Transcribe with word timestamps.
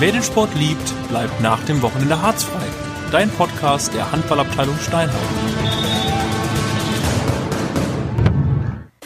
Wer 0.00 0.12
den 0.12 0.22
Sport 0.22 0.54
liebt, 0.54 1.08
bleibt 1.08 1.40
nach 1.40 1.64
dem 1.64 1.82
Wochenende 1.82 2.22
harzfrei. 2.22 2.62
Dein 3.10 3.28
Podcast 3.30 3.92
der 3.92 4.12
Handballabteilung 4.12 4.78
Steinhausen. 4.78 5.18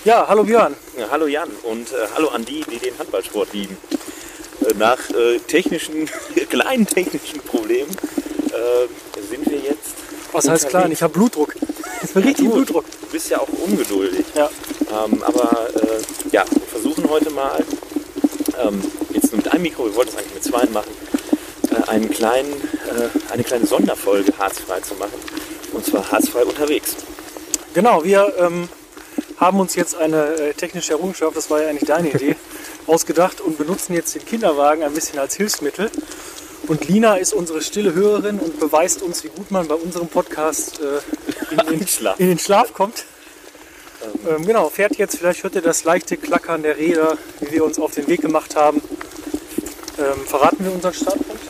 Ja, 0.05 0.27
hallo 0.29 0.45
Björn. 0.45 0.75
Ja, 0.99 1.07
hallo 1.11 1.29
Jan 1.29 1.49
und 1.63 1.91
äh, 1.93 1.95
hallo 2.15 2.29
an 2.29 2.45
die, 2.45 2.63
die 2.71 2.77
den 2.77 2.99
Handballsport 2.99 3.55
lieben. 3.55 3.79
Äh, 4.61 4.75
nach 4.75 4.99
äh, 5.09 5.39
technischen, 5.39 6.11
kleinen 6.51 6.87
technischen 6.87 7.41
Problemen 7.41 7.91
äh, 7.91 9.23
sind 9.31 9.51
wir 9.51 9.61
jetzt. 9.61 9.95
Was 10.33 10.47
heißt 10.47 10.69
klein? 10.69 10.93
Ich 10.93 11.03
habe 11.03 11.15
Blutdruck. 11.15 11.55
Ich 12.03 12.11
habe 12.11 12.27
richtig 12.27 12.45
gut. 12.45 12.67
Blutdruck. 12.67 12.85
Du 13.01 13.07
bist 13.07 13.31
ja 13.31 13.41
auch 13.41 13.49
ungeduldig. 13.49 14.27
Ja. 14.35 14.51
Ähm, 15.07 15.23
aber 15.23 15.71
äh, 15.75 16.03
ja, 16.33 16.45
wir 16.51 16.63
versuchen 16.67 17.09
heute 17.09 17.31
mal, 17.31 17.65
ähm, 18.61 18.83
jetzt 19.11 19.33
nur 19.33 19.39
mit 19.39 19.53
einem 19.53 19.63
Mikro, 19.63 19.85
wir 19.85 19.95
wollten 19.95 20.11
es 20.11 20.17
eigentlich 20.17 20.35
mit 20.35 20.45
zwei 20.45 20.67
machen, 20.67 20.91
äh, 21.71 21.91
einen 21.91 22.11
kleinen, 22.11 22.53
äh, 22.53 23.33
eine 23.33 23.45
kleine 23.45 23.67
Sonderfolge 23.67 24.33
harzfrei 24.39 24.81
zu 24.81 24.95
machen. 24.95 25.15
Und 25.73 25.85
zwar 25.85 26.11
harzfrei 26.11 26.45
unterwegs. 26.45 26.97
Genau, 27.75 28.05
wir 28.05 28.35
ähm, 28.39 28.69
haben 29.39 29.61
uns 29.61 29.75
jetzt 29.75 29.95
eine 29.97 30.35
äh, 30.35 30.55
technische 30.55 30.93
Errungenschaft, 30.93 31.37
das 31.37 31.51
war 31.51 31.63
ja 31.63 31.69
eigentlich 31.69 31.89
deine 31.89 32.11
Idee, 32.11 32.37
ausgedacht 32.87 33.41
und 33.41 33.59
benutzen 33.59 33.95
jetzt 33.95 34.15
den 34.15 34.25
Kinderwagen 34.25 34.83
ein 34.83 34.93
bisschen 34.93 35.19
als 35.19 35.37
Hilfsmittel. 35.37 35.91
Und 36.69 36.87
Lina 36.87 37.17
ist 37.17 37.33
unsere 37.33 37.61
stille 37.61 37.95
Hörerin 37.95 38.39
und 38.39 38.61
beweist 38.61 39.03
uns, 39.03 39.25
wie 39.25 39.29
gut 39.29 39.51
man 39.51 39.67
bei 39.67 39.75
unserem 39.75 40.09
Podcast 40.09 40.81
äh, 40.81 41.53
in, 41.53 41.79
den, 41.79 41.87
in 42.19 42.29
den 42.29 42.39
Schlaf 42.39 42.73
kommt. 42.73 43.05
Ähm, 44.29 44.47
genau, 44.47 44.69
fährt 44.69 44.97
jetzt, 44.97 45.19
vielleicht 45.19 45.43
hört 45.43 45.55
ihr 45.55 45.63
das 45.63 45.85
leichte 45.85 46.17
Klackern 46.17 46.63
der 46.63 46.77
Räder, 46.77 47.17
wie 47.41 47.53
wir 47.53 47.65
uns 47.65 47.79
auf 47.79 47.95
den 47.95 48.09
Weg 48.09 48.23
gemacht 48.23 48.57
haben. 48.57 48.83
Ähm, 49.99 50.27
verraten 50.27 50.65
wir 50.65 50.73
unseren 50.73 50.95
Startpunkt? 50.95 51.43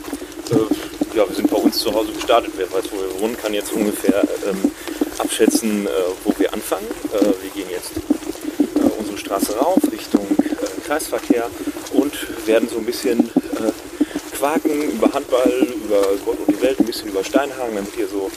Äh, 0.51 1.17
ja, 1.17 1.27
wir 1.27 1.35
sind 1.35 1.49
bei 1.49 1.57
uns 1.57 1.79
zu 1.79 1.93
Hause 1.93 2.11
gestartet. 2.11 2.53
Wer 2.55 2.71
weiß, 2.71 2.85
wo 2.91 2.97
wir 2.97 3.21
wohnen, 3.21 3.37
kann 3.37 3.53
jetzt 3.53 3.71
ungefähr 3.73 4.23
ähm, 4.47 4.71
abschätzen, 5.17 5.87
äh, 5.87 5.89
wo 6.23 6.33
wir 6.37 6.53
anfangen. 6.53 6.87
Äh, 7.13 7.25
wir 7.25 7.49
gehen 7.55 7.69
jetzt 7.71 7.91
äh, 7.97 8.99
unsere 8.99 9.17
Straße 9.17 9.55
rauf 9.57 9.79
Richtung 9.91 10.25
äh, 10.39 10.81
Kreisverkehr 10.87 11.49
und 11.93 12.13
werden 12.47 12.69
so 12.69 12.77
ein 12.77 12.85
bisschen 12.85 13.19
äh, 13.19 14.35
quaken 14.37 14.91
über 14.91 15.11
Handball, 15.13 15.67
über 15.85 16.01
Gott 16.25 16.37
und 16.45 16.55
die 16.55 16.61
Welt, 16.61 16.79
ein 16.79 16.85
bisschen 16.85 17.09
über 17.09 17.23
Steinhagen, 17.23 17.75
damit 17.75 17.95
ihr 17.97 18.07
so 18.07 18.29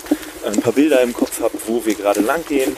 ein 0.45 0.61
paar 0.61 0.73
Bilder 0.73 1.03
im 1.03 1.13
Kopf 1.13 1.41
habt, 1.41 1.57
wo 1.67 1.85
wir 1.85 1.95
gerade 1.95 2.21
lang 2.21 2.45
gehen. 2.47 2.77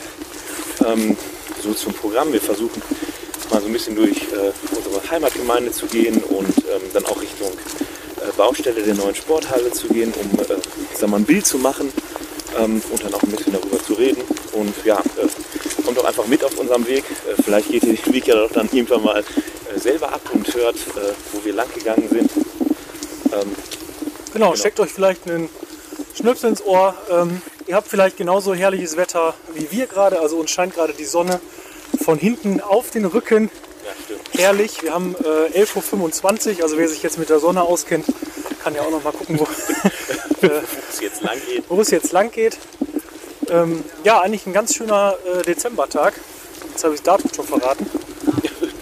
Ähm, 0.87 1.17
so 1.62 1.73
zum 1.75 1.93
Programm. 1.93 2.33
Wir 2.33 2.41
versuchen 2.41 2.81
mal 3.51 3.61
so 3.61 3.67
ein 3.67 3.73
bisschen 3.73 3.97
durch 3.97 4.17
äh, 4.17 4.53
unsere 4.77 5.11
Heimatgemeinde 5.11 5.73
zu 5.73 5.87
gehen 5.87 6.23
und 6.23 6.48
ähm, 6.59 6.83
dann 6.93 7.05
auch 7.07 7.21
Richtung 7.21 7.51
äh, 7.51 8.33
Baustelle 8.37 8.83
der 8.83 8.95
neuen 8.95 9.15
Sporthalle 9.15 9.71
zu 9.73 9.89
gehen, 9.89 10.12
um 10.12 10.39
äh, 10.41 10.45
ich 10.93 10.99
sag 10.99 11.09
mal, 11.09 11.17
ein 11.17 11.25
Bild 11.25 11.47
zu 11.47 11.59
machen 11.59 11.91
ähm, 12.59 12.83
und 12.91 13.03
dann 13.03 13.15
auch 13.15 13.23
ein 13.23 13.31
bisschen 13.31 13.53
darüber 13.53 13.83
zu 13.83 13.95
reden. 13.95 14.23
Und 14.53 14.75
ja, 14.84 14.99
äh, 14.99 15.83
kommt 15.83 15.97
doch 15.97 16.05
einfach 16.05 16.27
mit 16.27 16.45
auf 16.45 16.56
unserem 16.59 16.87
Weg. 16.87 17.05
Äh, 17.27 17.43
vielleicht 17.43 17.71
geht 17.71 17.84
ihr 17.84 17.95
den 17.95 18.15
Weg 18.15 18.27
ja 18.27 18.34
doch 18.34 18.53
dann 18.53 18.69
irgendwann 18.71 19.03
mal 19.03 19.25
äh, 19.75 19.79
selber 19.79 20.12
ab 20.12 20.23
und 20.33 20.55
hört, 20.55 20.77
wo 21.33 21.45
wir 21.45 21.55
lang 21.55 21.69
gegangen 21.75 22.09
sind. 22.11 22.31
Ähm, 23.33 23.55
Genau, 24.34 24.55
steckt 24.55 24.79
euch 24.79 24.93
vielleicht 24.93 25.27
einen 25.29 25.49
Schnipsel 26.15 26.51
ins 26.51 26.62
Ohr. 26.65 26.95
Ähm, 27.69 27.72
ihr 27.72 27.77
habt 27.77 27.88
vielleicht 27.88 28.16
genauso 28.16 28.55
herrliches 28.55 28.97
Wetter 28.97 29.34
wie 29.55 29.70
wir 29.70 29.86
gerade. 29.86 30.20
Also 30.20 30.36
uns 30.36 30.50
scheint 30.50 30.74
gerade 30.74 30.92
die 30.92 31.05
Sonne 31.05 31.41
von 32.02 32.19
hinten 32.19 32.60
auf 32.60 32.91
den 32.91 33.05
Rücken. 33.05 33.50
ja, 33.84 33.92
stimmt. 34.05 34.20
Herrlich. 34.38 34.83
Wir 34.83 34.94
haben 34.94 35.14
äh, 35.55 35.62
11.25 35.62 36.56
Uhr. 36.58 36.62
Also 36.64 36.78
wer 36.78 36.88
sich 36.88 37.02
jetzt 37.02 37.19
mit 37.19 37.28
der 37.28 37.41
Sonne 37.41 37.62
auskennt, 37.62 38.06
kann 38.62 38.75
ja 38.75 38.83
auch 38.83 38.91
noch 38.91 39.05
mal 39.05 39.12
gucken, 39.12 39.38
wo, 39.38 39.47
Wo 40.41 40.47
es 40.91 41.00
jetzt 41.00 41.22
lang 41.22 41.38
geht. 41.47 41.64
wo 41.69 41.80
es 41.80 41.91
jetzt 41.91 42.12
lang 42.12 42.30
geht. 42.30 42.58
Ähm, 43.50 43.84
ja, 44.04 44.20
eigentlich 44.20 44.47
ein 44.47 44.53
ganz 44.53 44.75
schöner 44.75 45.16
äh, 45.25 45.43
Dezembertag. 45.43 46.14
Jetzt 46.70 46.84
habe 46.84 46.94
ich 46.94 47.03
das 47.03 47.16
Datum 47.16 47.31
schon 47.34 47.47
verraten. 47.47 47.87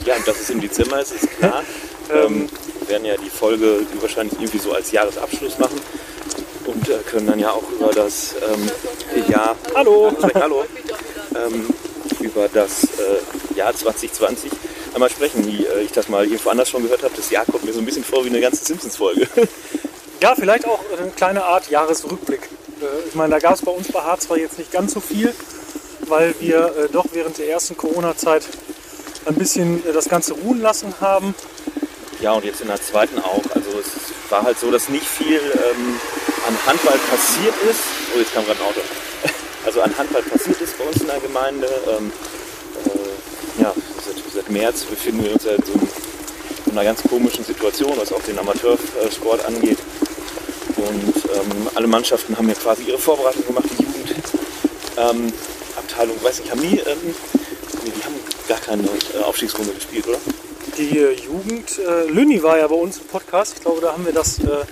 Ja, 0.05 0.17
und 0.17 0.27
dass 0.27 0.41
es 0.41 0.51
im 0.51 0.61
Dezember 0.61 1.01
ist, 1.01 1.13
ist 1.13 1.31
klar. 1.39 1.63
ähm, 2.13 2.49
wir 2.81 2.89
werden 2.89 3.05
ja 3.05 3.17
die 3.17 3.31
Folge 3.31 3.81
wahrscheinlich 4.01 4.39
irgendwie 4.39 4.59
so 4.59 4.73
als 4.73 4.93
Jahresabschluss 4.93 5.59
machen 5.59 5.81
und 6.67 6.89
äh, 6.89 6.99
können 7.09 7.27
dann 7.27 7.39
ja 7.39 7.51
auch 7.51 7.71
über 7.71 7.91
das 7.93 8.35
ähm, 8.43 8.71
Jahr. 9.29 9.57
Hallo. 9.75 10.13
Hallo. 10.35 10.65
Ähm, 11.35 11.67
über 12.21 12.49
das 12.49 12.85
äh, 12.85 13.57
Jahr 13.57 13.75
2020 13.75 14.51
einmal 14.95 15.11
sprechen, 15.11 15.47
wie 15.47 15.65
äh, 15.67 15.83
ich 15.83 15.93
das 15.93 16.09
mal 16.09 16.25
irgendwo 16.25 16.51
anders 16.51 16.69
schon 16.71 16.83
gehört 16.83 17.03
habe. 17.03 17.15
Das 17.17 17.31
Jahr 17.31 17.45
kommt 17.45 17.65
mir 17.65 17.73
so 17.73 17.81
ein 17.81 17.85
bisschen 17.85 18.05
vor 18.05 18.25
wie 18.25 18.29
eine 18.31 18.41
ganze 18.41 18.65
Simpsons-Folge. 18.65 19.29
Ja, 20.23 20.35
vielleicht 20.35 20.67
auch 20.67 20.81
eine 20.99 21.11
kleine 21.11 21.45
Art 21.45 21.69
Jahresrückblick. 21.69 22.49
Äh, 22.81 23.09
Ich 23.09 23.15
meine, 23.15 23.33
da 23.35 23.39
gab 23.39 23.55
es 23.55 23.61
bei 23.61 23.71
uns 23.71 23.93
bei 23.93 24.01
Harz 24.01 24.23
zwar 24.25 24.39
jetzt 24.39 24.59
nicht 24.59 24.73
ganz 24.73 24.95
so 24.95 25.01
viel, 25.01 25.35
weil 26.09 26.35
wir 26.41 26.75
äh, 26.75 26.89
doch 26.91 27.05
während 27.13 27.37
der 27.37 27.51
ersten 27.51 27.77
Corona-Zeit 27.77 28.45
ein 29.27 29.35
bisschen 29.35 29.87
äh, 29.87 29.93
das 29.93 30.09
Ganze 30.09 30.33
ruhen 30.33 30.63
lassen 30.63 30.95
haben. 31.03 31.35
Ja, 32.23 32.33
und 32.33 32.47
jetzt 32.47 32.63
in 32.63 32.69
der 32.69 32.81
zweiten 32.81 33.19
auch. 33.19 33.43
Also 33.55 33.69
es 33.79 34.31
war 34.31 34.43
halt 34.43 34.59
so, 34.59 34.71
dass 34.71 34.89
nicht 34.89 35.07
viel 35.07 35.37
ähm, 35.39 36.01
an 36.47 36.57
Handball 36.67 36.99
passiert 37.11 37.55
ist. 37.69 37.81
Oh, 38.15 38.19
jetzt 38.19 38.33
kam 38.33 38.45
gerade 38.45 38.61
ein 38.61 38.67
Auto. 38.67 38.81
Also 39.65 39.81
an 39.81 39.97
Handball 39.99 40.23
passiert 40.23 40.61
ist 40.61 40.79
bei 40.79 40.85
uns 40.85 41.01
in 41.01 41.09
der 41.09 41.19
Gemeinde. 41.19 41.67
Ähm, 41.89 42.13
äh, 42.85 43.63
ja, 43.63 43.75
seit, 44.05 44.15
seit 44.33 44.49
März 44.51 44.85
befinden 44.85 45.25
wir 45.25 45.33
uns 45.33 45.45
ja 45.45 45.53
in 45.53 45.63
so, 45.65 45.73
einer 46.71 46.85
ganz 46.85 47.03
komischen 47.03 47.45
Situation, 47.45 47.95
was 47.97 48.13
auch 48.13 48.23
den 48.23 48.39
Amateursport 48.39 49.45
angeht. 49.45 49.79
Und 50.77 51.17
ähm, 51.17 51.69
alle 51.75 51.87
Mannschaften 51.87 52.37
haben 52.37 52.49
ja 52.49 52.55
quasi 52.55 52.83
ihre 52.85 52.99
Vorbereitung 52.99 53.47
gemacht, 53.47 53.65
die 53.77 53.83
Jugendabteilung, 53.83 56.17
ähm, 56.17 56.25
weiß 56.25 56.41
nicht, 56.41 56.51
haben 56.51 56.61
die, 56.61 56.79
ähm, 56.79 57.15
nee, 57.83 57.93
die 57.97 58.05
haben 58.05 58.15
gar 58.47 58.61
keine 58.61 58.85
äh, 58.85 59.23
Aufstiegsrunde 59.25 59.73
gespielt, 59.73 60.07
oder? 60.07 60.19
Die 60.77 60.99
äh, 60.99 61.15
Jugend, 61.15 61.79
äh, 61.79 62.05
Lünni 62.11 62.43
war 62.43 62.59
ja 62.59 62.69
bei 62.69 62.75
uns 62.75 62.99
im 62.99 63.07
Podcast. 63.07 63.55
Ich 63.57 63.63
glaube, 63.63 63.81
da 63.81 63.95
haben 63.95 64.05
wir 64.05 64.13
das 64.13 64.39
äh, 64.41 64.67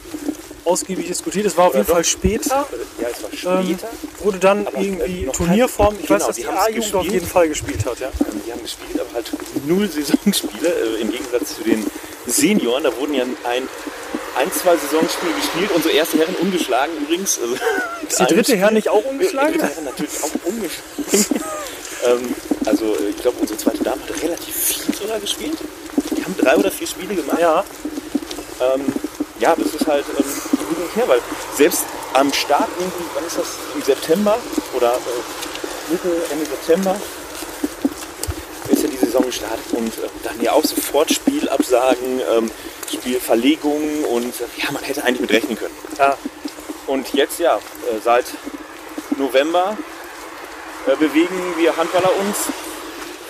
ausgiebig 0.64 1.06
diskutiert. 1.08 1.46
Es 1.46 1.56
war 1.56 1.66
auf 1.66 1.74
jeden? 1.74 1.86
Fall 1.86 2.04
später. 2.04 2.66
Ja, 3.00 3.08
es 3.12 3.44
war 3.44 3.60
Ähm, 3.60 3.66
später. 3.66 3.88
wurde 4.20 4.38
dann 4.38 4.66
äh, 4.66 4.70
irgendwie 4.82 5.28
Turnierform. 5.32 5.94
Ich 6.00 6.06
genau, 6.06 6.20
weiß, 6.20 6.26
dass 6.28 6.36
die 6.36 6.46
A-Jugend 6.46 6.94
auf 6.94 7.06
jeden 7.06 7.26
Fall 7.26 7.48
gespielt 7.48 7.84
hat. 7.86 7.98
Ja. 8.00 8.08
Ähm, 8.08 8.40
Die 8.46 8.52
haben 8.52 8.62
gespielt, 8.62 9.00
aber 9.00 9.12
halt 9.14 9.30
null 9.66 9.88
Saisonspiele. 9.88 10.68
Äh, 10.68 11.00
Im 11.02 11.10
Gegensatz 11.10 11.56
zu 11.56 11.62
den 11.64 11.84
Senioren. 12.26 12.84
Da 12.84 12.96
wurden 12.98 13.14
ja 13.14 13.22
ein, 13.24 13.68
ein 14.38 14.52
zwei 14.52 14.76
Saisonspiele 14.76 15.32
gespielt. 15.34 15.70
Unsere 15.74 15.94
erste 15.94 16.18
Herren 16.18 16.34
ungeschlagen 16.36 16.92
übrigens. 17.02 17.38
Also, 17.40 17.54
Ist 18.08 18.20
die 18.20 18.34
dritte 18.34 18.56
Herr 18.56 18.70
nicht 18.70 18.88
auch 18.88 19.04
ungeschlagen? 19.04 19.52
Die 19.52 19.58
dritte 19.58 19.74
Herren 19.74 19.84
natürlich 19.84 20.22
auch 20.22 20.30
ungeschlagen. 20.46 21.40
ähm, 22.06 22.34
also 22.66 22.84
äh, 22.96 23.10
ich 23.10 23.18
glaube, 23.18 23.36
unsere 23.40 23.58
zweite 23.58 23.82
Dame 23.84 24.00
hat 24.02 24.22
relativ 24.22 24.54
viel 24.54 24.94
sogar 24.94 25.20
gespielt. 25.20 25.58
Die 26.16 26.24
haben 26.24 26.34
drei 26.38 26.56
oder 26.56 26.70
vier 26.70 26.86
Spiele 26.86 27.14
gemacht. 27.14 27.38
Ja, 27.40 27.62
Ähm, 28.74 28.82
ja, 29.40 29.54
es 29.58 29.74
ist 29.80 29.86
halt 29.86 30.04
ähm, 30.16 30.24
hin 30.74 30.84
und 30.84 30.96
her, 30.96 31.08
weil 31.08 31.20
selbst 31.56 31.84
am 32.12 32.32
Start 32.32 32.68
irgendwie, 32.78 33.04
wann 33.14 33.24
ist 33.24 33.38
das? 33.38 33.46
Im 33.74 33.82
September 33.82 34.38
oder 34.74 34.92
äh, 34.94 35.92
Mitte, 35.92 36.08
Ende 36.30 36.46
September 36.46 37.00
ist 38.68 38.82
ja 38.82 38.88
die 38.88 38.96
Saison 38.96 39.24
gestartet 39.24 39.72
und 39.72 39.88
äh, 39.88 40.08
dann 40.22 40.40
ja 40.40 40.52
auch 40.52 40.64
sofort 40.64 41.10
Spielabsagen, 41.10 42.20
ähm, 42.36 42.50
Spielverlegungen 42.92 44.04
und 44.04 44.40
äh, 44.40 44.62
ja, 44.62 44.70
man 44.72 44.82
hätte 44.82 45.04
eigentlich 45.04 45.20
mit 45.20 45.32
rechnen 45.32 45.56
können. 45.56 45.74
ja. 45.98 46.16
Und 46.86 47.14
jetzt 47.14 47.38
ja, 47.38 47.56
äh, 47.56 48.00
seit 48.02 48.26
November 49.16 49.76
äh, 50.86 50.96
bewegen 50.96 51.54
wir 51.56 51.76
Handballer 51.76 52.10
uns 52.20 52.36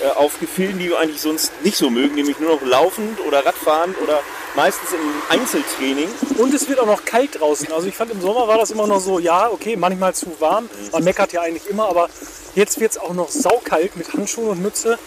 äh, 0.03 0.09
auf 0.09 0.41
Gefilden, 0.41 0.79
die 0.79 0.89
wir 0.91 0.99
eigentlich 0.99 1.21
sonst 1.21 1.53
nicht 1.63 1.77
so 1.77 1.89
mögen, 1.89 2.15
nämlich 2.15 2.39
nur 2.41 2.55
noch 2.55 2.63
laufend 2.63 3.21
oder 3.21 3.47
Radfahren 3.47 3.95
oder 4.03 4.21
meistens 4.55 4.93
im 4.93 5.01
Einzeltraining. 5.29 6.09
Und 6.39 6.55
es 6.55 6.69
wird 6.69 6.79
auch 6.81 6.87
noch 6.87 7.05
kalt 7.05 7.41
draußen. 7.41 7.73
Also 7.73 7.87
ich 7.87 7.97
fand 7.97 8.11
im 8.11 8.21
Sommer 8.21 8.49
war 8.49 8.59
das 8.59 8.71
immer 8.71 8.87
noch 8.87 9.01
so, 9.01 9.19
ja, 9.19 9.51
okay, 9.51 9.77
manchmal 9.77 10.15
zu 10.15 10.29
warm. 10.39 10.69
Man 10.93 11.05
meckert 11.05 11.33
ja 11.33 11.43
eigentlich 11.43 11.69
immer, 11.69 11.89
aber 11.89 12.09
jetzt 12.55 12.81
wird 12.81 12.93
es 12.93 12.99
auch 12.99 13.15
noch 13.15 13.31
saukalt 13.31 13.97
mit 13.97 14.13
Handschuhen 14.13 14.49
und 14.49 14.63
Mütze. 14.63 14.99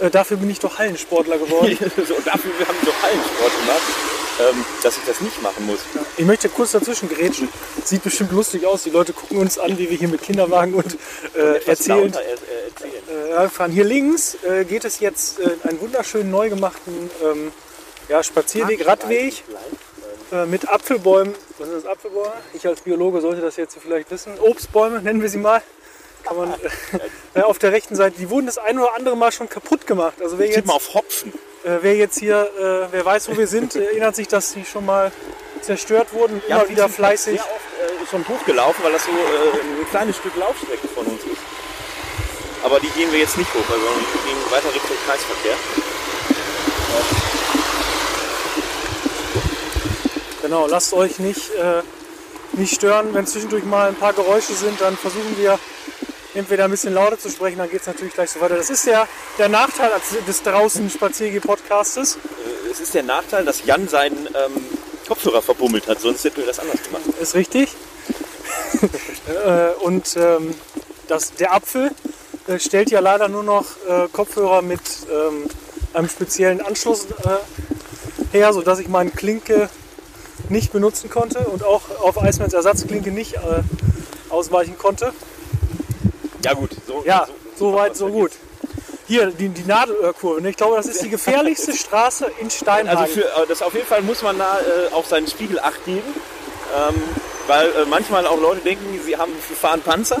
Äh, 0.00 0.10
dafür 0.10 0.36
bin 0.36 0.50
ich 0.50 0.58
doch 0.58 0.78
Hallensportler 0.78 1.38
geworden. 1.38 1.76
so, 2.08 2.14
und 2.14 2.26
dafür 2.26 2.52
haben 2.66 2.76
wir 2.80 2.92
doch 2.92 3.02
Hallensport 3.02 3.52
gemacht, 3.60 3.82
ähm, 4.40 4.64
dass 4.82 4.96
ich 4.96 5.04
das 5.04 5.20
nicht 5.20 5.42
machen 5.42 5.66
muss. 5.66 5.80
Ich 6.16 6.24
möchte 6.24 6.48
kurz 6.48 6.72
dazwischen 6.72 7.08
grätschen. 7.08 7.48
Sieht 7.84 8.02
bestimmt 8.02 8.32
lustig 8.32 8.66
aus. 8.66 8.82
Die 8.84 8.90
Leute 8.90 9.12
gucken 9.12 9.38
uns 9.38 9.58
an, 9.58 9.78
wie 9.78 9.90
wir 9.90 9.96
hier 9.96 10.08
mit 10.08 10.22
Kinderwagen 10.22 10.74
und 10.74 10.96
äh, 11.34 11.64
erzählen. 11.66 12.12
äh, 12.12 12.64
erzählen. 12.68 12.92
Äh, 13.36 13.48
fahren 13.48 13.72
hier 13.72 13.84
links 13.84 14.36
äh, 14.44 14.64
geht 14.64 14.84
es 14.84 15.00
jetzt 15.00 15.40
äh, 15.40 15.56
einen 15.68 15.80
wunderschönen 15.80 16.30
neu 16.30 16.48
gemachten 16.48 17.10
ähm, 17.24 17.52
ja, 18.12 18.22
Spazierweg, 18.22 18.86
Radweg 18.86 19.42
äh, 20.32 20.44
mit 20.44 20.68
Apfelbäumen. 20.68 21.34
Was 21.56 21.66
sind 21.66 21.82
das 21.82 21.86
Apfelbäume? 21.86 22.32
Ich 22.52 22.66
als 22.66 22.82
Biologe 22.82 23.22
sollte 23.22 23.40
das 23.40 23.56
jetzt 23.56 23.78
vielleicht 23.80 24.10
wissen. 24.10 24.38
Obstbäume 24.38 25.00
nennen 25.00 25.22
wir 25.22 25.30
sie 25.30 25.38
mal. 25.38 25.62
Kann 26.22 26.36
man 26.36 26.54
äh, 27.34 27.40
auf 27.40 27.58
der 27.58 27.72
rechten 27.72 27.96
Seite. 27.96 28.18
Die 28.18 28.28
wurden 28.28 28.44
das 28.44 28.58
ein 28.58 28.78
oder 28.78 28.94
andere 28.94 29.16
Mal 29.16 29.32
schon 29.32 29.48
kaputt 29.48 29.86
gemacht. 29.86 30.20
Also 30.20 30.38
wer 30.38 30.46
jetzt, 30.46 30.66
mal 30.66 30.74
auf 30.74 30.92
Hopfen. 30.92 31.32
äh, 31.64 31.78
wer 31.80 31.96
jetzt 31.96 32.18
hier, 32.18 32.50
äh, 32.58 32.92
wer 32.92 33.02
weiß, 33.02 33.30
wo 33.30 33.38
wir 33.38 33.46
sind, 33.46 33.74
erinnert 33.76 34.14
sich, 34.14 34.28
dass 34.28 34.52
sie 34.52 34.66
schon 34.66 34.84
mal 34.84 35.10
zerstört 35.62 36.12
wurden, 36.12 36.42
Ja, 36.48 36.56
immer 36.56 36.64
wir 36.64 36.68
wieder 36.68 36.82
sind 36.88 36.96
fleißig. 36.96 37.40
Sehr 37.40 37.50
oft 37.50 38.02
äh, 38.02 38.06
schon 38.10 38.28
hochgelaufen, 38.28 38.84
weil 38.84 38.92
das 38.92 39.06
so 39.06 39.10
äh, 39.10 39.14
ein 39.14 39.88
kleines 39.88 40.18
Stück 40.18 40.36
Laufstrecke 40.36 40.86
von 40.88 41.06
uns 41.06 41.22
ist. 41.24 41.40
Aber 42.62 42.78
die 42.78 42.88
gehen 42.88 43.10
wir 43.10 43.20
jetzt 43.20 43.38
nicht 43.38 43.52
hoch, 43.54 43.64
weil 43.68 43.78
wir 43.78 43.88
gehen 43.88 44.50
weiter 44.50 44.74
Richtung 44.74 44.96
Kreisverkehr. 45.06 45.56
Genau, 50.52 50.66
lasst 50.66 50.92
euch 50.92 51.18
nicht, 51.18 51.48
äh, 51.54 51.80
nicht 52.52 52.74
stören. 52.74 53.14
Wenn 53.14 53.26
zwischendurch 53.26 53.64
mal 53.64 53.88
ein 53.88 53.94
paar 53.94 54.12
Geräusche 54.12 54.52
sind, 54.52 54.78
dann 54.82 54.98
versuchen 54.98 55.38
wir 55.38 55.58
entweder 56.34 56.64
ein 56.64 56.70
bisschen 56.70 56.92
lauter 56.92 57.18
zu 57.18 57.30
sprechen, 57.30 57.56
dann 57.56 57.70
geht 57.70 57.80
es 57.80 57.86
natürlich 57.86 58.12
gleich 58.12 58.32
so 58.32 58.38
weiter. 58.38 58.56
Das 58.56 58.68
ist 58.68 58.84
ja 58.84 59.08
der 59.38 59.48
Nachteil 59.48 59.90
des 60.28 60.42
draußen 60.42 60.90
Spaziergeh-Podcastes. 60.90 62.16
Äh, 62.16 62.70
es 62.70 62.80
ist 62.80 62.92
der 62.92 63.02
Nachteil, 63.02 63.46
dass 63.46 63.64
Jan 63.64 63.88
seinen 63.88 64.26
ähm, 64.26 64.66
Kopfhörer 65.08 65.40
verbummelt 65.40 65.88
hat, 65.88 66.02
sonst 66.02 66.22
hätten 66.22 66.36
wir 66.36 66.46
das 66.46 66.58
anders 66.58 66.82
gemacht. 66.82 67.04
Ist 67.18 67.34
richtig. 67.34 67.70
äh, 69.46 69.70
und 69.80 70.18
ähm, 70.18 70.54
das, 71.08 71.32
der 71.32 71.54
Apfel 71.54 71.92
äh, 72.46 72.58
stellt 72.58 72.90
ja 72.90 73.00
leider 73.00 73.28
nur 73.28 73.42
noch 73.42 73.64
äh, 73.88 74.06
Kopfhörer 74.12 74.60
mit 74.60 74.82
ähm, 75.10 75.48
einem 75.94 76.10
speziellen 76.10 76.60
Anschluss 76.60 77.06
äh, 77.06 78.36
her, 78.36 78.52
sodass 78.52 78.80
ich 78.80 78.88
meine 78.88 79.12
Klinke 79.12 79.70
nicht 80.48 80.72
benutzen 80.72 81.10
konnte 81.10 81.40
und 81.40 81.64
auch 81.64 81.82
auf 82.02 82.20
Eismans 82.22 82.52
Ersatzklinke 82.52 83.10
nicht 83.10 83.34
äh, 83.34 83.38
ausweichen 84.30 84.76
konnte. 84.78 85.12
Ja 86.44 86.54
gut, 86.54 86.70
so, 86.86 87.02
Ja, 87.06 87.26
so 87.56 87.74
weit, 87.74 87.96
so 87.96 88.08
gut. 88.08 88.32
Hier, 89.06 89.26
die, 89.26 89.48
die 89.48 89.64
Nadelöhrkurve. 89.64 90.40
ne? 90.40 90.50
Ich 90.50 90.56
glaube, 90.56 90.76
das 90.76 90.86
ist 90.86 91.02
die 91.02 91.08
gefährlichste 91.10 91.72
Straße 91.76 92.26
in 92.40 92.50
Steinhagen. 92.50 92.98
Also 92.98 93.12
für 93.14 93.24
äh, 93.24 93.46
das 93.48 93.62
auf 93.62 93.74
jeden 93.74 93.86
Fall 93.86 94.02
muss 94.02 94.22
man 94.22 94.38
da 94.38 94.58
äh, 94.58 94.92
auf 94.94 95.06
seinen 95.06 95.26
Spiegel 95.28 95.58
acht 95.60 95.84
geben, 95.84 96.02
ähm, 96.88 96.94
weil 97.46 97.66
äh, 97.68 97.84
manchmal 97.88 98.26
auch 98.26 98.40
Leute 98.40 98.60
denken, 98.62 98.84
sie 99.04 99.16
haben 99.16 99.32
sie 99.48 99.54
fahren 99.54 99.82
Panzer. 99.82 100.20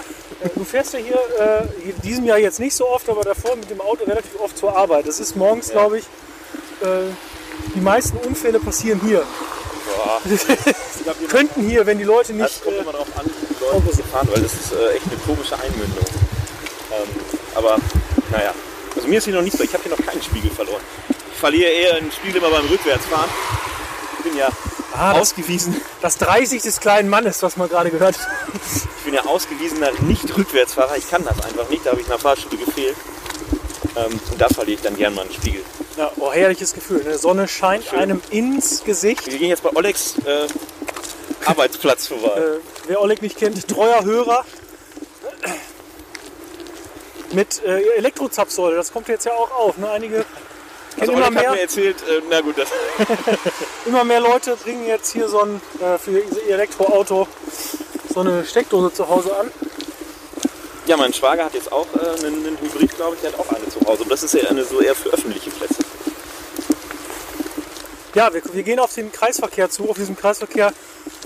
Du 0.56 0.64
fährst 0.64 0.92
ja 0.92 0.98
hier 0.98 1.18
äh, 1.38 1.88
in 1.90 2.00
diesem 2.02 2.24
Jahr 2.24 2.38
jetzt 2.38 2.58
nicht 2.58 2.74
so 2.74 2.88
oft, 2.88 3.08
aber 3.08 3.22
davor 3.22 3.54
mit 3.56 3.70
dem 3.70 3.80
Auto 3.80 4.04
relativ 4.04 4.38
oft 4.40 4.58
zur 4.58 4.76
Arbeit. 4.76 5.06
Das 5.06 5.20
ist 5.20 5.36
morgens, 5.36 5.68
Ja. 5.68 5.74
glaube 5.74 5.98
ich, 5.98 6.04
äh, 6.82 6.86
die 7.76 7.80
meisten 7.80 8.16
Unfälle 8.18 8.58
passieren 8.58 9.00
hier. 9.06 9.22
Boah, 9.84 10.20
Könnten 11.28 11.68
hier, 11.68 11.84
wenn 11.86 11.98
die 11.98 12.04
Leute 12.04 12.32
das 12.34 12.52
nicht. 12.52 12.64
kommt 12.64 12.76
Äh, 12.76 12.80
immer 12.80 12.92
darauf 12.92 13.08
an, 13.16 13.26
wie 13.26 13.54
die 13.54 13.64
Leute 13.64 13.94
hier 13.96 14.04
fahren, 14.04 14.28
weil 14.32 14.42
das 14.42 14.52
ist 14.54 14.72
äh, 14.72 14.92
echt 14.94 15.06
eine 15.06 15.16
komische 15.26 15.58
Einmündung. 15.58 16.04
Ähm, 16.92 17.08
aber 17.54 17.78
naja, 18.30 18.52
also 18.94 19.08
mir 19.08 19.18
ist 19.18 19.24
hier 19.24 19.34
noch 19.34 19.42
nicht 19.42 19.56
so, 19.56 19.64
ich 19.64 19.72
habe 19.72 19.82
hier 19.82 19.92
noch 19.92 20.04
keinen 20.04 20.22
Spiegel 20.22 20.50
verloren. 20.50 20.82
Ich 21.32 21.38
verliere 21.38 21.70
eher 21.70 21.94
einen 21.96 22.12
Spiegel 22.12 22.36
immer 22.36 22.50
beim 22.50 22.66
Rückwärtsfahren. 22.66 23.30
Ich 24.18 24.24
bin 24.24 24.36
ja 24.36 24.48
ah, 24.92 25.12
das, 25.12 25.22
ausgewiesen, 25.22 25.80
das 26.00 26.18
30 26.18 26.62
des 26.62 26.78
kleinen 26.80 27.08
Mannes, 27.08 27.42
was 27.42 27.56
man 27.56 27.68
gerade 27.68 27.90
gehört 27.90 28.18
hat. 28.18 28.28
ich 28.98 29.04
bin 29.04 29.14
ja 29.14 29.24
ausgewiesener 29.24 29.90
Nicht-Rückwärtsfahrer. 30.02 30.96
Ich 30.96 31.10
kann 31.10 31.24
das 31.24 31.40
einfach 31.44 31.68
nicht, 31.68 31.84
da 31.84 31.90
habe 31.90 32.00
ich 32.00 32.06
in 32.06 32.10
der 32.12 32.20
Fahrschule 32.20 32.56
gefehlt. 32.56 32.96
Ähm, 33.96 34.20
und 34.30 34.40
da 34.40 34.48
verliere 34.48 34.76
ich 34.76 34.82
dann 34.82 34.96
gern 34.96 35.14
mal 35.14 35.22
einen 35.22 35.32
Spiegel. 35.32 35.62
Ja, 35.96 36.10
oh, 36.18 36.32
herrliches 36.32 36.72
Gefühl. 36.72 37.02
Ne? 37.04 37.18
Sonne 37.18 37.48
scheint 37.48 37.84
Schön. 37.84 37.98
einem 37.98 38.22
ins 38.30 38.82
Gesicht. 38.84 39.26
Wir 39.26 39.38
gehen 39.38 39.48
jetzt 39.48 39.62
bei 39.62 39.70
Olex 39.74 40.16
äh, 40.24 40.46
Arbeitsplatz 41.44 42.06
vorbei. 42.08 42.40
Äh, 42.40 42.60
wer 42.86 43.00
Oleg 43.00 43.20
nicht 43.22 43.36
kennt, 43.36 43.66
treuer 43.68 44.04
Hörer. 44.04 44.44
Mit 47.32 47.62
äh, 47.64 47.96
Elektrozapfsäule, 47.96 48.76
das 48.76 48.92
kommt 48.92 49.08
jetzt 49.08 49.24
ja 49.24 49.32
auch 49.32 49.50
auf. 49.50 49.78
Ne? 49.78 49.90
Einige 49.90 50.24
also 51.00 51.12
immer 51.12 51.26
hat 51.26 51.32
mehr. 51.32 51.50
mir 51.52 51.60
erzählt, 51.60 51.96
äh, 52.02 52.20
na 52.28 52.40
gut, 52.40 52.58
das, 52.58 52.68
Immer 53.86 54.04
mehr 54.04 54.20
Leute 54.20 54.56
bringen 54.56 54.86
jetzt 54.86 55.12
hier 55.12 55.28
so 55.28 55.40
ein 55.40 55.60
äh, 55.80 55.98
für 55.98 56.10
ihr 56.10 56.54
Elektroauto 56.54 57.26
so 58.12 58.20
eine 58.20 58.44
Steckdose 58.44 58.92
zu 58.92 59.08
Hause 59.08 59.34
an. 59.36 59.50
ja, 60.86 60.96
mein 60.96 61.12
Schwager 61.12 61.46
hat 61.46 61.54
jetzt 61.54 61.72
auch 61.72 61.86
äh, 61.94 62.26
einen, 62.26 62.46
einen 62.46 62.58
Hybrid, 62.60 62.94
glaube 62.96 63.14
ich, 63.14 63.22
der 63.22 63.32
hat 63.32 63.40
auch 63.40 63.48
eine 63.48 63.68
zu 63.68 63.80
Hause. 63.80 64.02
Aber 64.02 64.10
das 64.10 64.22
ist 64.22 64.34
ja 64.34 64.48
eine 64.48 64.64
so 64.64 64.80
eher 64.80 64.94
für 64.94 65.08
öffentliche 65.10 65.50
Plätze. 65.50 65.81
Ja, 68.14 68.32
wir, 68.32 68.42
wir 68.52 68.62
gehen 68.62 68.78
auf 68.78 68.94
den 68.94 69.10
Kreisverkehr 69.10 69.70
zu. 69.70 69.88
Auf 69.88 69.96
diesem 69.96 70.16
Kreisverkehr 70.16 70.72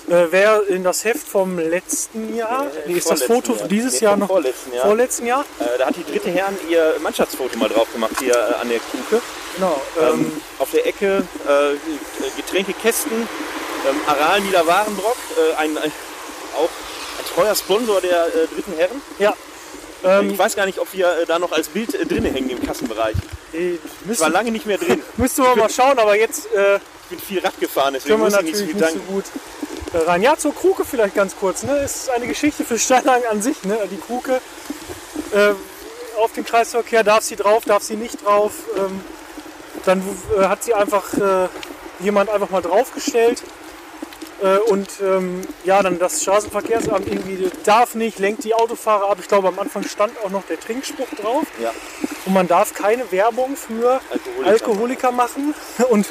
äh, 0.08 0.26
wer 0.30 0.62
in 0.68 0.84
das 0.84 1.04
Heft 1.04 1.26
vom 1.26 1.58
letzten 1.58 2.36
Jahr, 2.36 2.68
nee, 2.86 2.94
ist 2.94 3.10
das 3.10 3.24
Foto 3.24 3.54
Jahr. 3.54 3.66
dieses 3.68 3.94
Nee, 3.94 4.04
Jahr 4.06 4.16
noch 4.16 4.28
Vorletzten 4.28 4.72
Jahr. 4.72 4.86
vorletzten 4.86 5.26
Jahr? 5.26 5.44
Äh, 5.58 5.78
da 5.78 5.86
hat 5.86 5.96
die 5.96 6.04
dritte 6.04 6.30
Herren 6.30 6.56
ihr 6.68 6.94
Mannschaftsfoto 7.02 7.58
mal 7.58 7.68
drauf 7.68 7.92
gemacht, 7.92 8.12
hier 8.20 8.34
äh, 8.34 8.54
an 8.60 8.68
der 8.68 8.78
Kuke. 8.78 9.20
Genau. 9.56 9.80
Ähm, 10.00 10.06
Ähm, 10.20 10.42
auf 10.60 10.70
der 10.70 10.86
Ecke 10.86 11.24
äh, 11.48 12.30
Getränkekästen, 12.36 13.12
ähm, 13.88 13.96
Aral 14.06 14.40
Niederwarenbrock, 14.42 15.16
äh, 15.38 15.54
ein, 15.56 15.76
ein, 15.78 15.92
auch 16.56 16.68
ein 17.18 17.34
treuer 17.34 17.54
Sponsor 17.56 18.00
der 18.00 18.26
äh, 18.28 18.46
dritten 18.54 18.74
Herren. 18.76 19.02
ja. 19.18 19.34
ich 20.02 20.08
Ähm, 20.08 20.38
weiß 20.38 20.54
gar 20.54 20.66
nicht, 20.66 20.78
ob 20.78 20.92
wir 20.92 21.08
äh, 21.18 21.26
da 21.26 21.38
noch 21.40 21.50
als 21.50 21.66
Bild 21.68 21.94
äh, 21.94 22.06
drinnen 22.06 22.32
hängen 22.32 22.50
im 22.50 22.62
Kassenbereich. 22.64 23.16
Ich 23.56 24.20
war 24.20 24.30
lange 24.30 24.50
nicht 24.50 24.66
mehr 24.66 24.78
drin. 24.78 25.02
müssten 25.16 25.42
wir 25.42 25.56
mal 25.56 25.70
schauen, 25.70 25.98
aber 25.98 26.16
jetzt 26.16 26.46
äh, 26.54 26.76
Ich 26.76 27.08
bin 27.10 27.18
viel 27.18 27.38
Rad 27.40 27.58
gefahren, 27.58 27.94
deswegen 27.94 28.18
können 28.18 28.32
wir 28.32 28.38
muss 28.38 28.40
ich 28.40 28.46
nicht 28.46 28.56
so 28.56 28.64
viel 28.64 28.74
nicht 28.74 28.92
so 28.92 29.12
gut 29.12 29.24
äh, 29.92 29.98
rein. 29.98 30.22
Ja, 30.22 30.36
zur 30.36 30.54
Kruke 30.54 30.84
vielleicht 30.84 31.14
ganz 31.14 31.36
kurz. 31.36 31.62
Ne? 31.62 31.76
Ist 31.78 32.10
eine 32.10 32.26
Geschichte 32.26 32.64
für 32.64 32.78
Steinhagen 32.78 33.26
an 33.30 33.42
sich. 33.42 33.62
Ne? 33.64 33.78
Die 33.90 33.98
Kruke 33.98 34.40
äh, 35.32 35.52
auf 36.18 36.32
den 36.32 36.44
Kreisverkehr, 36.44 37.04
darf 37.04 37.22
sie 37.22 37.36
drauf, 37.36 37.64
darf 37.64 37.82
sie 37.82 37.96
nicht 37.96 38.24
drauf. 38.24 38.52
Ähm, 38.76 39.00
dann 39.84 40.02
äh, 40.38 40.44
hat 40.44 40.64
sie 40.64 40.74
einfach 40.74 41.14
äh, 41.14 41.48
jemand 42.00 42.30
einfach 42.30 42.50
mal 42.50 42.62
draufgestellt. 42.62 43.42
Äh, 44.42 44.58
und 44.70 44.88
ähm, 45.02 45.42
ja, 45.64 45.82
dann 45.82 45.98
das 45.98 46.22
Straßenverkehrsamt 46.22 47.06
irgendwie 47.08 47.50
darf 47.64 47.94
nicht, 47.94 48.18
lenkt 48.18 48.44
die 48.44 48.54
Autofahrer 48.54 49.10
ab. 49.10 49.18
Ich 49.20 49.28
glaube, 49.28 49.48
am 49.48 49.58
Anfang 49.58 49.84
stand 49.84 50.12
auch 50.24 50.30
noch 50.30 50.44
der 50.46 50.60
Trinkspruch 50.60 51.08
drauf. 51.20 51.44
Ja. 51.62 51.72
Und 52.26 52.34
man 52.34 52.46
darf 52.46 52.74
keine 52.74 53.10
Werbung 53.10 53.56
für 53.56 54.00
Alkoholiker. 54.10 54.50
Alkoholiker 54.50 55.12
machen. 55.12 55.54
Und 55.90 56.06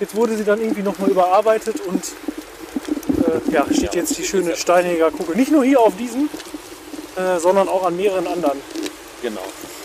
jetzt 0.00 0.14
wurde 0.14 0.36
sie 0.36 0.44
dann 0.44 0.60
irgendwie 0.60 0.82
nochmal 0.82 1.10
überarbeitet 1.10 1.80
und 1.86 2.04
äh, 3.26 3.52
ja, 3.52 3.64
steht 3.64 3.94
Ja, 3.94 4.00
jetzt 4.00 4.16
die 4.18 4.24
schöne 4.24 4.56
Steinjäger 4.56 5.10
Kugel. 5.10 5.36
Nicht 5.36 5.50
nur 5.50 5.64
hier 5.64 5.80
auf 5.80 5.96
diesem, 5.96 6.28
äh, 7.16 7.38
sondern 7.38 7.68
auch 7.68 7.84
an 7.84 7.96
mehreren 7.96 8.26
anderen. 8.26 8.60
Genau. 9.22 9.44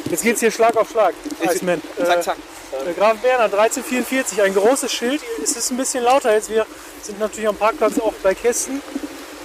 Jetzt 0.10 0.24
geht's 0.24 0.42
hier 0.42 0.52
Schlag 0.52 0.76
auf 0.76 0.92
Schlag. 0.92 1.14
Iceman. 1.42 1.82
Zack, 1.98 2.24
zack. 2.24 2.38
Äh, 2.86 2.94
Graf 2.94 3.18
Berner 3.18 3.46
1344, 3.46 4.42
ein 4.42 4.54
großes 4.54 4.92
Schild. 4.92 5.22
Es 5.42 5.56
ist 5.56 5.72
ein 5.72 5.78
bisschen 5.78 6.04
lauter 6.04 6.34
jetzt. 6.34 6.50
Wir 6.50 6.66
sind 7.06 7.20
natürlich 7.20 7.48
am 7.48 7.56
Parkplatz 7.56 8.00
auch 8.00 8.14
bei 8.24 8.34
Kästen. 8.34 8.82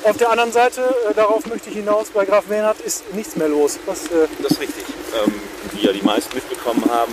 Auf 0.05 0.17
der 0.17 0.31
anderen 0.31 0.53
Seite, 0.53 0.83
äh, 1.11 1.15
darauf 1.15 1.47
möchte 1.47 1.69
ich 1.69 1.77
hinaus, 1.77 2.11
bei 2.11 2.25
Graf 2.25 2.45
Bernhard 2.45 2.81
ist 2.81 3.13
nichts 3.15 3.37
mehr 3.37 3.49
los. 3.49 3.79
Was, 3.87 4.07
äh, 4.07 4.29
Das 4.43 4.53
ist 4.53 4.61
richtig. 4.61 4.85
Ähm, 5.25 5.33
wie 5.73 5.87
ja 5.87 5.93
die 5.93 6.03
meisten 6.03 6.35
mitbekommen 6.35 6.85
haben, 6.89 7.13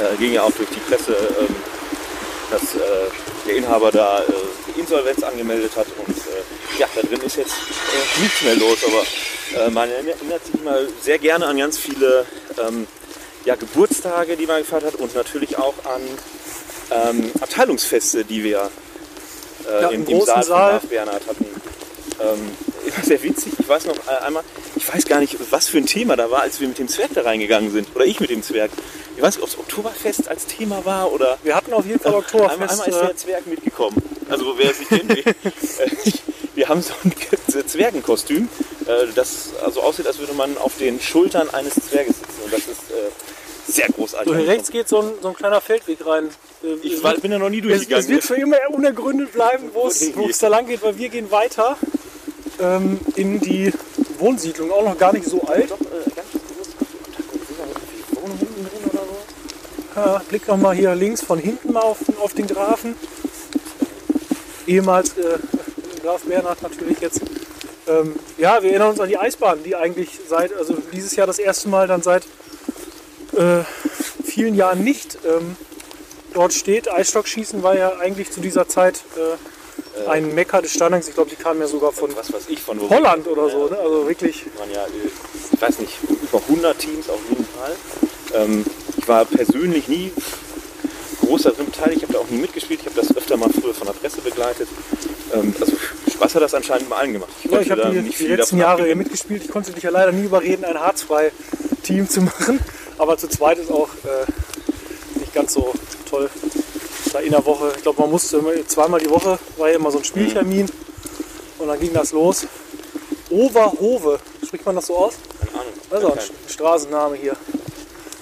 äh, 0.00 0.16
ging 0.16 0.32
ja 0.32 0.42
auch 0.42 0.52
durch 0.52 0.68
die 0.70 0.80
Presse, 0.80 1.14
ähm, 1.40 1.54
dass 2.50 2.74
äh, 2.74 2.78
der 3.46 3.56
Inhaber 3.56 3.90
da 3.90 4.20
äh, 4.20 4.80
Insolvenz 4.80 5.22
angemeldet 5.22 5.72
hat 5.76 5.86
und 6.06 6.16
äh, 6.16 6.78
ja, 6.78 6.86
da 6.94 7.02
drin 7.02 7.20
ist 7.20 7.36
jetzt 7.36 7.54
nichts 8.20 8.42
mehr 8.42 8.56
los. 8.56 8.78
Aber 8.86 9.70
man 9.70 9.90
erinnert 9.90 10.46
sich 10.46 10.54
immer 10.54 10.76
sehr 11.02 11.18
gerne 11.18 11.44
an 11.44 11.58
ganz 11.58 11.76
viele 11.76 12.24
ähm, 12.58 12.86
ja, 13.44 13.54
Geburtstage, 13.54 14.38
die 14.38 14.46
man 14.46 14.62
gefeiert 14.62 14.84
hat 14.84 14.94
und 14.94 15.14
natürlich 15.14 15.58
auch 15.58 15.74
an 15.84 16.00
ähm, 16.90 17.30
Abteilungsfeste, 17.40 18.24
die 18.24 18.44
wir 18.44 18.70
äh, 19.68 19.82
Ja, 19.82 19.88
im, 19.90 20.04
im 20.06 20.08
im 20.08 20.20
Saal 20.22 20.34
von 20.36 20.42
Saal. 20.44 20.70
Graf 20.72 20.86
Bernhard 20.88 21.26
hatten. 21.26 21.46
Ähm, 22.20 22.50
sehr 23.02 23.22
witzig. 23.22 23.52
Ich 23.58 23.68
weiß 23.68 23.86
noch 23.86 23.96
äh, 24.06 24.24
einmal, 24.24 24.42
ich 24.76 24.92
weiß 24.92 25.06
gar 25.06 25.20
nicht, 25.20 25.36
was 25.50 25.68
für 25.68 25.78
ein 25.78 25.86
Thema 25.86 26.16
da 26.16 26.30
war, 26.30 26.42
als 26.42 26.60
wir 26.60 26.68
mit 26.68 26.78
dem 26.78 26.88
Zwerg 26.88 27.10
da 27.14 27.22
reingegangen 27.22 27.70
sind. 27.70 27.88
Oder 27.94 28.04
ich 28.04 28.20
mit 28.20 28.30
dem 28.30 28.42
Zwerg. 28.42 28.70
Ich 29.16 29.22
weiß 29.22 29.36
nicht, 29.36 29.42
ob 29.42 29.48
es 29.48 29.58
Oktoberfest 29.58 30.28
als 30.28 30.46
Thema 30.46 30.84
war 30.84 31.12
oder. 31.12 31.38
wir 31.42 31.54
hatten 31.54 31.72
auf 31.72 31.86
jeden 31.86 32.00
Fall 32.00 32.12
Einmal, 32.12 32.22
Oktoberfest. 32.24 32.70
einmal 32.70 32.88
ist 32.88 32.96
äh, 32.96 33.06
der 33.06 33.16
Zwerg 33.16 33.46
mitgekommen. 33.46 34.02
Also 34.28 34.56
wer 34.56 34.70
es 34.70 34.78
nicht 34.78 34.88
kennt, 34.88 35.08
wir, 35.08 35.26
äh, 35.26 35.32
wir 36.54 36.68
haben 36.68 36.82
so 36.82 36.92
ein 37.04 37.12
Zwergenkostüm, 37.68 38.48
äh, 38.86 39.06
das 39.14 39.50
also 39.64 39.82
aussieht, 39.82 40.06
als 40.06 40.18
würde 40.18 40.32
man 40.32 40.56
auf 40.58 40.76
den 40.78 41.00
Schultern 41.00 41.50
eines 41.50 41.74
Zwerges 41.74 42.18
sitzen. 42.18 42.42
Und 42.44 42.52
das 42.52 42.60
ist 42.60 42.90
äh, 42.90 43.10
sehr 43.70 43.88
großartig. 43.88 44.32
So, 44.32 44.38
hier 44.38 44.48
rechts 44.48 44.70
geht 44.70 44.88
so 44.88 45.00
ein, 45.00 45.12
so 45.20 45.28
ein 45.28 45.34
kleiner 45.34 45.60
Feldweg 45.60 46.04
rein. 46.06 46.30
Äh, 46.62 46.74
ich 46.82 46.94
es 46.94 47.02
war, 47.02 47.12
wird- 47.12 47.22
bin 47.22 47.30
da 47.30 47.38
noch 47.38 47.50
nie 47.50 47.58
es, 47.58 47.62
durchgegangen. 47.64 48.04
es 48.04 48.08
wird 48.08 48.24
für 48.24 48.36
immer 48.36 48.56
unergründet 48.70 49.32
bleiben, 49.32 49.70
wo 49.72 49.86
es 49.88 50.02
es 50.02 50.38
da 50.38 50.48
lang 50.48 50.66
geht, 50.66 50.82
weil 50.82 50.96
wir 50.98 51.08
gehen 51.08 51.30
weiter 51.30 51.76
ähm, 52.60 52.98
in 53.16 53.40
die 53.40 53.72
Wohnsiedlung, 54.18 54.70
auch 54.70 54.84
noch 54.84 54.98
gar 54.98 55.12
nicht 55.12 55.26
so 55.26 55.42
alt. 55.42 55.70
Doch, 55.70 55.80
äh? 55.80 56.10
Ja, 59.94 60.22
blick 60.28 60.48
noch 60.48 60.56
mal 60.56 60.74
hier 60.74 60.94
links 60.94 61.22
von 61.22 61.38
hinten 61.38 61.72
mal 61.72 61.80
auf, 61.80 61.98
auf 62.20 62.32
den 62.32 62.46
Grafen. 62.46 62.94
Ehemals 64.66 65.16
äh, 65.18 65.38
Graf 66.02 66.22
Bernhard 66.22 66.62
natürlich 66.62 66.98
jetzt. 67.00 67.20
Ähm, 67.86 68.14
ja, 68.38 68.62
wir 68.62 68.70
erinnern 68.70 68.90
uns 68.90 69.00
an 69.00 69.08
die 69.08 69.18
Eisbahn, 69.18 69.62
die 69.64 69.74
eigentlich 69.76 70.18
seit, 70.28 70.54
also 70.56 70.76
dieses 70.92 71.14
Jahr 71.16 71.26
das 71.26 71.38
erste 71.38 71.68
Mal 71.68 71.88
dann 71.88 72.00
seit 72.00 72.22
äh, 73.36 73.64
vielen 74.24 74.54
Jahren 74.54 74.82
nicht 74.82 75.18
ähm, 75.26 75.56
dort 76.32 76.52
steht. 76.52 76.90
Eisstockschießen 76.90 77.62
war 77.62 77.76
ja 77.76 77.96
eigentlich 77.98 78.30
zu 78.30 78.40
dieser 78.40 78.68
Zeit 78.68 79.00
äh, 79.16 80.08
ein 80.08 80.34
Mekka 80.34 80.60
des 80.60 80.72
Steinhangs. 80.72 81.08
Ich 81.08 81.14
glaube, 81.14 81.30
die 81.30 81.36
kamen 81.36 81.60
ja 81.60 81.66
sogar 81.66 81.92
von 81.92 82.14
was 82.16 82.32
weiß 82.32 82.44
ich, 82.48 82.60
von 82.60 82.80
Holland 82.88 83.26
oder 83.26 83.48
so. 83.48 83.68
Ne? 83.68 83.78
Also 83.78 84.08
wirklich. 84.08 84.46
waren 84.58 84.70
ja, 84.70 84.84
äh, 84.84 85.10
ich 85.52 85.62
weiß 85.62 85.78
nicht, 85.78 85.98
über 86.08 86.40
100 86.48 86.78
Teams 86.78 87.08
auf 87.08 87.20
jeden 87.28 87.46
Fall. 87.46 87.72
Ähm, 88.34 88.64
ich 88.96 89.08
war 89.08 89.24
persönlich 89.24 89.88
nie 89.88 90.12
großer 91.20 91.50
darin 91.52 91.66
beteiligt, 91.66 91.98
ich 91.98 92.02
habe 92.02 92.12
da 92.12 92.18
auch 92.18 92.28
nie 92.28 92.38
mitgespielt, 92.38 92.80
ich 92.80 92.86
habe 92.86 93.00
das 93.00 93.16
öfter 93.16 93.36
mal 93.36 93.48
früher 93.48 93.74
von 93.74 93.86
der 93.86 93.94
Presse 93.94 94.20
begleitet. 94.20 94.68
Ähm, 95.32 95.54
also 95.58 95.72
Spaß 96.10 96.34
hat 96.34 96.42
das 96.42 96.54
anscheinend 96.54 96.90
bei 96.90 96.96
allen 96.96 97.12
gemacht. 97.14 97.30
Ja, 97.44 97.50
konnte 97.50 97.64
ich 97.64 97.70
habe 97.70 97.90
die, 97.90 98.02
nicht 98.02 98.18
die 98.18 98.26
letzten 98.26 98.58
Jahre 98.58 98.72
abgewinnen. 98.72 98.98
mitgespielt. 98.98 99.44
Ich 99.44 99.50
konnte 99.50 99.72
dich 99.72 99.82
ja 99.82 99.90
leider 99.90 100.12
nie 100.12 100.24
überreden, 100.24 100.64
ein 100.64 100.78
Harzfrei-Team 100.78 102.08
zu 102.08 102.20
machen. 102.22 102.60
Aber 102.98 103.16
zu 103.16 103.28
zweit 103.28 103.58
ist 103.58 103.70
auch 103.70 103.88
äh, 104.04 105.20
nicht 105.20 105.32
ganz 105.34 105.54
so 105.54 105.72
toll. 106.12 106.30
Da 107.12 107.18
in 107.20 107.30
der 107.30 107.44
Woche, 107.44 107.72
ich 107.76 107.82
glaube, 107.82 108.00
man 108.02 108.10
musste 108.10 108.38
immer, 108.38 108.52
zweimal 108.66 109.00
die 109.00 109.10
Woche, 109.10 109.38
war 109.56 109.68
ja 109.68 109.76
immer 109.76 109.90
so 109.90 109.98
ein 109.98 110.04
Spieltermin. 110.04 110.68
Und 111.58 111.68
dann 111.68 111.80
ging 111.80 111.92
das 111.92 112.12
los. 112.12 112.46
Overhove, 113.30 114.18
spricht 114.46 114.66
man 114.66 114.76
das 114.76 114.86
so 114.86 114.96
aus? 114.96 115.14
Keine 115.40 116.00
Ahnung. 116.00 116.12
Auch 116.12 116.16
ein 116.16 116.22
Straßenname 116.48 117.16
hier. 117.16 117.36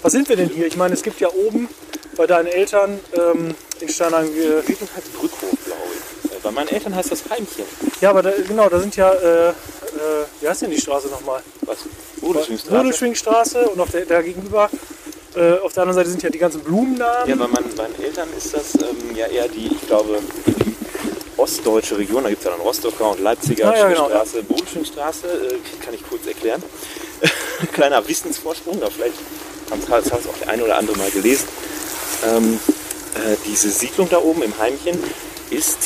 Was 0.02 0.12
sind 0.12 0.28
wir 0.28 0.36
denn 0.36 0.48
hier? 0.48 0.66
Ich 0.66 0.76
meine, 0.76 0.94
es 0.94 1.02
gibt 1.02 1.20
ja 1.20 1.28
oben 1.28 1.68
bei 2.16 2.26
deinen 2.26 2.46
Eltern 2.46 3.00
ähm, 3.12 3.54
in 3.80 3.88
Steinheim. 3.88 4.26
Äh, 4.26 4.62
Brückhof, 4.62 5.50
glaube 5.64 5.82
ich. 6.24 6.30
Äh, 6.30 6.36
Bei 6.42 6.50
meinen 6.50 6.68
Eltern 6.68 6.94
heißt 6.94 7.10
das 7.12 7.22
Heimchen. 7.28 7.64
ja, 8.00 8.10
aber 8.10 8.22
da, 8.22 8.32
genau, 8.46 8.68
da 8.68 8.78
sind 8.80 8.96
ja. 8.96 9.12
Äh, 9.12 9.48
äh, 9.48 9.52
wie 10.40 10.48
heißt 10.48 10.62
denn 10.62 10.70
die 10.70 10.80
Straße 10.80 11.08
nochmal? 11.08 11.42
Was? 11.62 11.78
Bodeschwingstraße? 12.20 12.76
Bodeschwingstraße 12.76 13.68
und 13.68 13.80
auf 13.80 13.90
der, 13.90 14.06
da 14.06 14.22
gegenüber, 14.22 14.70
äh, 15.36 15.58
auf 15.58 15.72
der 15.72 15.82
anderen 15.82 15.94
Seite 15.94 16.10
sind 16.10 16.22
ja 16.22 16.30
die 16.30 16.38
ganzen 16.38 16.60
Blumennamen. 16.62 17.28
Ja, 17.28 17.36
bei 17.36 17.46
meinen, 17.46 17.74
meinen 17.76 18.02
Eltern 18.02 18.28
ist 18.36 18.54
das 18.54 18.74
ähm, 18.74 19.14
ja 19.14 19.26
eher 19.26 19.48
die, 19.48 19.66
ich 19.66 19.86
glaube, 19.86 20.18
die 20.46 20.74
ostdeutsche 21.36 21.98
Region. 21.98 22.22
Da 22.22 22.30
gibt 22.30 22.40
es 22.40 22.44
ja 22.46 22.52
dann 22.52 22.60
Rostocker 22.60 23.10
und 23.10 23.20
Leipziger 23.20 23.70
Ah, 23.70 23.76
ja, 23.76 23.88
genau, 23.88 24.08
Straße, 24.08 24.42
Bodenschwingstraße. 24.42 25.26
Äh, 25.26 25.84
kann 25.84 25.94
ich 25.94 26.02
kurz 26.08 26.26
erklären. 26.26 26.62
Kleiner 27.72 28.06
Wissensvorsprung, 28.06 28.80
da 28.80 28.88
vielleicht 28.88 29.16
haben 29.70 29.80
es 29.80 30.12
auch 30.12 30.38
der 30.40 30.48
eine 30.48 30.64
oder 30.64 30.76
andere 30.78 30.96
mal 30.98 31.10
gelesen. 31.10 31.46
Ähm, 32.26 32.58
äh, 33.14 33.36
diese 33.46 33.70
Siedlung 33.70 34.08
da 34.08 34.18
oben 34.18 34.42
im 34.42 34.58
Heimchen 34.58 34.98
ist 35.50 35.78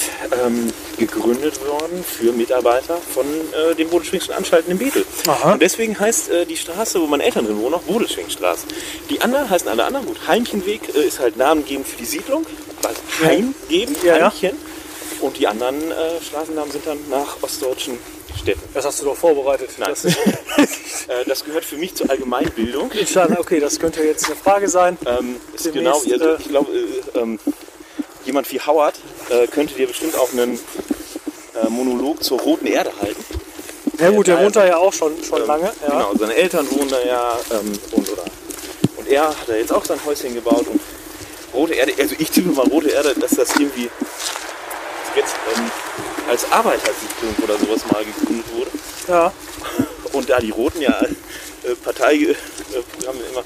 ähm, 0.45 0.73
gegründet 0.99 1.61
worden 1.67 2.05
für 2.05 2.33
Mitarbeiter 2.33 2.97
von 2.97 3.27
äh, 3.27 3.75
den 3.75 3.89
Bodenschwingschen 3.89 4.35
Anstalten 4.35 4.71
in 4.71 4.79
Bethel. 4.79 5.05
Aha. 5.27 5.53
Und 5.53 5.63
deswegen 5.63 5.99
heißt 5.99 6.31
äh, 6.31 6.47
die 6.47 6.57
Straße, 6.57 7.01
wo 7.01 7.07
meine 7.07 7.25
Eltern 7.25 7.47
drin 7.47 7.59
wohnen, 7.61 7.75
auch 7.75 7.83
Bodelschwingstraße. 7.83 8.67
Die 9.11 9.21
anderen 9.21 9.49
heißen 9.51 9.69
alle 9.69 9.85
anderen 9.85 10.07
gut. 10.07 10.19
Heimchenweg 10.27 10.95
äh, 10.95 11.07
ist 11.07 11.21
halt 11.21 11.37
namengebend 11.37 11.87
für 11.87 11.97
die 11.97 12.05
Siedlung, 12.05 12.47
also 12.83 13.01
heimgebend, 13.23 14.03
Ja, 14.03 14.17
ja. 14.17 14.31
Heimchen. 14.31 14.57
Und 15.21 15.39
die 15.39 15.47
anderen 15.47 15.91
äh, 15.91 16.21
Straßennamen 16.23 16.71
sind 16.71 16.87
dann 16.87 16.99
nach 17.09 17.37
ostdeutschen 17.43 17.99
Städten. 18.39 18.63
Das 18.75 18.85
hast 18.85 19.01
du 19.01 19.07
doch 19.07 19.17
vorbereitet. 19.17 19.71
Nein. 19.79 19.91
Das, 19.91 20.05
Äh, 21.09 21.25
das 21.27 21.45
gehört 21.45 21.65
für 21.65 21.77
mich 21.77 21.95
zur 21.95 22.09
Allgemeinbildung. 22.09 22.91
Okay, 23.39 23.61
das 23.61 23.79
könnte 23.79 24.03
jetzt 24.03 24.27
eine 24.27 24.37
Frage 24.37 24.69
sein. 24.69 24.97
Ähm, 25.07 25.37
genau, 25.73 25.99
also 25.99 26.37
ich 26.39 26.49
glaube, 26.49 26.73
äh, 26.73 27.19
ähm, 27.19 27.39
jemand 28.25 28.50
wie 28.52 28.61
Howard 28.61 28.95
äh, 29.31 29.47
könnte 29.47 29.75
dir 29.75 29.87
bestimmt 29.87 30.16
auch 30.16 30.33
einen 30.33 30.59
äh, 31.62 31.69
Monolog 31.69 32.23
zur 32.23 32.40
Roten 32.40 32.66
Erde 32.66 32.90
halten. 33.00 33.25
Ja 33.99 34.11
gut, 34.11 34.26
der 34.26 34.40
wohnt 34.43 34.57
da 34.57 34.66
ja 34.66 34.76
auch 34.76 34.93
schon, 34.93 35.12
schon 35.23 35.43
Ähm, 35.43 35.47
lange. 35.47 35.73
Ja. 35.83 35.90
Genau, 35.90 36.14
seine 36.19 36.35
Eltern 36.35 36.69
wohnen 36.71 36.88
da 36.88 37.00
ja 37.04 37.38
ähm, 37.52 37.73
und, 37.93 38.11
oder, 38.11 38.25
und 38.97 39.09
er 39.09 39.28
hat 39.28 39.49
da 39.49 39.54
jetzt 39.54 39.73
auch 39.73 39.85
sein 39.85 39.99
Häuschen 40.04 40.35
gebaut 40.35 40.66
und 40.66 40.81
Rote 41.52 41.75
Erde, 41.75 41.93
also 41.99 42.16
ich 42.19 42.31
tippe 42.31 42.49
mal 42.50 42.66
Rote 42.66 42.88
Erde, 42.88 43.14
dass 43.14 43.33
das 43.33 43.50
irgendwie 43.57 43.88
jetzt 45.14 45.37
ähm, 45.54 45.71
als 46.28 46.50
Arbeitersiedlung 46.50 47.35
oder 47.45 47.57
sowas 47.59 47.83
mal 47.93 48.04
gegründet 48.04 48.47
wurde. 48.52 48.71
Ja. 49.07 49.33
Und 50.12 50.28
da 50.28 50.40
die 50.40 50.50
Roten 50.50 50.81
ja 50.81 51.00
äh, 51.00 51.75
Parteiprogramme 51.85 52.35
immer, 53.31 53.45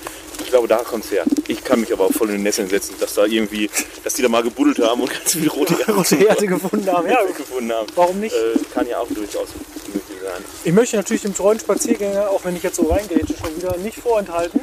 ich 0.48 0.52
glaube, 0.52 0.66
da 0.66 0.78
kommt 0.78 1.04
es 1.04 1.10
her. 1.10 1.24
Ich 1.46 1.62
kann 1.62 1.78
mich 1.78 1.92
aber 1.92 2.06
auch 2.06 2.12
voll 2.12 2.28
in 2.28 2.36
den 2.36 2.42
Nesseln 2.44 2.70
setzen, 2.70 2.94
dass 2.98 3.12
da 3.12 3.26
irgendwie, 3.26 3.68
dass 4.02 4.14
die 4.14 4.22
da 4.22 4.30
mal 4.30 4.42
gebuddelt 4.42 4.78
haben 4.78 5.02
und 5.02 5.10
ganz 5.10 5.32
viel 5.32 5.46
rote 5.46 5.74
Erde, 5.74 5.92
Rote 5.92 6.16
Erde 6.16 6.46
gefunden 6.46 6.90
haben. 6.90 7.06
Ja, 7.10 7.22
gefunden 7.22 7.70
haben. 7.70 7.86
warum 7.94 8.18
nicht? 8.18 8.34
Äh, 8.34 8.58
kann 8.72 8.86
ja 8.86 8.98
auch 8.98 9.08
durchaus 9.08 9.48
möglich 9.88 10.18
sein. 10.22 10.42
Ich 10.64 10.72
möchte 10.72 10.96
natürlich 10.96 11.20
dem 11.20 11.34
treuen 11.34 11.60
Spaziergänger, 11.60 12.30
auch 12.30 12.46
wenn 12.46 12.56
ich 12.56 12.62
jetzt 12.62 12.76
so 12.76 12.84
reingrätsche, 12.84 13.34
schon 13.36 13.56
wieder 13.56 13.76
nicht 13.76 13.98
vorenthalten, 13.98 14.58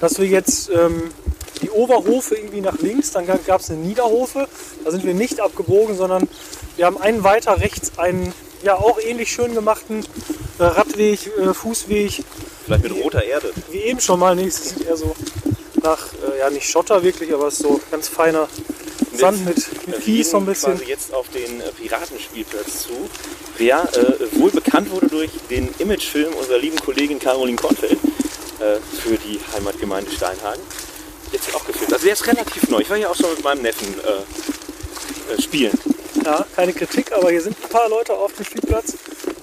dass 0.00 0.18
wir 0.18 0.26
jetzt 0.26 0.68
ähm, 0.70 1.12
die 1.62 1.70
Oberhofe 1.70 2.34
irgendwie 2.34 2.60
nach 2.60 2.78
links, 2.80 3.12
dann 3.12 3.24
gab 3.26 3.60
es 3.60 3.70
eine 3.70 3.78
Niederhofe, 3.78 4.48
da 4.84 4.90
sind 4.90 5.04
wir 5.04 5.14
nicht 5.14 5.38
abgebogen, 5.38 5.96
sondern 5.96 6.28
wir 6.74 6.86
haben 6.86 7.00
einen 7.00 7.22
weiter 7.22 7.60
rechts 7.60 7.92
einen 7.98 8.32
ja 8.62 8.76
auch 8.76 8.98
ähnlich 9.00 9.32
schön 9.32 9.54
gemachten 9.54 10.04
äh, 10.58 10.64
Radweg, 10.64 11.30
äh, 11.38 11.54
Fußweg, 11.54 12.24
Vielleicht 12.64 12.82
mit 12.82 12.92
roter 12.92 13.24
Erde. 13.24 13.52
wie 13.70 13.78
eben 13.78 14.00
schon 14.00 14.20
mal. 14.20 14.34
Nee, 14.36 14.46
es 14.46 14.70
sieht 14.70 14.86
eher 14.86 14.96
so 14.96 15.14
nach, 15.82 16.06
äh, 16.34 16.38
ja 16.38 16.50
nicht 16.50 16.68
Schotter 16.68 17.02
wirklich, 17.02 17.32
aber 17.32 17.48
es 17.48 17.54
ist 17.54 17.62
so 17.62 17.80
ganz 17.90 18.08
feiner 18.08 18.48
Sand 19.14 19.44
mit, 19.44 19.86
mit 19.86 20.00
Kies 20.02 20.30
so 20.30 20.36
ein 20.36 20.46
bisschen. 20.46 20.76
quasi 20.76 20.90
jetzt 20.90 21.12
auf 21.14 21.28
den 21.30 21.60
äh, 21.60 21.70
Piratenspielplatz 21.72 22.82
zu, 22.82 23.08
der 23.58 23.88
äh, 23.94 24.38
wohl 24.40 24.50
bekannt 24.50 24.90
wurde 24.90 25.08
durch 25.08 25.30
den 25.48 25.68
Imagefilm 25.78 26.32
unserer 26.34 26.58
lieben 26.58 26.76
Kollegin 26.76 27.18
Caroline 27.18 27.56
Kornfeld 27.56 27.92
äh, 27.92 28.78
für 29.02 29.16
die 29.16 29.40
Heimatgemeinde 29.54 30.10
Steinhagen. 30.10 30.62
Jetzt 31.32 31.54
auch 31.54 31.64
gefilmt. 31.64 31.92
Also 31.92 32.04
der 32.04 32.14
ist 32.14 32.26
relativ 32.26 32.68
neu. 32.68 32.80
Ich 32.80 32.90
war 32.90 32.96
ja 32.96 33.08
auch 33.08 33.16
schon 33.16 33.30
mit 33.30 33.44
meinem 33.44 33.62
Neffen 33.62 33.94
spielen. 35.38 35.78
Ja, 36.30 36.46
keine 36.54 36.72
Kritik, 36.72 37.10
aber 37.12 37.32
hier 37.32 37.42
sind 37.42 37.56
ein 37.60 37.68
paar 37.68 37.88
Leute 37.88 38.12
auf 38.12 38.32
dem 38.34 38.44
Spielplatz. 38.44 38.94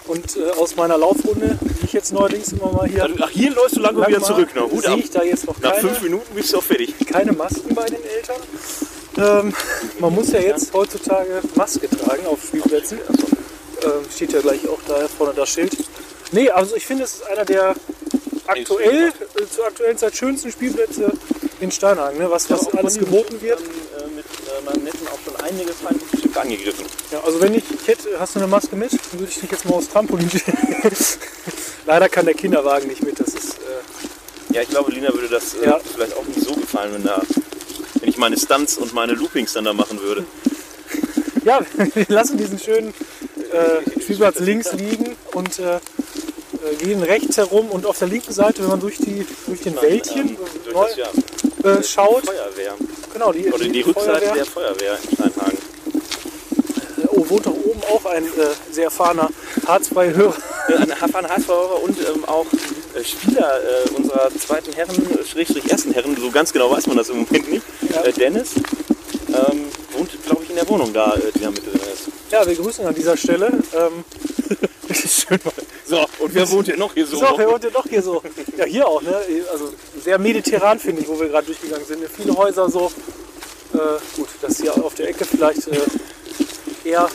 Und 0.08 0.38
äh, 0.38 0.52
aus 0.52 0.78
meiner 0.78 0.98
Laufrunde, 0.98 1.60
die 1.62 1.86
ich 1.86 1.92
jetzt 1.92 2.14
neuerdings 2.14 2.54
immer 2.54 2.72
mal 2.72 2.88
hier 2.88 3.10
ach, 3.20 3.30
hier 3.30 3.52
läufst 3.52 3.76
du 3.76 3.82
langsam 3.82 4.04
lang 4.04 4.10
wieder 4.10 4.24
zurück. 4.24 4.56
Ne? 4.56 4.62
Hut 4.62 4.86
ab. 4.86 4.98
ich 4.98 5.10
da 5.10 5.22
jetzt 5.22 5.46
noch 5.48 5.60
Nach 5.60 5.74
keine, 5.74 5.90
fünf 5.90 6.02
Minuten 6.02 6.34
bist 6.34 6.54
du 6.54 6.60
auch 6.60 6.64
fertig. 6.64 6.96
keine 7.06 7.34
Masken 7.34 7.76
bei 7.76 7.88
den 7.88 8.02
Eltern. 8.06 8.38
Ähm, 9.18 9.54
man 10.00 10.16
muss 10.16 10.32
ja 10.32 10.40
jetzt 10.40 10.72
heutzutage 10.72 11.42
Maske 11.56 11.90
tragen 11.90 12.26
auf 12.26 12.42
Spielplätzen. 12.42 13.00
Ähm, 13.84 13.92
steht 14.10 14.32
ja 14.32 14.40
gleich 14.40 14.66
auch 14.70 14.80
da 14.88 15.10
vorne 15.10 15.34
das 15.36 15.50
Schild. 15.50 15.76
Nee, 16.32 16.50
also 16.52 16.78
ich 16.78 16.86
finde, 16.86 17.04
es 17.04 17.16
ist 17.16 17.28
einer 17.28 17.44
der 17.44 17.76
aktuell, 18.46 19.10
äh, 19.10 19.46
zur 19.54 19.66
aktuellen 19.66 19.98
Zeit 19.98 20.16
schönsten 20.16 20.54
Spielplätze 20.54 21.12
in 21.60 21.70
Steinhagen, 21.70 22.18
ne? 22.18 22.32
was, 22.32 22.50
was 22.50 22.74
alles 22.74 22.98
geboten 22.98 23.42
wird. 23.42 23.60
Ähm, 23.60 23.66
äh, 23.66 24.16
mit 24.16 24.26
äh, 24.26 24.66
meinem 24.66 24.86
Neffen 24.86 25.06
auch 25.08 25.20
schon 25.26 25.36
einige 25.46 25.74
angegriffen. 26.42 26.86
Ja, 27.12 27.22
also 27.24 27.42
wenn 27.42 27.54
ich, 27.54 27.64
ich 27.72 27.88
hätte, 27.88 28.20
hast 28.20 28.36
du 28.36 28.40
eine 28.40 28.48
Maske 28.48 28.76
mit, 28.76 28.92
dann 28.94 29.20
würde 29.20 29.32
ich 29.32 29.40
dich 29.40 29.52
jetzt 29.52 29.66
mal 29.66 29.76
aufs 29.76 29.90
Trampolin 29.90 30.30
stellen. 30.30 30.58
Leider 31.86 32.10
kann 32.10 32.26
der 32.26 32.34
Kinderwagen 32.36 32.88
nicht 32.88 33.04
mit, 33.04 33.20
das 33.20 33.30
ist... 33.30 33.56
Äh, 33.56 34.54
Ja, 34.54 34.62
ich 34.62 34.70
glaube, 34.70 34.92
Lina 34.92 35.14
würde 35.14 35.28
das 35.30 35.56
äh, 35.56 35.66
Ja. 35.66 35.80
vielleicht 35.80 36.16
auch 36.16 36.26
nicht 36.26 36.42
so 36.42 36.54
gefallen, 36.56 36.94
wenn, 36.94 37.04
da, 37.04 37.22
wenn 38.00 38.10
ich 38.10 38.18
meine 38.18 38.38
Stunts 38.38 38.78
und 38.78 38.94
meine 38.94 39.14
Loopings 39.14 39.54
dann 39.54 39.66
da 39.66 39.74
machen 39.74 40.00
würde. 40.02 40.26
Ja, 41.44 41.60
wir 41.94 42.06
lassen 42.10 42.38
diesen 42.38 42.60
schönen 42.60 42.94
äh, 43.52 44.02
Spielplatz 44.02 44.40
links 44.40 44.74
liegen 44.74 45.16
und 45.34 45.60
äh, 45.60 45.76
äh, 45.76 46.76
gehen 46.84 47.02
rechts 47.04 47.38
herum 47.38 47.70
und 47.70 47.86
auf 47.86 48.00
der 48.00 48.08
linken 48.10 48.34
Seite, 48.34 48.62
wenn 48.64 48.70
man 48.70 48.80
durch, 48.82 48.98
die, 48.98 49.26
durch 49.46 49.62
den 49.62 49.80
Wäldchen 49.82 50.30
Ähm, 50.30 50.38
durch 50.64 50.76
neu, 50.76 50.88
das, 50.88 50.98
ja, 51.64 51.70
äh, 51.72 51.84
schaut, 51.84 52.26
Feuerwehr. 52.26 52.74
genau, 53.14 53.32
die, 53.32 53.48
Oder 53.52 53.66
die, 53.66 53.82
Rückseite 53.82 54.10
Feuerwehr, 54.20 54.34
der 54.34 54.46
Feuerwehr 54.46 54.98
in 55.04 55.16
Steinhagen. 55.16 55.58
Oh, 57.12 57.30
wohnt 57.30 57.46
da 57.46 57.52
oben 57.52 57.82
auch 57.92 58.06
ein 58.06 58.26
äh, 58.26 58.30
sehr 58.72 58.86
erfahrener 58.86 59.30
Harzfrei-Hörer. 59.66 60.34
Äh, 60.70 60.74
Ein 60.76 61.02
Hafan 61.02 61.28
Harzfahrer 61.28 61.82
und 61.84 61.98
ähm, 62.00 62.26
auch 62.26 62.46
äh, 62.96 63.04
Spieler 63.04 63.62
äh, 63.64 63.90
unserer 63.96 64.30
zweiten 64.38 64.74
Herren, 64.74 64.96
äh, 64.96 65.26
Schrägstrich 65.26 65.70
ersten 65.70 65.94
Herren, 65.94 66.18
so 66.20 66.30
ganz 66.32 66.52
genau 66.52 66.72
weiß 66.72 66.88
man 66.88 66.98
das 66.98 67.10
im 67.10 67.20
Moment 67.20 67.52
nicht. 67.52 67.66
Ja. 67.94 68.04
Äh, 68.04 68.14
Dennis 68.14 68.56
ähm, 69.30 69.66
wohnt, 69.94 70.12
glaube 70.26 70.44
ich, 70.44 70.50
in 70.50 70.56
der 70.56 70.68
Wohnung 70.68 70.94
da, 70.94 71.14
äh, 71.16 71.32
die 71.34 71.40
da 71.40 71.52
mit 71.52 71.66
drin 71.66 71.80
ist. 71.94 72.10
Ja, 72.32 72.46
wir 72.46 72.56
grüßen 72.56 72.86
an 72.86 72.96
dieser 72.96 73.16
Stelle. 73.16 73.48
Ähm, 73.74 74.04
schön 74.94 75.40
mal. 75.44 75.54
So, 75.86 76.06
und 76.20 76.34
wer 76.34 76.50
wohnt 76.52 76.68
denn 76.68 76.80
noch 76.80 76.94
hier 76.94 77.06
so? 77.06 77.18
So, 77.18 77.28
wer 77.38 77.50
wohnt 77.50 77.64
denn 77.64 77.74
doch 77.74 77.86
hier 77.88 78.02
so? 78.02 78.22
Ja, 78.58 78.66
hier 78.66 78.88
auch, 78.88 79.02
ne? 79.02 79.16
Also 79.52 79.74
sehr 80.04 80.18
mediterran 80.20 80.80
finde 80.80 81.02
ich, 81.02 81.08
wo 81.08 81.20
wir 81.20 81.30
gerade 81.30 81.46
durchgegangen 81.46 81.86
sind. 81.86 82.02
Viele 82.10 82.36
Häuser 82.36 82.70
so. 82.70 82.92
Äh, 83.74 83.78
gut, 84.16 84.28
das 84.42 84.60
hier 84.60 84.74
auf 84.84 84.96
der 84.96 85.10
Ecke 85.10 85.26
vielleicht 85.26 85.68
äh, 85.68 85.78
eher 86.88 87.10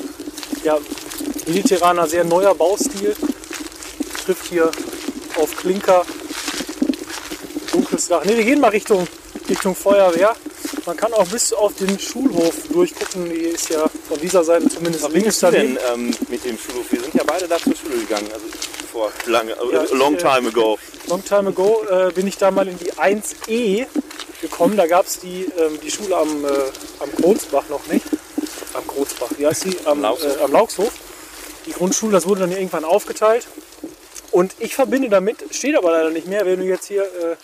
ja, 0.65 0.79
mediterraner, 1.47 2.07
sehr 2.07 2.25
neuer 2.25 2.55
Baustil. 2.55 3.17
Trifft 4.25 4.47
hier 4.47 4.71
auf 5.37 5.57
Klinker. 5.57 6.05
Dunkles 7.73 8.09
Dach. 8.09 8.25
Ne, 8.25 8.37
wir 8.37 8.45
gehen 8.45 8.61
mal 8.61 8.69
Richtung, 8.69 9.07
Richtung 9.49 9.75
Feuerwehr. 9.75 10.37
Man 10.85 10.97
kann 10.97 11.13
auch 11.15 11.27
bis 11.27 11.53
auf 11.53 11.75
den 11.75 11.99
Schulhof 11.99 12.55
durchgucken. 12.71 13.29
Die 13.31 13.37
ist 13.37 13.71
ja 13.71 13.87
von 14.09 14.21
dieser 14.21 14.45
Seite 14.45 14.69
zumindest 14.69 15.09
Wie 15.13 15.19
links 15.19 15.41
du 15.41 15.51
denn 15.51 15.79
ähm, 15.93 16.15
mit 16.29 16.45
dem 16.45 16.59
Schulhof? 16.59 16.91
Wir 16.91 17.01
sind 17.01 17.15
ja 17.15 17.23
beide 17.27 17.49
da 17.49 17.57
zur 17.59 17.75
Schule 17.75 17.99
gegangen, 17.99 18.29
also 18.33 18.47
vor 18.93 19.11
lange, 19.27 19.57
Ja, 19.73 19.85
long 19.93 20.15
äh, 20.15 20.19
time 20.19 20.49
ago. 20.49 20.79
Long 21.09 21.25
time 21.25 21.49
ago 21.49 21.83
äh, 21.89 22.13
bin 22.13 22.27
ich 22.27 22.37
da 22.37 22.51
mal 22.51 22.69
in 22.69 22.79
die 22.79 22.93
1E 22.93 23.87
gekommen. 24.41 24.77
Da 24.77 24.87
gab 24.87 25.07
es 25.07 25.21
die, 25.21 25.47
ähm, 25.59 25.79
die 25.83 25.91
Schule 25.91 26.17
am, 26.17 26.45
äh, 26.45 26.49
am 27.01 27.13
Kronsbach 27.17 27.69
noch 27.69 27.87
nicht. 27.87 28.05
Am 28.75 28.87
Großbach, 28.87 29.29
wie 29.39 29.47
heißt 29.47 29.65
die? 29.65 29.77
Am, 29.85 30.03
Lauchshof. 30.03 30.41
Äh, 30.41 30.45
am 30.45 30.53
Lauchshof. 30.53 30.93
Die 31.67 31.73
Grundschule, 31.73 32.13
das 32.13 32.27
wurde 32.27 32.41
dann 32.43 32.53
irgendwann 32.53 32.85
aufgeteilt. 32.85 33.47
Und 34.31 34.55
ich 34.59 34.75
verbinde 34.75 35.09
damit, 35.09 35.39
steht 35.55 35.77
aber 35.77 35.93
leider 35.93 36.11
nicht 36.11 36.27
mehr, 36.27 36.45
wenn 36.47 36.59
du 36.59 36.65
jetzt 36.67 36.87
hier 36.87 37.03
äh, 37.03 37.37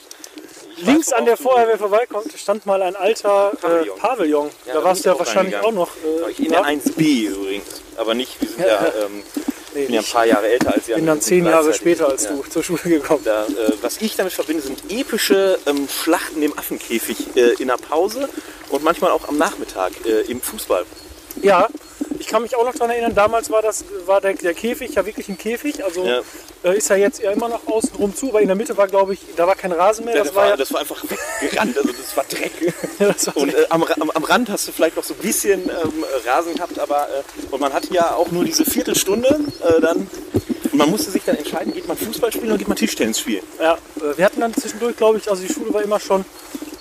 links 0.78 1.12
an 1.12 1.24
der 1.26 1.36
Feuerwehr 1.36 1.78
vorbeikommst, 1.78 2.38
stand 2.38 2.66
mal 2.66 2.80
ein 2.82 2.96
alter 2.96 3.52
Pavillon. 3.60 3.96
Äh, 3.96 4.00
Pavillon. 4.00 4.50
Ja, 4.66 4.72
da 4.74 4.78
da 4.80 4.84
warst 4.84 5.04
du 5.04 5.10
ich 5.10 5.14
ja 5.14 5.18
wahrscheinlich 5.18 5.56
auch 5.56 5.72
noch. 5.72 5.90
Äh, 6.26 6.30
Ich 6.30 6.40
in 6.40 6.50
der 6.50 6.60
ja? 6.60 6.66
1b 6.66 7.28
übrigens. 7.28 7.82
Aber 7.96 8.14
nicht, 8.14 8.40
wir 8.40 8.48
sind 8.48 8.60
ja, 8.60 8.66
Ja, 8.66 8.92
ähm, 9.04 9.22
Nee, 9.74 9.84
bin 9.84 9.94
ja 9.94 10.00
ein 10.00 10.04
ich 10.04 10.12
paar 10.12 10.24
Jahre 10.24 10.48
älter 10.48 10.72
als 10.72 10.88
ihr. 10.88 10.94
bin 10.96 11.06
dann 11.06 11.20
zehn 11.20 11.44
Jahre 11.44 11.74
später 11.74 12.08
als 12.08 12.26
du 12.26 12.42
zur 12.48 12.62
Schule 12.62 12.80
gekommen. 12.84 13.20
Da, 13.24 13.44
äh, 13.44 13.72
was 13.82 14.00
ich 14.00 14.16
damit 14.16 14.32
verbinde, 14.32 14.62
sind 14.62 14.80
epische 14.88 15.58
ähm, 15.66 15.86
Schlachten 15.88 16.42
im 16.42 16.58
Affenkäfig 16.58 17.36
äh, 17.36 17.52
in 17.60 17.68
der 17.68 17.76
Pause 17.76 18.28
und 18.70 18.82
manchmal 18.82 19.10
auch 19.10 19.28
am 19.28 19.36
Nachmittag 19.36 19.92
äh, 20.06 20.22
im 20.22 20.40
Fußball. 20.40 20.86
Ja, 21.42 21.68
ich 22.18 22.26
kann 22.26 22.42
mich 22.42 22.56
auch 22.56 22.64
noch 22.64 22.72
daran 22.74 22.90
erinnern, 22.90 23.14
damals 23.14 23.50
war, 23.50 23.62
das, 23.62 23.84
war 24.06 24.20
der, 24.20 24.34
der 24.34 24.54
Käfig 24.54 24.94
ja 24.94 25.06
wirklich 25.06 25.28
ein 25.28 25.38
Käfig. 25.38 25.84
Also 25.84 26.04
Ja. 26.04 26.20
äh, 26.64 26.76
ist 26.76 26.90
ja 26.90 26.96
jetzt 26.96 27.20
ja 27.22 27.30
immer 27.30 27.48
noch 27.48 27.66
außen 27.66 27.90
rum 27.98 28.14
zu, 28.14 28.30
aber 28.30 28.40
in 28.40 28.48
der 28.48 28.56
Mitte 28.56 28.76
war, 28.76 28.88
glaube 28.88 29.14
ich, 29.14 29.20
da 29.36 29.46
war 29.46 29.54
kein 29.54 29.72
Rasen 29.72 30.04
mehr. 30.04 30.14
Ja, 30.14 30.20
Das 30.20 30.28
das, 30.28 30.36
war 30.36 30.48
ja, 30.48 30.56
das 30.56 30.72
war 30.72 30.80
einfach 30.80 31.02
weggerannt, 31.40 31.76
also 31.78 31.90
das 31.92 32.16
war 32.16 32.24
Dreck. 32.24 32.74
das 32.98 33.26
war 33.28 33.36
Und 33.36 33.54
äh, 33.54 33.66
am, 33.70 33.84
am, 33.84 34.10
am 34.10 34.24
Rand 34.24 34.50
hast 34.50 34.66
du 34.68 34.72
vielleicht 34.72 34.96
noch 34.96 35.04
so 35.04 35.14
ein 35.14 35.20
bisschen 35.20 35.62
ähm, 35.68 36.04
Rasen 36.26 36.54
gehabt, 36.54 36.78
aber 36.78 37.08
äh, 37.08 37.22
und 37.54 37.60
man 37.60 37.72
hatte 37.72 37.92
ja 37.94 38.14
auch 38.14 38.30
nur 38.30 38.44
diese 38.44 38.64
Viertelstunde 38.64 39.28
äh, 39.62 39.80
dann. 39.80 40.08
Und 40.70 40.74
man 40.78 40.90
musste 40.90 41.10
sich 41.10 41.22
dann 41.24 41.36
entscheiden, 41.36 41.72
geht 41.72 41.88
man 41.88 41.96
Fußball 41.96 42.30
spielen 42.30 42.48
oder 42.48 42.58
geht 42.58 42.68
man 42.68 42.76
Tischtennis 42.76 43.20
spielen. 43.20 43.42
Ja, 43.60 43.74
äh, 43.74 44.16
wir 44.18 44.24
hatten 44.24 44.40
dann 44.40 44.52
zwischendurch, 44.54 44.96
glaube 44.96 45.18
ich, 45.18 45.30
also 45.30 45.42
die 45.42 45.52
Schule 45.52 45.72
war 45.72 45.82
immer 45.82 45.98
schon 46.00 46.24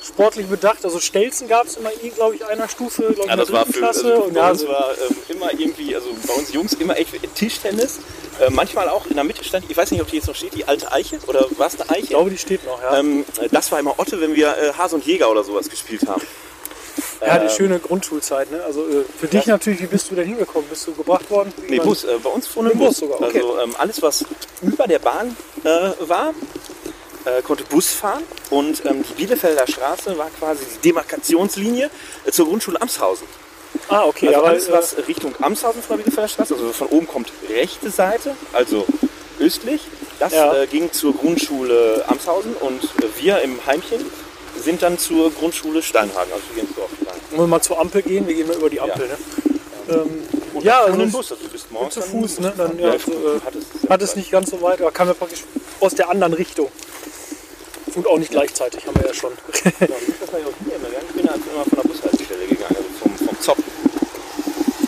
sportlich 0.08 0.48
bedacht. 0.48 0.84
Also 0.84 1.00
Stelzen 1.00 1.48
gab 1.48 1.66
es 1.68 1.78
immer, 1.78 1.90
glaube 2.16 2.36
ich, 2.36 2.46
einer 2.46 2.68
Stufe, 2.70 3.02
glaube 3.14 3.14
ich, 3.14 3.26
Ja, 3.26 3.34
in 3.34 3.38
der 3.38 3.46
das 3.46 3.52
war 3.52 3.66
für 3.66 3.74
Klasse. 3.74 4.12
also 4.14 4.24
und 4.26 4.34
bei 4.34 4.40
ja, 4.40 4.50
uns 4.52 4.68
war 4.68 4.90
ähm, 5.10 5.16
immer 5.30 5.52
irgendwie, 5.52 5.96
also 5.96 6.08
bei 6.28 6.34
uns 6.34 6.54
Jungs 6.54 6.74
immer 6.74 6.98
echt 6.98 7.14
Tischtennis. 7.36 8.00
Äh, 8.40 8.50
manchmal 8.52 8.88
auch 8.90 9.06
in 9.08 9.16
der 9.16 9.24
Mitte 9.24 9.44
stand, 9.44 9.66
ich 9.70 9.76
weiß 9.76 9.92
nicht, 9.92 10.02
ob 10.02 10.08
die 10.10 10.18
jetzt 10.18 10.28
noch 10.28 10.36
steht, 10.36 10.54
die 10.54 10.66
alte 10.66 10.92
Eiche 10.92 11.18
oder 11.28 11.46
war 11.58 11.68
es 11.68 11.80
eine 11.80 11.90
Eiche? 11.90 12.02
ich 12.04 12.10
glaube, 12.10 12.30
die 12.30 12.38
steht 12.38 12.64
noch, 12.66 12.82
ja. 12.82 13.00
Ähm, 13.00 13.26
das 13.52 13.72
war 13.72 13.80
immer 13.80 13.98
Otte, 14.00 14.22
wenn 14.22 14.36
wir 14.36 14.50
äh, 14.58 14.74
Hase 14.78 14.96
und 14.96 15.06
Jäger 15.06 15.30
oder 15.32 15.44
sowas 15.44 15.68
gespielt 15.70 16.08
haben. 16.08 16.22
ja, 17.26 17.40
die 17.40 17.46
ähm, 17.46 17.52
schöne 17.52 17.80
Grundschulzeit, 17.80 18.52
ne? 18.52 18.64
Also 18.64 18.82
äh, 18.88 19.04
für 19.20 19.28
dich 19.28 19.48
natürlich, 19.48 19.82
wie 19.82 19.88
bist 19.88 20.12
du 20.12 20.16
denn 20.16 20.28
hingekommen? 20.28 20.70
Bist 20.70 20.86
du 20.88 20.94
gebracht 20.94 21.30
worden? 21.32 21.52
Nee, 21.68 21.80
Bus, 21.80 22.04
äh, 22.04 22.18
bei 22.22 22.30
uns 22.30 22.46
vorne 22.48 22.70
Im 22.72 22.78
Bus. 22.78 22.88
Bus 22.90 22.98
sogar, 23.00 23.22
okay. 23.22 23.40
Also 23.42 23.60
ähm, 23.60 23.76
alles, 23.80 24.02
was 24.04 24.24
über 24.62 24.86
der 24.88 25.00
Bahn 25.00 25.36
äh, 25.64 25.68
war, 26.08 26.34
äh, 27.28 27.42
konnte 27.42 27.64
Bus 27.66 27.90
fahren. 27.90 28.24
Und 28.50 28.86
ähm, 28.86 29.04
die 29.08 29.14
Bielefelder 29.14 29.68
Straße 29.68 30.18
war 30.18 30.30
quasi 30.40 30.64
die 30.76 30.90
Demarkationslinie 30.90 31.90
äh, 32.26 32.32
zur 32.32 32.48
Grundschule 32.48 32.82
Amshausen. 32.82 33.28
Ah, 33.90 34.06
okay, 34.06 34.28
Also 34.28 34.40
aber 34.40 34.48
alles, 34.50 34.68
äh, 34.70 34.72
was 34.74 34.96
Richtung 35.08 35.34
Amshausen 35.42 35.82
von 35.82 35.98
der 35.98 36.04
Bielefelder 36.04 36.30
Straße, 36.30 36.54
also 36.54 36.72
von 36.74 36.88
oben 36.88 37.08
kommt 37.08 37.32
rechte 37.50 37.90
Seite, 37.90 38.36
also 38.54 38.86
östlich, 39.40 39.82
das 40.20 40.34
Ja. 40.34 40.54
äh, 40.64 40.68
ging 40.68 40.92
zur 40.92 41.14
Grundschule 41.16 42.04
Amshausen 42.08 42.54
und 42.56 42.84
äh, 42.84 43.08
wir 43.22 43.40
im 43.42 43.64
Heimchen 43.66 44.04
sind 44.64 44.82
dann 44.82 44.98
zur 44.98 45.32
Grundschule 45.32 45.84
Steinhagen, 45.84 46.32
also 46.34 46.44
wir 46.50 46.56
gehen 46.56 46.68
ins 46.68 46.76
Dorf 46.76 46.90
rein. 47.06 47.20
wollen 47.32 47.42
wir 47.44 47.48
mal 47.48 47.62
zur 47.62 47.80
Ampel 47.80 48.02
gehen? 48.02 48.28
Wir 48.28 48.34
gehen 48.34 48.48
mal 48.48 48.56
über 48.58 48.70
die 48.70 48.80
Ampel, 48.82 49.08
ne? 49.08 49.18
Ähm, 49.90 50.24
Und 50.56 50.64
Ja, 50.64 50.80
also 50.86 50.98
den 50.98 51.12
Bus, 51.12 51.32
also 51.32 51.44
du 51.44 51.50
bist 51.52 51.72
morgens 51.72 51.94
zu 51.94 52.02
Fuß, 52.02 52.40
ne? 52.40 52.52
Dann, 52.58 52.80
ja, 52.80 52.88
ja, 52.94 53.00
so, 53.00 53.12
gut, 53.12 53.14
äh, 53.42 53.46
hat 53.46 53.54
es- 53.56 53.90
hat 53.90 54.02
es 54.02 54.16
nicht 54.16 54.32
ganz 54.32 54.50
so 54.50 54.60
weit, 54.62 54.82
aber 54.82 54.92
kam 54.92 55.08
ja 55.08 55.14
praktisch 55.14 55.44
aus 55.80 55.94
der 55.94 56.10
anderen 56.10 56.34
Richtung. 56.34 56.70
Und 57.98 58.06
auch 58.06 58.20
nicht 58.20 58.30
gleichzeitig, 58.30 58.86
haben 58.86 58.96
wir 59.00 59.08
ja 59.08 59.14
schon. 59.14 59.32
Ja, 59.32 59.88
und 59.88 60.22
das 60.22 60.32
war 60.32 60.40
ja 60.40 60.46
auch 60.46 60.52
hier 60.64 60.76
immer 60.76 60.88
gegangen. 60.88 61.08
Ich 61.10 61.16
bin 61.16 61.28
halt 61.28 61.42
immer 61.52 61.64
von 61.64 61.80
der 61.82 61.90
Bushaltestelle 61.90 62.46
gegangen, 62.46 62.76
also 62.78 62.90
vom, 63.02 63.28
vom 63.28 63.42
Zopp. 63.42 63.58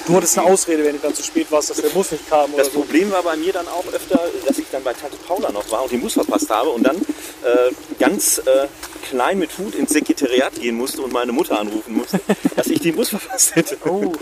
Du 0.06 0.16
hattest 0.16 0.38
eine 0.38 0.48
Ausrede, 0.48 0.84
wenn 0.86 0.94
du 0.94 1.00
dann 1.00 1.16
zu 1.16 1.24
spät 1.24 1.52
warst, 1.52 1.72
dass 1.72 1.78
der 1.78 1.90
Bus 1.90 2.12
nicht 2.12 2.30
kam 2.30 2.54
oder 2.54 2.64
Das 2.64 2.72
so. 2.72 2.80
Problem 2.82 3.12
war 3.12 3.24
bei 3.24 3.36
mir 3.36 3.52
dann 3.52 3.68
auch 3.68 3.86
öfter, 3.92 4.20
dass 4.46 4.60
ich 4.60 4.66
dann 4.72 4.84
bei 4.84 4.94
Tante 4.94 5.18
Paula 5.28 5.52
noch 5.52 5.72
war 5.72 5.84
und 5.84 5.92
den 5.92 6.02
Bus 6.02 6.14
verpasst 6.14 6.52
habe 6.52 6.70
und 6.70 6.84
dann 6.84 6.98
äh, 6.98 7.72
ganz 7.98 8.38
äh, 8.40 8.68
klein 9.10 9.40
mit 9.40 9.58
Hut 9.58 9.74
ins 9.74 9.92
Sekretariat 9.92 10.54
gehen 10.54 10.76
musste 10.76 11.02
und 11.02 11.12
meine 11.12 11.32
Mutter 11.32 11.60
anrufen 11.60 11.96
musste, 11.96 12.20
dass 12.56 12.68
ich 12.68 12.80
den 12.80 12.96
Bus 12.96 13.10
verpasst 13.10 13.56
hätte. 13.56 13.78
Oh. 13.86 14.14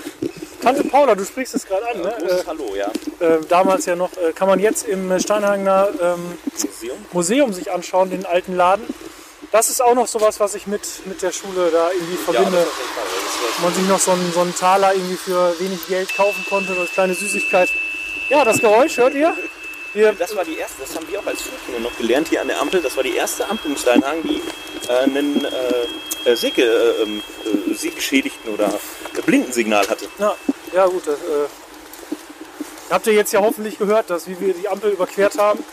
Tante 0.67 0.83
Paula, 0.83 1.15
du 1.15 1.23
sprichst 1.23 1.55
es 1.55 1.65
gerade 1.65 1.87
an, 1.87 2.01
ne? 2.01 2.13
Großes 2.19 2.45
Hallo, 2.45 2.75
ja. 2.75 2.91
Äh, 3.21 3.35
äh, 3.35 3.39
damals 3.47 3.85
ja 3.85 3.95
noch, 3.95 4.11
äh, 4.17 4.33
kann 4.33 4.49
man 4.49 4.59
jetzt 4.59 4.85
im 4.85 5.17
Steinhagener 5.17 5.87
ähm, 6.01 6.37
Museum. 6.61 6.97
Museum 7.13 7.53
sich 7.53 7.71
anschauen, 7.71 8.09
den 8.09 8.25
alten 8.25 8.53
Laden. 8.53 8.85
Das 9.53 9.69
ist 9.69 9.81
auch 9.81 9.95
noch 9.95 10.07
sowas, 10.07 10.41
was 10.41 10.55
ich 10.55 10.67
mit, 10.67 10.81
mit 11.05 11.21
der 11.21 11.31
Schule 11.31 11.69
da 11.71 11.89
irgendwie 11.93 12.15
Ja, 12.15 12.33
verbinde. 12.33 12.57
Das 12.57 13.59
Wo 13.59 13.65
man 13.65 13.73
sich 13.75 13.87
noch 13.87 13.99
so 13.99 14.11
einen, 14.11 14.29
so 14.33 14.41
einen 14.41 14.53
Taler 14.53 14.93
irgendwie 14.93 15.15
für 15.15 15.57
wenig 15.57 15.87
Geld 15.87 16.13
kaufen 16.13 16.45
konnte, 16.49 16.73
so 16.73 16.81
als 16.81 16.91
kleine 16.91 17.13
Süßigkeit. 17.13 17.69
Ja, 18.27 18.43
das 18.43 18.59
Geräusch 18.59 18.97
hört 18.97 19.13
ihr? 19.13 19.33
Wir, 19.93 20.11
das 20.11 20.35
war 20.35 20.43
die 20.43 20.57
erste, 20.57 20.81
das 20.81 20.93
haben 20.97 21.07
wir 21.09 21.21
auch 21.21 21.25
als 21.27 21.43
Schulkinder 21.43 21.79
noch 21.79 21.97
gelernt 21.97 22.27
hier 22.27 22.41
an 22.41 22.49
der 22.49 22.59
Ampel. 22.59 22.81
Das 22.81 22.97
war 22.97 23.03
die 23.03 23.15
erste 23.15 23.47
Ampel 23.47 23.71
in 23.71 23.77
Steinhagen, 23.77 24.21
die 24.23 24.41
äh, 24.89 24.97
einen 24.97 25.45
äh, 25.45 26.29
äh, 26.29 26.35
Sehge, 26.35 26.63
äh, 26.63 27.03
ähm, 27.03 27.23
äh, 27.45 27.73
Sehgeschädigten 27.73 28.53
oder 28.53 28.67
äh, 28.67 29.21
Blindensignal 29.25 29.87
hatte. 29.87 30.07
ja, 30.19 30.35
ja 30.73 30.85
gut, 30.87 31.05
das, 31.07 31.15
äh, 31.15 31.47
habt 32.89 33.07
ihr 33.07 33.13
jetzt 33.13 33.33
ja 33.33 33.41
hoffentlich 33.41 33.77
gehört, 33.77 34.09
dass 34.09 34.27
wie 34.27 34.39
wir 34.39 34.53
die 34.53 34.67
Ampel 34.67 34.91
überquert 34.91 35.37
haben. 35.37 35.63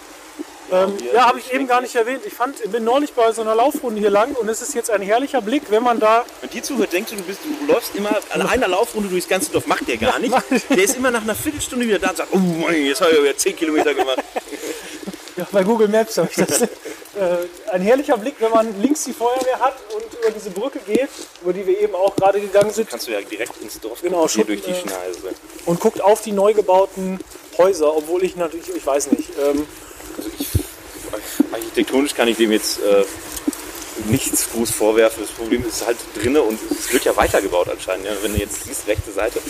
Ähm, 0.72 0.94
wir- 0.98 1.12
ja, 1.12 1.26
habe 1.26 1.38
ich 1.38 1.52
eben 1.52 1.66
gar 1.68 1.82
nicht 1.82 1.94
erwähnt. 1.94 2.22
Ich 2.26 2.32
fand, 2.32 2.56
bin 2.72 2.84
neulich 2.84 3.12
bei 3.12 3.30
so 3.32 3.42
einer 3.42 3.54
Laufrunde 3.54 4.00
hier 4.00 4.08
lang 4.10 4.32
und 4.34 4.48
es 4.48 4.62
ist 4.62 4.74
jetzt 4.74 4.90
ein 4.90 5.02
herrlicher 5.02 5.42
Blick, 5.42 5.64
wenn 5.68 5.82
man 5.82 6.00
da 6.00 6.24
Wenn 6.40 6.50
dir 6.50 6.62
zuhört, 6.62 6.92
denkst 6.92 7.10
du, 7.10 7.16
du, 7.16 7.22
bist, 7.22 7.40
du 7.44 7.72
läufst 7.72 7.94
immer 7.94 8.10
an 8.32 8.42
einer 8.42 8.66
Laufrunde 8.68 9.10
durchs 9.10 9.28
ganze 9.28 9.52
Dorf. 9.52 9.66
Macht 9.66 9.86
der 9.88 9.98
gar 9.98 10.18
nicht. 10.18 10.34
Der 10.70 10.78
ist 10.82 10.96
immer 10.96 11.10
nach 11.10 11.22
einer 11.22 11.34
Viertelstunde 11.34 11.86
wieder 11.86 11.98
da 11.98 12.10
und 12.10 12.16
sagt, 12.16 12.30
oh 12.32 12.38
Mann, 12.38 12.74
jetzt 12.74 13.00
habe 13.02 13.12
ich 13.12 13.22
wieder 13.22 13.36
10 13.36 13.56
Kilometer 13.56 13.92
gemacht. 13.94 14.18
Ja, 15.36 15.46
bei 15.50 15.64
Google 15.64 15.88
Maps 15.88 16.16
habe 16.18 16.28
ich 16.30 16.36
das. 16.36 16.62
äh, 16.62 16.68
ein 17.72 17.82
herrlicher 17.82 18.16
Blick, 18.16 18.36
wenn 18.38 18.52
man 18.52 18.80
links 18.80 19.04
die 19.04 19.12
Feuerwehr 19.12 19.58
hat 19.58 19.74
und 19.94 20.04
über 20.20 20.30
diese 20.30 20.50
Brücke 20.50 20.78
geht, 20.86 21.08
über 21.42 21.52
die 21.52 21.66
wir 21.66 21.80
eben 21.80 21.94
auch 21.94 22.14
gerade 22.14 22.40
gegangen 22.40 22.70
sind, 22.72 22.88
Kannst 22.88 23.08
du 23.08 23.12
ja 23.12 23.20
direkt 23.20 23.60
ins 23.60 23.80
Dorf 23.80 24.00
Genau, 24.00 24.28
Schuppen, 24.28 24.46
durch 24.48 24.62
die 24.62 24.70
äh, 24.70 24.80
Schneise. 24.80 25.34
und 25.66 25.80
guckt 25.80 26.00
auf 26.00 26.22
die 26.22 26.32
neu 26.32 26.54
gebauten 26.54 27.18
Häuser, 27.58 27.96
obwohl 27.96 28.22
ich 28.24 28.36
natürlich, 28.36 28.68
ich 28.74 28.86
weiß 28.86 29.10
nicht. 29.12 29.30
Ähm, 29.40 29.66
Also 30.16 30.30
ich, 30.38 30.48
architektonisch 31.52 32.14
kann 32.14 32.28
ich 32.28 32.36
dem 32.36 32.52
jetzt 32.52 32.78
äh, 32.80 33.04
nichts 34.06 34.50
groß 34.52 34.70
vorwerfen. 34.70 35.24
Das 35.24 35.32
Problem 35.32 35.66
ist 35.66 35.84
halt 35.84 35.96
drinne 36.14 36.42
und 36.42 36.58
es 36.70 36.92
wird 36.92 37.04
ja 37.04 37.16
weitergebaut 37.16 37.68
anscheinend. 37.68 38.06
Ja. 38.06 38.12
Wenn 38.22 38.34
du 38.34 38.38
jetzt 38.38 38.64
siehst, 38.64 38.86
rechte 38.86 39.10
Seite, 39.10 39.40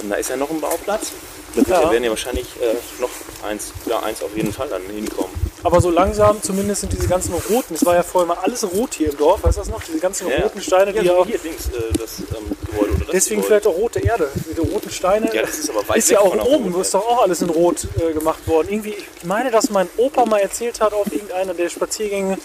ähm, 0.00 0.10
da 0.10 0.16
ist 0.16 0.30
ja 0.30 0.36
noch 0.36 0.50
ein 0.50 0.60
Bauplatz. 0.60 1.12
Da 1.52 1.56
wird 1.56 1.68
Ja. 1.68 1.82
ja. 1.82 1.90
werden 1.90 2.04
ja 2.04 2.10
wahrscheinlich 2.10 2.46
äh, 2.60 2.74
noch 3.00 3.10
eins, 3.46 3.72
ja, 3.86 4.00
eins 4.00 4.22
auf 4.22 4.34
jeden 4.36 4.52
Fall 4.52 4.68
dann 4.68 4.82
hinkommen. 4.82 5.32
aber 5.64 5.80
so 5.80 5.90
langsam, 5.90 6.42
zumindest 6.42 6.80
sind 6.82 6.92
diese 6.92 7.06
ganzen 7.08 7.34
roten, 7.34 7.74
es 7.74 7.84
war 7.84 7.94
ja 7.94 8.02
vorher 8.02 8.26
mal 8.26 8.38
alles 8.42 8.64
rot 8.64 8.94
hier 8.94 9.10
im 9.10 9.16
Dorf, 9.16 9.42
weißt 9.44 9.56
du 9.58 9.60
das 9.60 9.68
noch? 9.70 9.82
Diese 9.82 9.98
ganzen 9.98 10.28
Ja, 10.28 10.36
ja. 10.38 10.42
roten 10.44 10.60
Steine, 10.60 10.92
die 10.92 10.98
Ja, 10.98 11.04
ja 11.04 11.12
so 11.12 11.18
auch, 11.18 11.26
hier 11.26 11.38
links 11.42 11.66
äh, 11.68 11.92
das 11.98 12.18
ähm, 12.20 12.56
Gebäude 12.66 12.90
oder 12.92 12.98
das 13.04 13.10
deswegen 13.12 13.42
Gebäude. 13.42 13.46
vielleicht 13.62 13.66
auch 13.66 13.80
rote 13.80 14.00
Erde, 14.00 14.28
diese 14.50 14.62
roten 14.62 14.90
Steine. 14.90 15.34
Ja, 15.34 15.42
das 15.42 15.58
ist 15.58 15.70
aber 15.70 15.88
weit 15.88 15.96
ist 15.98 16.10
ja 16.10 16.20
auch 16.20 16.34
oben, 16.46 16.80
ist 16.80 16.94
doch 16.94 17.06
auch 17.06 17.22
alles 17.22 17.42
in 17.42 17.50
Rot 17.50 17.86
äh, 18.00 18.12
gemacht 18.12 18.46
worden. 18.48 18.68
Irgendwie, 18.70 18.94
ich 18.94 19.24
meine, 19.24 19.50
dass 19.50 19.70
mein 19.70 19.88
Opa 19.96 20.24
mal 20.24 20.38
erzählt 20.38 20.80
hat 20.80 20.92
auf 20.94 21.12
irgendeiner 21.12 21.54
der 21.54 21.68
Spaziergänge, 21.68 22.38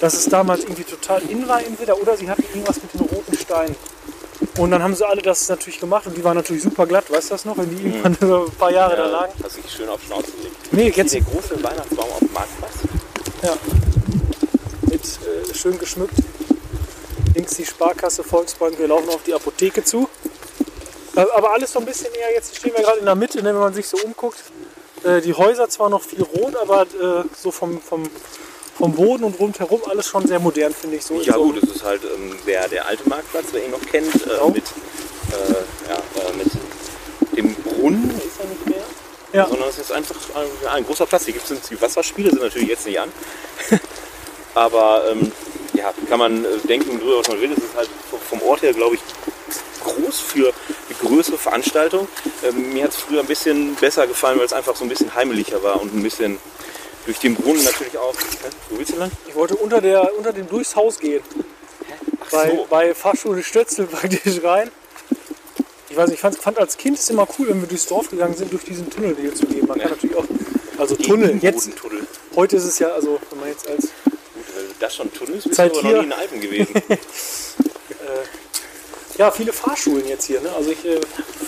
dass 0.00 0.14
es 0.14 0.26
damals 0.28 0.60
irgendwie 0.62 0.84
total 0.84 1.22
in 1.28 1.46
war 1.48 1.60
entweder 1.60 2.00
oder 2.00 2.16
sie 2.16 2.28
hatten 2.30 2.44
irgendwas 2.52 2.76
mit 2.82 2.92
den 2.94 3.00
roten 3.02 3.36
Steinen. 3.36 3.76
Und 4.58 4.70
dann 4.70 4.82
haben 4.82 4.94
sie 4.94 5.06
alle 5.06 5.20
das 5.20 5.48
natürlich 5.48 5.80
gemacht 5.80 6.06
und 6.06 6.16
die 6.16 6.22
waren 6.22 6.36
natürlich 6.36 6.62
super 6.62 6.86
glatt, 6.86 7.10
weißt 7.10 7.30
du 7.30 7.34
das 7.34 7.44
noch, 7.44 7.56
wenn 7.58 7.68
die 7.76 7.86
irgendwann 7.86 8.16
so 8.20 8.44
ein 8.46 8.50
paar 8.52 8.70
Jahre 8.70 8.96
da 8.96 9.04
Mhm. 9.06 9.12
Ja, 9.12 9.20
lagen. 9.20 9.32
hast 9.42 9.56
dich 9.56 9.70
schön 9.72 9.88
auf 9.88 10.00
Schnauze 10.02 10.30
gelegt. 10.32 10.56
Nee, 10.72 10.86
Jetzt 10.86 10.96
jetzt 10.96 11.14
der 11.14 11.20
große 11.22 11.62
Weihnachtsbaum 11.62 12.10
auf 12.10 12.18
dem 12.20 12.32
Marktplatz. 12.32 12.72
ja, 13.42 13.56
mit 14.88 15.02
äh, 15.02 15.54
schön 15.54 15.78
geschmückt. 15.78 16.14
Links 17.34 17.56
die 17.56 17.64
Sparkasse, 17.66 18.22
Volksbank, 18.22 18.78
wir 18.78 18.86
laufen 18.86 19.08
auf 19.08 19.22
die 19.26 19.34
Apotheke 19.34 19.82
zu. 19.82 20.08
Äh, 21.16 21.24
Aber 21.34 21.50
alles 21.52 21.72
so 21.72 21.80
ein 21.80 21.84
bisschen 21.84 22.14
eher, 22.14 22.32
jetzt 22.32 22.54
stehen 22.56 22.72
wir 22.76 22.84
gerade 22.84 22.98
in 23.00 23.06
der 23.06 23.16
Mitte, 23.16 23.38
ne, 23.42 23.52
wenn 23.52 23.60
man 23.60 23.74
sich 23.74 23.88
so 23.88 23.96
umguckt. 24.04 24.38
Äh, 25.02 25.20
die 25.20 25.34
Häuser 25.34 25.68
zwar 25.68 25.88
noch 25.90 26.02
viel 26.02 26.22
rot, 26.22 26.54
aber 26.56 26.82
äh, 26.82 27.24
so 27.36 27.50
vom, 27.50 27.80
vom, 27.80 28.08
vom 28.84 28.92
Boden 28.92 29.24
und 29.24 29.38
rundherum 29.40 29.80
alles 29.88 30.06
schon 30.06 30.26
sehr 30.26 30.38
modern, 30.38 30.74
finde 30.74 30.96
ich. 30.96 31.04
So 31.06 31.18
Ja 31.22 31.36
gut, 31.36 31.56
es 31.62 31.70
ist 31.74 31.82
halt 31.82 32.02
ähm, 32.04 32.36
der, 32.46 32.68
der 32.68 32.86
alte 32.86 33.08
Marktplatz, 33.08 33.46
wer 33.52 33.64
ihn 33.64 33.70
noch 33.70 33.80
kennt, 33.80 34.14
äh, 34.14 34.18
Genau. 34.28 34.48
mit, 34.50 34.62
äh, 34.62 35.88
ja, 35.88 35.96
äh, 36.22 36.36
mit 36.36 36.46
dem 37.34 37.54
Brunnen 37.54 38.10
ist 38.10 38.38
er 38.40 38.46
nicht 38.46 38.66
mehr. 38.66 38.84
Ja. 39.32 39.48
Sondern 39.48 39.70
es 39.70 39.78
ist 39.78 39.90
einfach 39.90 40.16
ein, 40.34 40.68
ein 40.68 40.84
großer 40.84 41.06
Platz. 41.06 41.24
Hier 41.24 41.32
gibt 41.32 41.50
es 41.50 41.60
die 41.68 41.80
Wasserspiele, 41.80 42.28
sind 42.30 42.42
natürlich 42.42 42.68
jetzt 42.68 42.84
nicht 42.86 43.00
an. 43.00 43.10
Aber 44.54 45.04
ähm, 45.10 45.32
ja, 45.72 45.92
kann 46.08 46.18
man 46.18 46.44
äh, 46.44 46.48
denken 46.68 47.00
drüber, 47.00 47.20
was 47.20 47.28
man 47.28 47.40
will. 47.40 47.52
Es 47.52 47.58
ist 47.64 47.74
halt 47.74 47.88
vom- 48.10 48.38
vom 48.38 48.42
Ort 48.48 48.60
her, 48.62 48.74
glaube 48.74 48.96
ich, 48.96 49.00
groß 49.82 50.20
für 50.20 50.52
eine 50.88 51.08
größere 51.08 51.38
Veranstaltung. 51.38 52.06
Ähm, 52.46 52.74
mir 52.74 52.84
hat 52.84 52.90
es 52.90 52.96
früher 52.98 53.20
ein 53.20 53.26
bisschen 53.26 53.74
besser 53.76 54.06
gefallen, 54.06 54.38
weil 54.38 54.44
es 54.46 54.52
einfach 54.52 54.76
so 54.76 54.84
ein 54.84 54.88
bisschen 54.90 55.14
heimelicher 55.14 55.62
war 55.62 55.80
und 55.80 55.94
ein 55.94 56.02
bisschen 56.02 56.38
durch 57.06 57.18
den 57.18 57.34
Brunnen 57.34 57.64
natürlich 57.64 57.96
auch. 57.98 58.14
Hä? 58.14 58.48
Wo 58.70 58.78
willst 58.78 58.92
du 58.92 58.96
lang? 58.96 59.10
Ich 59.28 59.34
wollte 59.34 59.56
unter, 59.56 59.80
der, 59.80 60.16
unter 60.16 60.32
dem 60.32 60.48
durchs 60.48 60.74
Haus 60.76 60.98
gehen. 60.98 61.22
Ach 62.24 62.30
Bei, 62.30 62.50
so. 62.50 62.66
bei 62.70 62.94
Fachschule 62.94 63.42
Stötzel 63.42 63.86
praktisch 63.86 64.42
rein. 64.42 64.70
Ich 65.90 65.96
weiß 65.96 66.06
nicht, 66.08 66.14
ich 66.16 66.20
fand, 66.20 66.36
fand 66.36 66.58
als 66.58 66.76
Kind 66.76 66.98
es 66.98 67.08
immer 67.10 67.26
cool, 67.38 67.48
wenn 67.48 67.60
wir 67.60 67.68
durchs 67.68 67.86
Dorf 67.86 68.10
gegangen 68.10 68.34
sind, 68.34 68.52
durch 68.52 68.64
diesen 68.64 68.90
Tunnel 68.90 69.16
hier 69.20 69.34
zu 69.34 69.46
gehen. 69.46 69.66
Man 69.66 69.78
kann 69.78 69.90
Ja. 69.90 69.94
natürlich 69.94 70.16
auch, 70.16 70.24
also 70.78 70.96
Tunnel, 70.96 71.38
jetzt, 71.40 71.68
heute 72.34 72.56
ist 72.56 72.64
es 72.64 72.78
ja, 72.80 72.88
also 72.88 73.20
wenn 73.30 73.40
man 73.40 73.48
jetzt 73.50 73.68
als, 73.68 73.88
wenn 74.04 74.14
das 74.80 74.96
schon 74.96 75.06
ein 75.06 75.12
Tunnel 75.12 75.36
ist, 75.36 75.44
bist 75.46 75.58
du 75.58 75.62
aber 75.62 75.82
noch 75.82 75.82
nie 75.82 76.04
in 76.04 76.12
Alpen 76.12 76.40
gewesen. 76.40 76.74
ja, 79.18 79.30
viele 79.30 79.52
Fahrschulen 79.52 80.08
jetzt 80.08 80.24
hier, 80.26 80.40
ne? 80.40 80.50
Also 80.56 80.70
ich, 80.70 80.84
äh, 80.84 81.00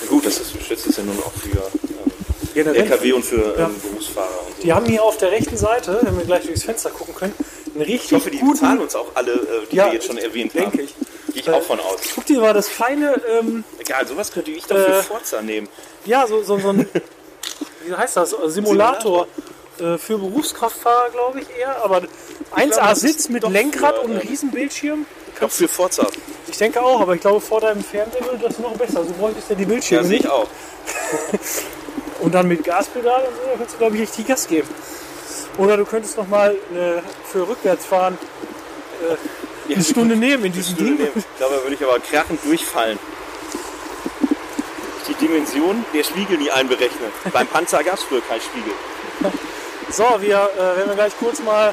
Na 0.03 0.07
gut, 0.09 0.25
das 0.27 0.39
ist, 0.39 0.53
schützt 0.65 0.87
es 0.87 0.97
ja 0.97 1.03
nun 1.03 1.19
auch 1.19 1.33
für 1.33 1.59
ähm, 1.59 2.13
generell, 2.57 2.83
LKW 2.83 3.13
und 3.13 3.25
für 3.25 3.37
ähm, 3.37 3.59
Ja. 3.59 3.71
Berufsfahrer 3.91 4.41
und 4.47 4.57
so. 4.57 4.63
die 4.63 4.73
haben 4.73 4.87
hier 4.87 5.03
auf 5.03 5.17
der 5.19 5.31
rechten 5.31 5.57
Seite, 5.57 5.99
wenn 6.03 6.17
wir 6.19 6.25
gleich 6.25 6.45
durchs 6.47 6.65
Fenster 6.65 6.91
gucken 6.91 7.15
können, 7.15 7.35
einen 7.75 7.83
richtig 7.85 8.07
Ich 8.07 8.13
hoffe, 8.13 8.31
die 8.31 8.39
guten, 8.39 8.53
bezahlen 8.53 8.79
uns 8.81 8.95
auch 8.95 9.07
alle, 9.15 9.33
äh, 9.33 9.67
die 9.71 9.77
Ja, 9.77 9.87
wir 9.87 9.95
jetzt 9.95 10.07
schon 10.07 10.19
erwähnt 10.19 10.55
denke 10.55 10.67
haben. 10.79 10.81
ich. 10.81 10.95
Gehe 11.33 11.43
ich 11.43 11.49
Äh, 11.49 11.53
auch 11.53 11.63
von 11.63 11.79
aus. 11.81 11.97
guck 12.15 12.25
dir 12.27 12.41
mal 12.41 12.53
das 12.55 12.69
feine, 12.69 13.21
ähm, 13.39 13.63
Egal, 13.79 14.07
sowas 14.07 14.33
könnte 14.33 14.51
ich 14.51 14.65
doch 14.65 14.77
für 14.77 14.87
äh, 14.99 15.03
Forza 15.03 15.43
nehmen. 15.43 15.69
ja, 16.07 16.27
so, 16.27 16.43
so, 16.43 16.59
so 16.59 16.69
ein, 16.71 16.89
wie 17.87 17.95
heißt 17.95 18.17
das, 18.17 18.35
Simulator, 18.47 19.27
Äh, 19.79 19.99
für 19.99 20.17
Berufskraftfahrer, 20.17 21.11
glaube 21.11 21.41
ich 21.43 21.47
eher, 21.61 21.85
aber 21.85 21.99
1A 21.99 22.07
glaube, 22.55 22.71
das 22.89 23.01
Sitz 23.01 23.17
ist 23.17 23.31
mit 23.31 23.43
doch 23.45 23.51
Lenkrad 23.51 23.97
für, 23.97 24.01
und 24.05 24.11
einem 24.13 24.21
ähm, 24.23 24.29
riesen 24.29 24.51
Bildschirm. 24.51 25.05
Doch 25.39 25.51
für 25.51 25.69
Forza. 25.69 26.07
Ich 26.49 26.57
denke 26.57 26.81
auch, 26.81 26.99
aber 27.03 27.15
ich 27.15 27.21
glaube, 27.21 27.43
vor 27.43 27.61
deinem 27.61 27.85
Fernseher 27.85 28.25
würde 28.25 28.39
das 28.49 28.59
noch 28.59 28.75
besser. 28.75 29.05
So 29.05 29.13
bräuchtest 29.13 29.51
du 29.51 29.53
ja 29.53 29.57
die 29.59 29.63
Ja, 29.65 29.69
Bildschirme 29.69 30.05
sehe 30.05 30.17
nicht. 30.17 30.25
ich 30.25 30.31
auch. 30.31 30.47
Und 32.21 32.35
dann 32.35 32.49
mit 32.49 32.65
Gaspedal 32.65 33.23
und 33.23 33.35
so, 33.37 33.43
da 33.43 33.51
könntest 33.51 33.75
du, 33.75 33.79
glaube 33.79 33.97
ich, 33.97 34.03
richtig 34.03 34.27
Gas 34.27 34.47
geben. 34.47 34.69
Oder 35.59 35.77
du 35.77 35.85
könntest 35.85 36.17
noch 36.17 36.29
mal 36.29 36.55
eine, 36.71 37.03
für 37.25 37.49
Rückwärtsfahren 37.49 38.19
eine 39.69 39.85
Stunde 39.85 40.17
nehmen 40.17 40.45
in 40.45 40.53
diesem 40.53 40.77
Ding. 40.77 40.97
nehmen. 40.97 41.25
Dabei 41.39 41.63
würde 41.63 41.75
ich 41.75 41.83
aber 41.83 41.99
krachend 42.01 42.41
durchfallen. 42.45 42.99
Die 45.09 45.15
Dimension 45.15 45.85
der 45.95 46.03
Spiegel 46.03 46.39
nie 46.39 46.51
einberechnen. 46.51 47.11
Beim 47.33 47.47
Panzer 47.47 47.83
gab 47.85 47.95
es 47.95 48.03
früher 48.03 48.21
keinen 48.23 48.41
Spiegel. 48.41 48.73
So, 49.91 50.05
wir, 50.21 50.51
äh, 50.59 50.81
wenn 50.81 50.89
wir 50.89 50.95
gleich 50.97 51.17
kurz 51.19 51.41
mal 51.43 51.73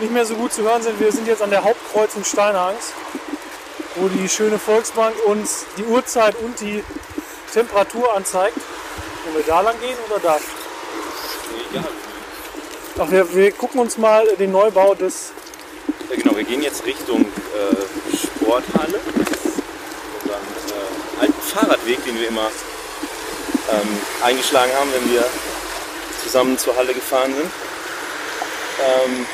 nicht 0.00 0.12
mehr 0.12 0.26
so 0.26 0.34
gut 0.34 0.52
zu 0.52 0.62
hören 0.62 0.82
sind, 0.82 1.00
wir 1.00 1.10
sind 1.10 1.26
jetzt 1.26 1.42
an 1.42 1.50
der 1.50 1.64
Hauptkreuzung 1.64 2.24
Steinhagens, 2.24 2.92
wo 3.96 4.08
die 4.08 4.28
schöne 4.28 4.58
Volksbank 4.58 5.14
uns 5.24 5.64
die 5.76 5.84
Uhrzeit 5.84 6.36
und 6.36 6.60
die 6.60 6.84
Temperatur 7.52 8.14
anzeigt. 8.14 8.58
Wollen 9.28 9.44
wir 9.44 9.52
da 9.52 9.60
lang 9.60 9.78
gehen 9.80 9.96
oder 10.08 10.20
da? 10.20 10.38
Ja, 11.74 11.84
Ach, 12.98 13.10
wir, 13.10 13.34
wir 13.34 13.52
gucken 13.52 13.78
uns 13.80 13.98
mal 13.98 14.26
den 14.38 14.52
Neubau 14.52 14.94
des 14.94 15.32
Ja, 16.08 16.16
genau, 16.16 16.34
wir 16.34 16.44
gehen 16.44 16.62
jetzt 16.62 16.86
Richtung 16.86 17.20
äh, 17.22 18.16
Sporthalle. 18.16 18.98
Unseren 20.24 20.40
äh, 20.40 21.20
alten 21.20 21.42
Fahrradweg, 21.42 22.02
den 22.06 22.18
wir 22.18 22.28
immer 22.28 22.48
ähm, 23.70 24.00
eingeschlagen 24.24 24.72
haben, 24.80 24.90
wenn 24.94 25.12
wir 25.12 25.24
zusammen 26.22 26.56
zur 26.56 26.74
Halle 26.76 26.94
gefahren 26.94 27.34
sind. 27.34 27.50
Ähm, 29.04 29.26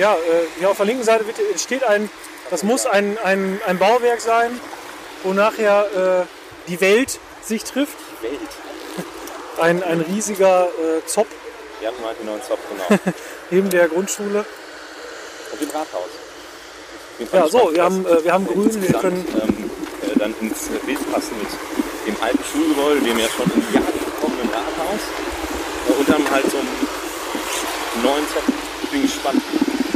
Ja, 0.00 0.14
äh, 0.14 0.18
hier 0.58 0.68
auf 0.70 0.78
der 0.78 0.86
linken 0.86 1.04
Seite 1.04 1.24
wird, 1.28 1.38
steht 1.60 1.84
ein, 1.84 2.10
das 2.50 2.64
muss 2.64 2.86
ein, 2.86 3.18
ein, 3.22 3.60
ein 3.68 3.78
Bauwerk 3.78 4.20
sein, 4.20 4.60
wo 5.22 5.32
nachher 5.32 6.24
äh, 6.26 6.68
die 6.68 6.80
Welt 6.80 7.20
sich 7.40 7.62
trifft. 7.62 7.96
Welt. 8.22 8.40
Ein, 9.60 9.82
ein 9.82 10.00
riesiger 10.00 10.66
äh, 10.66 11.06
Zopp 11.06 11.26
Wir 11.80 11.88
haben 11.88 11.96
neuen 12.26 12.42
Zopf, 12.42 12.60
genau. 12.88 13.00
neben 13.50 13.70
der 13.70 13.88
Grundschule. 13.88 14.44
Und 15.52 15.60
dem 15.60 15.70
Rathaus. 15.70 16.10
Ja, 17.32 17.48
so, 17.48 17.72
wir 17.72 17.82
haben, 17.82 18.06
äh, 18.06 18.24
wir 18.24 18.32
haben 18.32 18.46
Grün, 18.52 18.82
wir 18.82 18.92
können. 18.92 19.26
ähm, 19.42 19.70
äh, 20.02 20.18
dann 20.18 20.34
ins 20.40 20.68
Bild 20.84 21.12
passen 21.12 21.36
mit 21.38 21.48
dem 22.06 22.22
alten 22.22 22.44
Schulgebäude, 22.52 23.00
dem 23.00 23.18
ja 23.18 23.26
schon 23.28 23.50
in 23.54 23.64
die 23.68 23.74
Jahre 23.74 23.92
gekommenen 23.92 24.48
Rathaus. 24.50 25.00
Äh, 25.88 25.92
und 25.92 26.08
dann 26.08 26.30
halt 26.30 26.50
so 26.50 26.58
einem 26.58 28.02
neuen 28.02 28.28
Zopf. 28.28 28.44
Ich 28.82 28.90
bin 28.90 29.02
gespannt. 29.02 29.42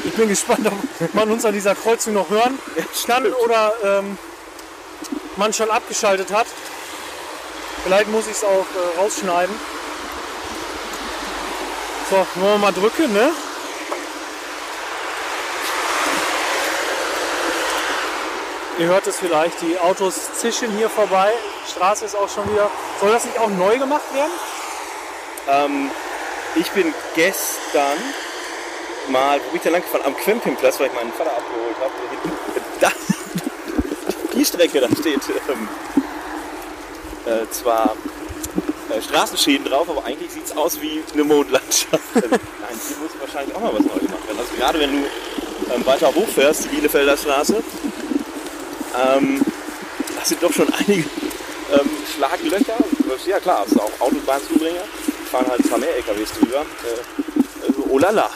Ich 0.04 0.14
bin 0.14 0.28
gespannt, 0.28 0.66
ob 0.66 1.14
man 1.14 1.30
uns 1.30 1.44
an 1.44 1.52
dieser 1.52 1.74
Kreuzung 1.74 2.14
noch 2.14 2.30
hören 2.30 2.59
kann 3.06 3.26
oder 3.26 3.72
ähm, 3.85 4.18
man 5.37 5.52
schon 5.52 5.70
abgeschaltet 5.70 6.33
hat. 6.33 6.46
Vielleicht 7.90 8.09
muss 8.12 8.29
ich 8.29 8.37
es 8.37 8.44
auch 8.44 8.66
äh, 8.76 9.00
rausschneiden. 9.00 9.53
So, 12.09 12.16
wollen 12.40 12.53
wir 12.53 12.59
mal 12.59 12.72
drücken, 12.72 13.12
ne? 13.12 13.33
Ihr 18.79 18.87
hört 18.87 19.09
es 19.09 19.18
vielleicht, 19.18 19.61
die 19.62 19.76
Autos 19.76 20.35
zischen 20.35 20.70
hier 20.76 20.88
vorbei. 20.88 21.33
Die 21.66 21.72
Straße 21.72 22.05
ist 22.05 22.14
auch 22.14 22.29
schon 22.29 22.48
wieder. 22.53 22.70
Soll 23.00 23.11
das 23.11 23.24
nicht 23.24 23.40
auch 23.40 23.50
neu 23.50 23.76
gemacht 23.76 24.14
werden? 24.14 24.31
Ähm, 25.48 25.90
ich 26.55 26.70
bin 26.70 26.94
gestern 27.16 27.98
mal, 29.09 29.40
wo 29.40 29.46
bin 29.46 29.57
ich 29.57 29.62
denn 29.62 29.72
lang 29.72 29.83
gefahren? 29.83 30.05
Am 30.05 30.16
Campingplatz, 30.16 30.79
weil 30.79 30.87
ich 30.87 30.92
meinen 30.92 31.12
Vater 31.12 31.33
abgeholt 31.33 31.76
habe. 31.81 31.90
Da, 32.81 32.92
die 34.33 34.44
Strecke, 34.44 34.81
da 34.81 34.87
steht 34.87 35.22
ähm, 35.48 35.68
äh, 37.31 37.51
zwar 37.51 37.97
äh, 38.90 39.01
Straßenschäden 39.01 39.66
drauf, 39.66 39.88
aber 39.88 40.05
eigentlich 40.05 40.31
sieht 40.33 40.47
es 40.47 40.57
aus 40.57 40.81
wie 40.81 41.03
eine 41.12 41.25
Mondlandschaft. 41.25 42.03
Also, 42.14 42.29
nein, 42.31 42.40
hier 42.88 42.97
muss 42.99 43.11
wahrscheinlich 43.21 43.55
auch 43.55 43.61
mal 43.61 43.73
was 43.75 43.83
neu 43.83 43.99
gemacht 43.99 44.27
werden. 44.27 44.38
Also 44.38 44.55
gerade 44.57 44.81
wenn 44.81 44.90
du 44.90 45.09
ähm, 45.75 45.87
weiter 45.87 46.14
hochfährst, 46.14 46.64
die 46.64 46.69
Bielefelder 46.69 47.16
Straße, 47.16 47.62
ähm, 49.05 49.40
da 50.16 50.25
sind 50.25 50.43
doch 50.43 50.53
schon 50.53 50.73
einige 50.75 51.05
ähm, 51.73 51.90
Schlaglöcher. 52.14 52.77
Ja 53.27 53.38
klar, 53.38 53.64
es 53.66 53.73
ist 53.73 53.81
auch 53.81 53.93
Autobahnzubringer. 54.01 54.83
Fahren 55.31 55.47
halt 55.47 55.61
ein 55.61 55.69
paar 55.69 55.79
mehr 55.79 55.95
LKWs 55.97 56.33
drüber. 56.33 56.61
Äh, 56.61 57.66
also, 57.69 57.87
oh 57.88 57.99
la 57.99 58.11
la. 58.11 58.31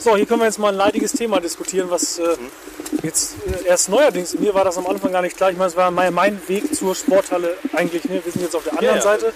So, 0.00 0.14
hier 0.14 0.26
können 0.26 0.40
wir 0.40 0.46
jetzt 0.46 0.60
mal 0.60 0.68
ein 0.68 0.76
leidiges 0.76 1.12
Thema 1.12 1.40
diskutieren, 1.40 1.90
was 1.90 2.20
äh, 2.20 2.36
jetzt 3.02 3.36
äh, 3.46 3.66
erst 3.66 3.88
neuerdings, 3.88 4.34
mir 4.34 4.54
war 4.54 4.64
das 4.64 4.78
am 4.78 4.86
Anfang 4.86 5.12
gar 5.12 5.22
nicht 5.22 5.36
klar. 5.36 5.50
Ich 5.50 5.56
meine, 5.56 5.68
es 5.70 5.76
war 5.76 5.90
mein, 5.90 6.12
mein 6.14 6.40
Weg 6.48 6.74
zur 6.74 6.94
Sporthalle 6.94 7.56
eigentlich. 7.72 8.04
Ne? 8.04 8.20
Wir 8.24 8.32
sind 8.32 8.42
jetzt 8.42 8.56
auf 8.56 8.64
der 8.64 8.74
anderen 8.74 8.96
ja. 8.96 9.02
Seite. 9.02 9.32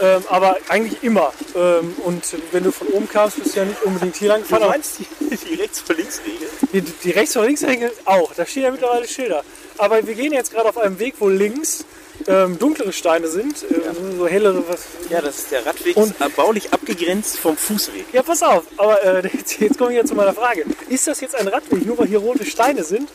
Ähm, 0.00 0.22
aber 0.28 0.56
eigentlich 0.68 1.02
immer. 1.02 1.32
Ähm, 1.54 1.94
und 2.04 2.22
wenn 2.52 2.64
du 2.64 2.72
von 2.72 2.88
oben 2.88 3.08
kamst, 3.08 3.42
bist 3.42 3.54
du 3.54 3.60
ja 3.60 3.66
nicht 3.66 3.82
unbedingt 3.82 4.16
hier 4.16 4.28
lang 4.28 4.38
Du 4.38 4.42
gefahren. 4.44 4.62
aber 4.62 4.72
meinst 4.72 4.98
die, 4.98 5.36
die 5.36 5.54
rechts 5.54 5.80
vor 5.80 5.94
links 5.94 6.20
Regel? 6.24 6.48
Die, 6.72 6.80
die 6.80 7.10
rechts 7.10 7.36
und 7.36 7.46
links 7.46 7.62
Regel 7.62 7.92
auch. 8.04 8.32
Da 8.34 8.44
stehen 8.44 8.64
ja 8.64 8.70
mittlerweile 8.70 9.06
Schilder. 9.06 9.44
Aber 9.78 10.04
wir 10.06 10.14
gehen 10.14 10.32
jetzt 10.32 10.52
gerade 10.52 10.68
auf 10.68 10.78
einem 10.78 10.98
Weg, 10.98 11.14
wo 11.18 11.28
links 11.28 11.84
ähm, 12.26 12.58
dunklere 12.58 12.92
Steine 12.92 13.28
sind, 13.28 13.62
äh, 13.64 14.16
so 14.16 14.26
hellere. 14.26 14.64
Was, 14.68 14.82
Ja, 15.10 15.20
das 15.20 15.38
ist 15.38 15.50
der 15.50 15.64
Radweg, 15.66 15.96
Und- 15.96 16.10
ist 16.18 16.36
baulich 16.36 16.72
abgegrenzt 16.72 17.38
vom 17.38 17.56
Fußweg. 17.56 18.06
Ja, 18.12 18.22
pass 18.22 18.42
auf, 18.42 18.64
aber 18.76 19.02
äh, 19.04 19.28
jetzt, 19.36 19.58
jetzt 19.60 19.78
komme 19.78 19.92
ich 19.92 19.98
ja 19.98 20.04
zu 20.04 20.14
meiner 20.14 20.34
Frage. 20.34 20.64
Ist 20.88 21.06
das 21.06 21.20
jetzt 21.20 21.34
ein 21.34 21.48
Radweg, 21.48 21.84
nur 21.86 21.98
weil 21.98 22.06
hier 22.06 22.18
rote 22.18 22.44
Steine 22.46 22.84
sind? 22.84 23.08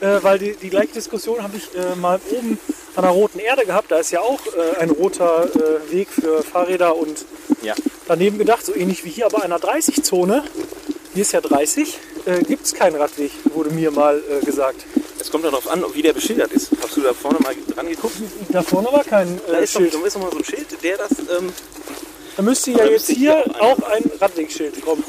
Äh, 0.00 0.22
weil 0.22 0.38
die, 0.38 0.54
die 0.56 0.70
gleiche 0.70 0.92
Diskussion 0.92 1.42
habe 1.42 1.56
ich 1.56 1.68
äh, 1.76 1.94
mal 1.96 2.20
oben 2.30 2.58
an 2.96 3.02
der 3.02 3.12
Roten 3.12 3.38
Erde 3.38 3.64
gehabt. 3.64 3.90
Da 3.90 3.98
ist 3.98 4.10
ja 4.10 4.20
auch 4.20 4.40
äh, 4.46 4.80
ein 4.80 4.90
roter 4.90 5.48
äh, 5.54 5.92
Weg 5.92 6.08
für 6.08 6.42
Fahrräder 6.42 6.96
und 6.96 7.24
Ja. 7.62 7.74
daneben 8.08 8.38
gedacht, 8.38 8.64
so 8.64 8.74
ähnlich 8.74 9.04
wie 9.04 9.10
hier, 9.10 9.26
aber 9.26 9.42
einer 9.42 9.58
30-Zone. 9.58 10.42
Hier 11.12 11.22
ist 11.22 11.32
ja 11.32 11.40
30, 11.40 11.98
äh, 12.26 12.42
gibt 12.42 12.64
es 12.66 12.74
keinen 12.74 12.96
Radweg, 12.96 13.30
wurde 13.54 13.70
mir 13.70 13.92
mal 13.92 14.20
äh, 14.28 14.44
gesagt. 14.44 14.84
Es 15.24 15.30
kommt 15.30 15.44
darauf 15.44 15.66
an, 15.68 15.82
wie 15.94 16.02
der 16.02 16.12
beschildert 16.12 16.52
ist. 16.52 16.68
Hast 16.82 16.96
du 16.96 17.00
da 17.00 17.14
vorne 17.14 17.38
mal 17.40 17.54
dran 17.74 17.88
geguckt? 17.88 18.14
Da 18.50 18.62
vorne 18.62 18.88
war 18.92 19.02
kein 19.04 19.40
Da 19.48 19.58
äh, 19.58 19.64
ist, 19.64 19.74
doch, 19.74 19.80
Schild. 19.80 19.94
da 19.94 19.98
ist 20.06 20.14
noch 20.16 20.22
mal 20.24 20.30
so 20.32 20.38
ein 20.38 20.44
Schild, 20.44 20.66
der 20.82 20.98
das. 20.98 21.10
Ähm, 21.12 21.50
Da 22.36 22.42
müsste 22.42 22.70
ja 22.72 22.76
Da 22.78 22.84
jetzt 22.84 22.92
müsste 22.92 23.12
hier 23.14 23.42
auch 23.60 23.78
ein 23.90 24.10
Radwegschild 24.20 24.84
kommen. 24.84 25.02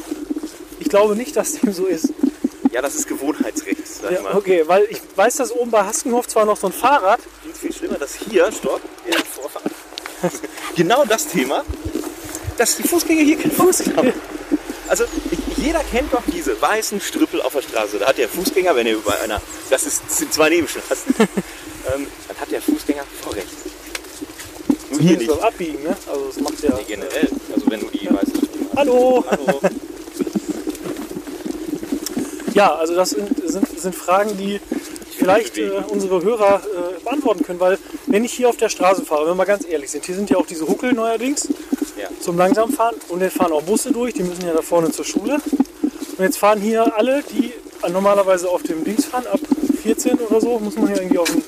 Ich 0.79 0.87
glaube 0.89 1.15
nicht, 1.17 1.35
dass 1.35 1.53
dem 1.53 1.73
so 1.73 1.85
ist. 1.85 2.09
ja, 2.71 2.81
das 2.81 2.95
ist 2.95 3.07
Gewohnheitsrecht, 3.07 3.85
sag 3.85 4.11
ich 4.11 4.17
Ja, 4.17 4.23
mal. 4.23 4.35
okay, 4.37 4.63
weil 4.67 4.87
ich 4.89 5.01
weiß, 5.15 5.35
dass 5.35 5.51
oben 5.51 5.69
bei 5.71 5.83
Haskenhof 5.83 6.27
zwar 6.27 6.45
noch 6.45 6.57
so 6.57 6.67
ein 6.67 6.73
Fahrrad 6.73 7.19
Viel, 7.43 7.53
viel 7.53 7.73
schlimmer, 7.73 7.95
dass 7.97 8.15
hier, 8.15 8.49
stopp, 8.53 8.81
in 9.05 9.11
der 9.11 9.21
Vorfahrt. 9.25 9.65
genau 10.77 11.03
das 11.05 11.27
Thema, 11.27 11.63
dass 12.57 12.77
die 12.77 12.83
Fußgänger 12.83 13.21
hier 13.21 13.37
keinen 13.37 13.51
Fuß 13.51 13.83
haben. 13.97 14.13
Also 14.87 15.03
ich- 15.31 15.39
jeder 15.65 15.83
kennt 15.83 16.13
doch 16.13 16.21
diese 16.31 16.61
weißen 16.61 17.01
Strüppel 17.01 17.41
auf 17.41 17.53
der 17.53 17.63
Straße. 17.63 17.97
Da 17.97 18.07
hat 18.07 18.17
der 18.19 18.29
Fußgänger, 18.29 18.75
wenn 18.75 18.85
er 18.85 18.93
über 18.93 19.19
einer, 19.19 19.41
das, 19.69 19.85
ist, 19.85 20.09
sind 20.09 20.31
zwei 20.31 20.49
Nebenstraßen, 20.49 21.15
ähm, 21.19 22.07
dann 22.27 22.37
hat 22.39 22.51
der 22.51 22.61
Fußgänger 22.61 23.03
Vorrecht. 23.21 23.47
Nur 24.91 24.99
hier 24.99 25.17
nicht. 25.17 25.31
Abbiegen, 25.31 25.83
ne? 25.83 25.97
Also 26.07 26.27
das 26.27 26.39
macht 26.39 26.61
ja. 26.61 26.75
Nee, 26.75 26.83
generell, 26.87 27.29
also 27.53 27.71
wenn 27.71 27.79
du 27.79 27.87
die 27.87 28.05
weißen 28.05 28.35
Strüppel 28.35 28.67
hast. 28.69 28.77
Hallo! 28.77 29.25
Hallo. 29.27 29.61
Ja, 32.53 32.73
also 32.75 32.95
das 32.95 33.09
sind, 33.09 33.49
sind, 33.49 33.79
sind 33.79 33.95
Fragen, 33.95 34.37
die 34.37 34.61
vielleicht 35.15 35.57
äh, 35.57 35.71
unsere 35.87 36.21
Hörer 36.21 36.61
äh, 36.63 37.03
beantworten 37.03 37.43
können, 37.43 37.59
weil 37.59 37.77
wenn 38.07 38.23
ich 38.23 38.33
hier 38.33 38.49
auf 38.49 38.57
der 38.57 38.69
Straße 38.69 39.03
fahre, 39.05 39.21
wenn 39.23 39.31
wir 39.31 39.35
mal 39.35 39.45
ganz 39.45 39.65
ehrlich 39.67 39.91
sind, 39.91 40.05
hier 40.05 40.15
sind 40.15 40.29
ja 40.29 40.37
auch 40.37 40.45
diese 40.45 40.67
Huckel 40.67 40.93
neuerdings 40.93 41.47
Ja. 41.97 42.09
zum 42.19 42.37
Langsamfahren 42.37 42.95
und 43.09 43.21
jetzt 43.21 43.37
fahren 43.37 43.51
auch 43.51 43.63
Busse 43.63 43.91
durch, 43.91 44.13
die 44.13 44.23
müssen 44.23 44.45
ja 44.45 44.53
da 44.53 44.61
vorne 44.61 44.91
zur 44.91 45.05
Schule. 45.05 45.35
Und 46.17 46.23
jetzt 46.23 46.37
fahren 46.37 46.59
hier 46.61 46.95
alle, 46.97 47.23
die 47.31 47.51
normalerweise 47.89 48.49
auf 48.49 48.63
dem 48.63 48.83
Dings 48.83 49.05
fahren, 49.05 49.25
ab 49.31 49.39
14 49.83 50.17
oder 50.19 50.39
so, 50.41 50.59
muss 50.59 50.75
man 50.75 50.87
hier 50.87 50.97
irgendwie 50.97 51.19
auf 51.19 51.29
dem 51.29 51.43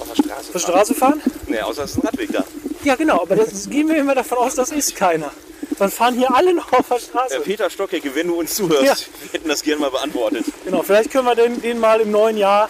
Auf 0.00 0.08
der 0.14 0.22
Straße. 0.22 0.52
der 0.52 0.58
Straße 0.60 0.94
fahren? 0.94 1.20
Nee, 1.46 1.60
außer 1.60 1.84
es 1.84 1.90
ist 1.92 1.98
ein 1.98 2.06
Radweg 2.06 2.32
da. 2.32 2.44
Ja, 2.84 2.94
genau, 2.94 3.20
aber 3.22 3.36
das 3.36 3.68
gehen 3.68 3.88
wir 3.88 3.96
immer 3.96 4.14
davon 4.14 4.38
aus, 4.38 4.54
das 4.54 4.70
ist 4.70 4.94
keiner. 4.96 5.30
Dann 5.78 5.90
fahren 5.90 6.14
hier 6.14 6.34
alle 6.34 6.54
noch 6.54 6.72
auf 6.72 6.88
der 6.88 6.96
Äh, 6.96 7.00
Straße. 7.00 7.40
Peter 7.40 7.68
Stockecke, 7.70 8.14
wenn 8.14 8.28
du 8.28 8.38
uns 8.38 8.54
zuhörst, 8.54 8.84
Ja. 8.84 8.94
wir 9.22 9.32
hätten 9.32 9.48
das 9.48 9.62
gerne 9.62 9.80
mal 9.80 9.90
beantwortet. 9.90 10.44
Genau, 10.64 10.82
vielleicht 10.82 11.10
können 11.10 11.26
wir 11.26 11.34
den, 11.34 11.60
den 11.60 11.78
mal 11.78 12.00
im 12.00 12.10
neuen 12.10 12.36
Jahr 12.36 12.68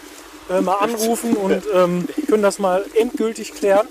äh, 0.50 0.60
mal 0.60 0.74
anrufen 0.76 1.34
und 1.36 1.62
ähm, 1.74 2.08
können 2.28 2.42
das 2.42 2.58
mal 2.58 2.84
endgültig 2.94 3.52
klären. 3.54 3.86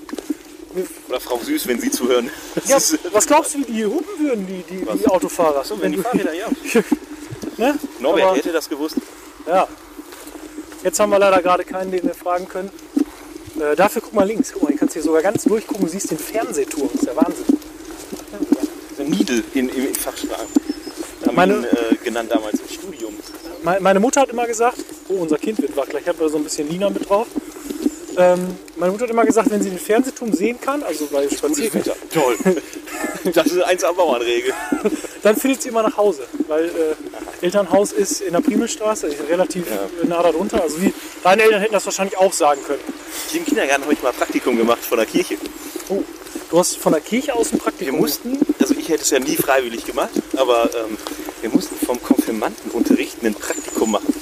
Oder 1.10 1.20
Frau 1.20 1.40
Süß, 1.40 1.68
wenn 1.68 1.80
Sie 1.82 1.90
zuhören. 1.90 2.30
Ja, 2.66 2.78
was 3.12 3.26
glaubst 3.26 3.56
du, 3.56 3.60
wie 3.60 3.64
die 3.66 3.86
hupen 3.86 4.20
würden, 4.20 4.46
die, 4.46 4.64
die, 4.70 4.86
die 4.86 5.08
Autofahrer? 5.08 5.64
so, 5.64 5.82
wenn 5.82 5.92
die 5.92 5.98
du- 5.98 6.04
Fahrräder, 6.04 6.34
ja. 6.34 6.48
ne? 7.58 7.80
Norbert 8.00 8.24
Aber- 8.26 8.36
hätte 8.38 8.52
das 8.52 8.70
gewusst. 8.70 8.98
Ja. 9.48 9.68
Jetzt 10.84 11.00
haben 11.00 11.10
wir 11.10 11.18
leider 11.20 11.42
gerade 11.42 11.64
keinen, 11.64 11.90
den 11.92 12.04
wir 12.04 12.14
fragen 12.14 12.48
können. 12.48 12.70
Äh, 13.60 13.76
dafür 13.76 14.04
guck 14.04 14.14
mal 14.14 14.28
links. 14.28 14.52
Guck 14.54 14.64
mal, 14.64 14.70
hier 14.70 14.78
kannst 14.78 14.94
du 14.94 15.00
hier 15.00 15.04
sogar 15.06 15.24
ganz 15.24 15.44
durchgucken. 15.44 15.86
Du 15.86 15.92
siehst 15.92 16.12
den 16.12 16.20
Fernsehturm. 16.20 16.90
Das 16.94 17.02
ist 17.02 17.08
der 17.08 17.16
Wahnsinn. 17.16 17.46
Der 19.00 19.06
Niedel 19.06 19.44
in, 19.56 19.70
im 19.70 19.96
Fachsprache. 19.96 20.46
Haben 21.26 21.36
Meine- 21.36 21.56
ihn 21.58 21.64
äh, 21.64 21.96
genannt 22.04 22.30
damals 22.32 22.60
im 22.60 22.70
Studium. 22.70 23.16
Me- 23.64 23.78
Meine 23.80 24.00
Mutter 24.00 24.22
hat 24.22 24.30
immer 24.30 24.46
gesagt, 24.48 24.78
oh, 25.10 25.16
unser 25.16 25.38
Kind 25.38 25.62
wird 25.62 25.76
wach. 25.76 25.88
Gleich 25.88 26.08
hat 26.08 26.20
wir 26.20 26.30
so 26.30 26.38
ein 26.38 26.44
bisschen 26.44 26.70
Lina 26.70 26.90
mit 26.90 27.08
drauf. 27.10 27.28
Ähm, 28.18 28.58
meine 28.78 28.92
Mutter 28.92 29.04
hat 29.04 29.12
immer 29.12 29.26
gesagt, 29.26 29.52
wenn 29.52 29.62
sie 29.62 29.70
den 29.70 29.78
Fernsehturm 29.78 30.34
sehen 30.34 30.60
kann, 30.60 30.82
also 30.82 31.06
bei 31.08 31.24
Gutes 31.24 31.38
Spaziergängen, 31.38 31.86
Wetter. 31.86 31.96
Toll. 32.14 32.36
Das 33.34 33.48
ist 33.48 33.62
eins 33.62 33.84
am 33.84 33.96
Bauernregel. 33.96 34.54
dann 35.22 35.36
findet 35.36 35.62
sie 35.62 35.70
immer 35.70 35.84
nach 35.84 35.96
Hause. 35.98 36.24
Weil 36.48 36.66
äh, 36.66 37.46
Elternhaus 37.46 37.92
ist 37.92 38.22
in 38.22 38.34
der 38.34 38.40
Primelstraße, 38.42 39.10
relativ 39.30 39.66
Ja. 39.70 39.76
äh, 40.04 40.08
nah 40.08 40.24
darunter. 40.24 40.62
Also 40.64 40.82
wie, 40.82 40.94
deine 41.24 41.44
Eltern 41.44 41.62
hätten 41.62 41.74
das 41.74 41.86
wahrscheinlich 41.86 42.18
auch 42.18 42.34
sagen 42.34 42.62
können. 42.66 42.80
Hier 43.30 43.42
im 43.42 43.46
Kindergarten 43.46 43.84
habe 43.84 43.94
ich 43.94 44.02
mal 44.02 44.14
Praktikum 44.14 44.58
gemacht 44.58 44.84
von 44.84 44.98
der 44.98 45.06
Kirche. 45.06 45.38
Oh, 45.90 46.02
du 46.50 46.58
hast 46.60 46.78
von 46.78 46.94
der 46.94 47.02
Kirche 47.02 47.36
aus 47.36 47.50
ein 47.52 47.54
Wir 47.54 47.60
Praktikum. 47.60 47.98
mussten, 48.00 48.40
also 48.60 48.74
ich 48.74 48.90
hätte 48.90 49.04
es 49.04 49.12
ja 49.12 49.20
nie 49.20 49.36
freiwillig 49.36 49.86
gemacht, 49.86 50.10
aber 50.36 50.64
ähm, 50.74 50.98
wir 51.42 51.50
mussten 51.52 51.76
vom 51.86 52.02
Konfirmandenunterricht 52.28 53.24
ein 53.24 53.34
Praktikum 53.34 53.92
machen. 53.92 54.14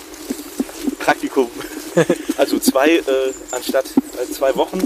Praktikum. 0.99 1.49
Also 2.37 2.59
zwei 2.59 2.89
äh, 2.97 3.03
anstatt 3.51 3.85
äh, 4.21 4.29
zwei 4.29 4.53
Wochen. 4.57 4.85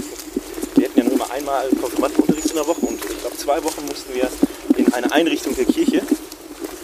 Wir 0.76 0.88
hatten 0.88 0.98
ja 1.00 1.04
nur 1.04 1.14
immer 1.14 1.28
einmal 1.32 1.68
Konfirmandenunterricht 1.70 2.46
in 2.50 2.54
der 2.54 2.66
Woche 2.68 2.86
und 2.86 3.04
ich 3.04 3.20
glaube 3.20 3.36
zwei 3.36 3.64
Wochen 3.64 3.84
mussten 3.86 4.14
wir 4.14 4.28
in 4.76 4.92
eine 4.92 5.10
Einrichtung 5.10 5.56
der 5.56 5.64
Kirche. 5.64 6.02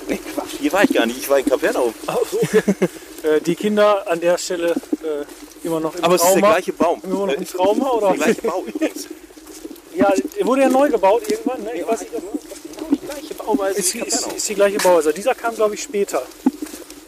Nee, 0.09 0.19
Quatsch, 0.35 0.57
hier 0.59 0.73
war 0.73 0.83
ich 0.83 0.93
gar 0.93 1.07
nicht, 1.07 1.19
ich 1.21 1.31
war 1.31 1.39
in 1.39 1.45
Kapernaum. 1.45 1.95
So. 2.29 2.39
äh, 3.29 3.41
die 3.41 3.55
Kinder 3.55 4.11
an 4.11 4.21
der 4.21 4.37
Stelle 4.37 4.73
äh, 5.05 5.65
immer 5.65 5.79
noch 5.79 5.95
im 5.95 6.03
Aber 6.03 6.17
es 6.17 6.23
ist 6.23 6.27
Trauma. 6.27 6.41
der 6.41 6.51
gleiche 6.51 6.73
Baum. 6.73 7.01
Immer 7.05 7.27
noch 7.27 7.33
im 7.35 7.43
Äh, 7.43 7.47
Trauma, 7.47 7.91
oder? 7.93 8.09
Der 8.09 8.17
gleiche 8.17 8.43
Bau 8.43 8.65
übrigens. 8.67 9.07
Ja, 9.95 10.13
der 10.37 10.47
wurde 10.47 10.63
ja 10.63 10.69
neu 10.69 10.89
gebaut 10.91 11.23
irgendwann. 11.29 11.63
Ne? 11.63 11.71
Ich 11.77 11.87
weiß 11.87 12.01
nicht, 12.01 12.13
gleiche 13.21 13.35
Bauweise 13.35 13.79
ist, 13.79 13.95
wie 13.95 14.01
ist, 14.01 14.33
ist 14.33 14.49
die 14.49 14.55
gleiche 14.55 14.79
Bauweise. 14.79 15.13
Dieser 15.13 15.35
kam, 15.35 15.55
glaube 15.55 15.75
ich, 15.75 15.83
später. 15.83 16.23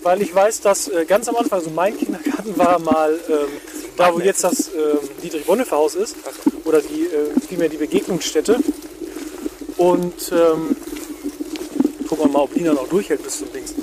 Weil 0.03 0.23
ich 0.23 0.35
weiß, 0.35 0.61
dass 0.61 0.89
äh, 0.89 1.05
ganz 1.05 1.29
am 1.29 1.37
Anfang, 1.37 1.59
also 1.59 1.71
mein 1.71 1.97
Kindergarten 1.97 2.57
war 2.57 2.79
mal 2.79 3.19
ähm, 3.29 3.49
da, 3.97 4.15
wo 4.15 4.21
jetzt 4.21 4.45
das 4.45 4.69
ähm, 4.69 4.99
Dietrich-Bonhoeffer-Haus 5.23 5.95
ist. 5.97 6.17
Oder 6.65 6.81
die, 6.81 7.07
äh, 7.07 7.41
vielmehr 7.47 7.69
die 7.69 7.77
Begegnungsstätte. 7.77 8.59
Und 9.77 10.33
ähm, 10.33 10.77
gucken 12.09 12.27
wir 12.27 12.29
mal, 12.29 12.43
ob 12.43 12.55
Lina 12.55 12.73
noch 12.73 12.89
durchhält 12.89 13.23
bis 13.23 13.39
zum 13.39 13.53
Dings. 13.53 13.75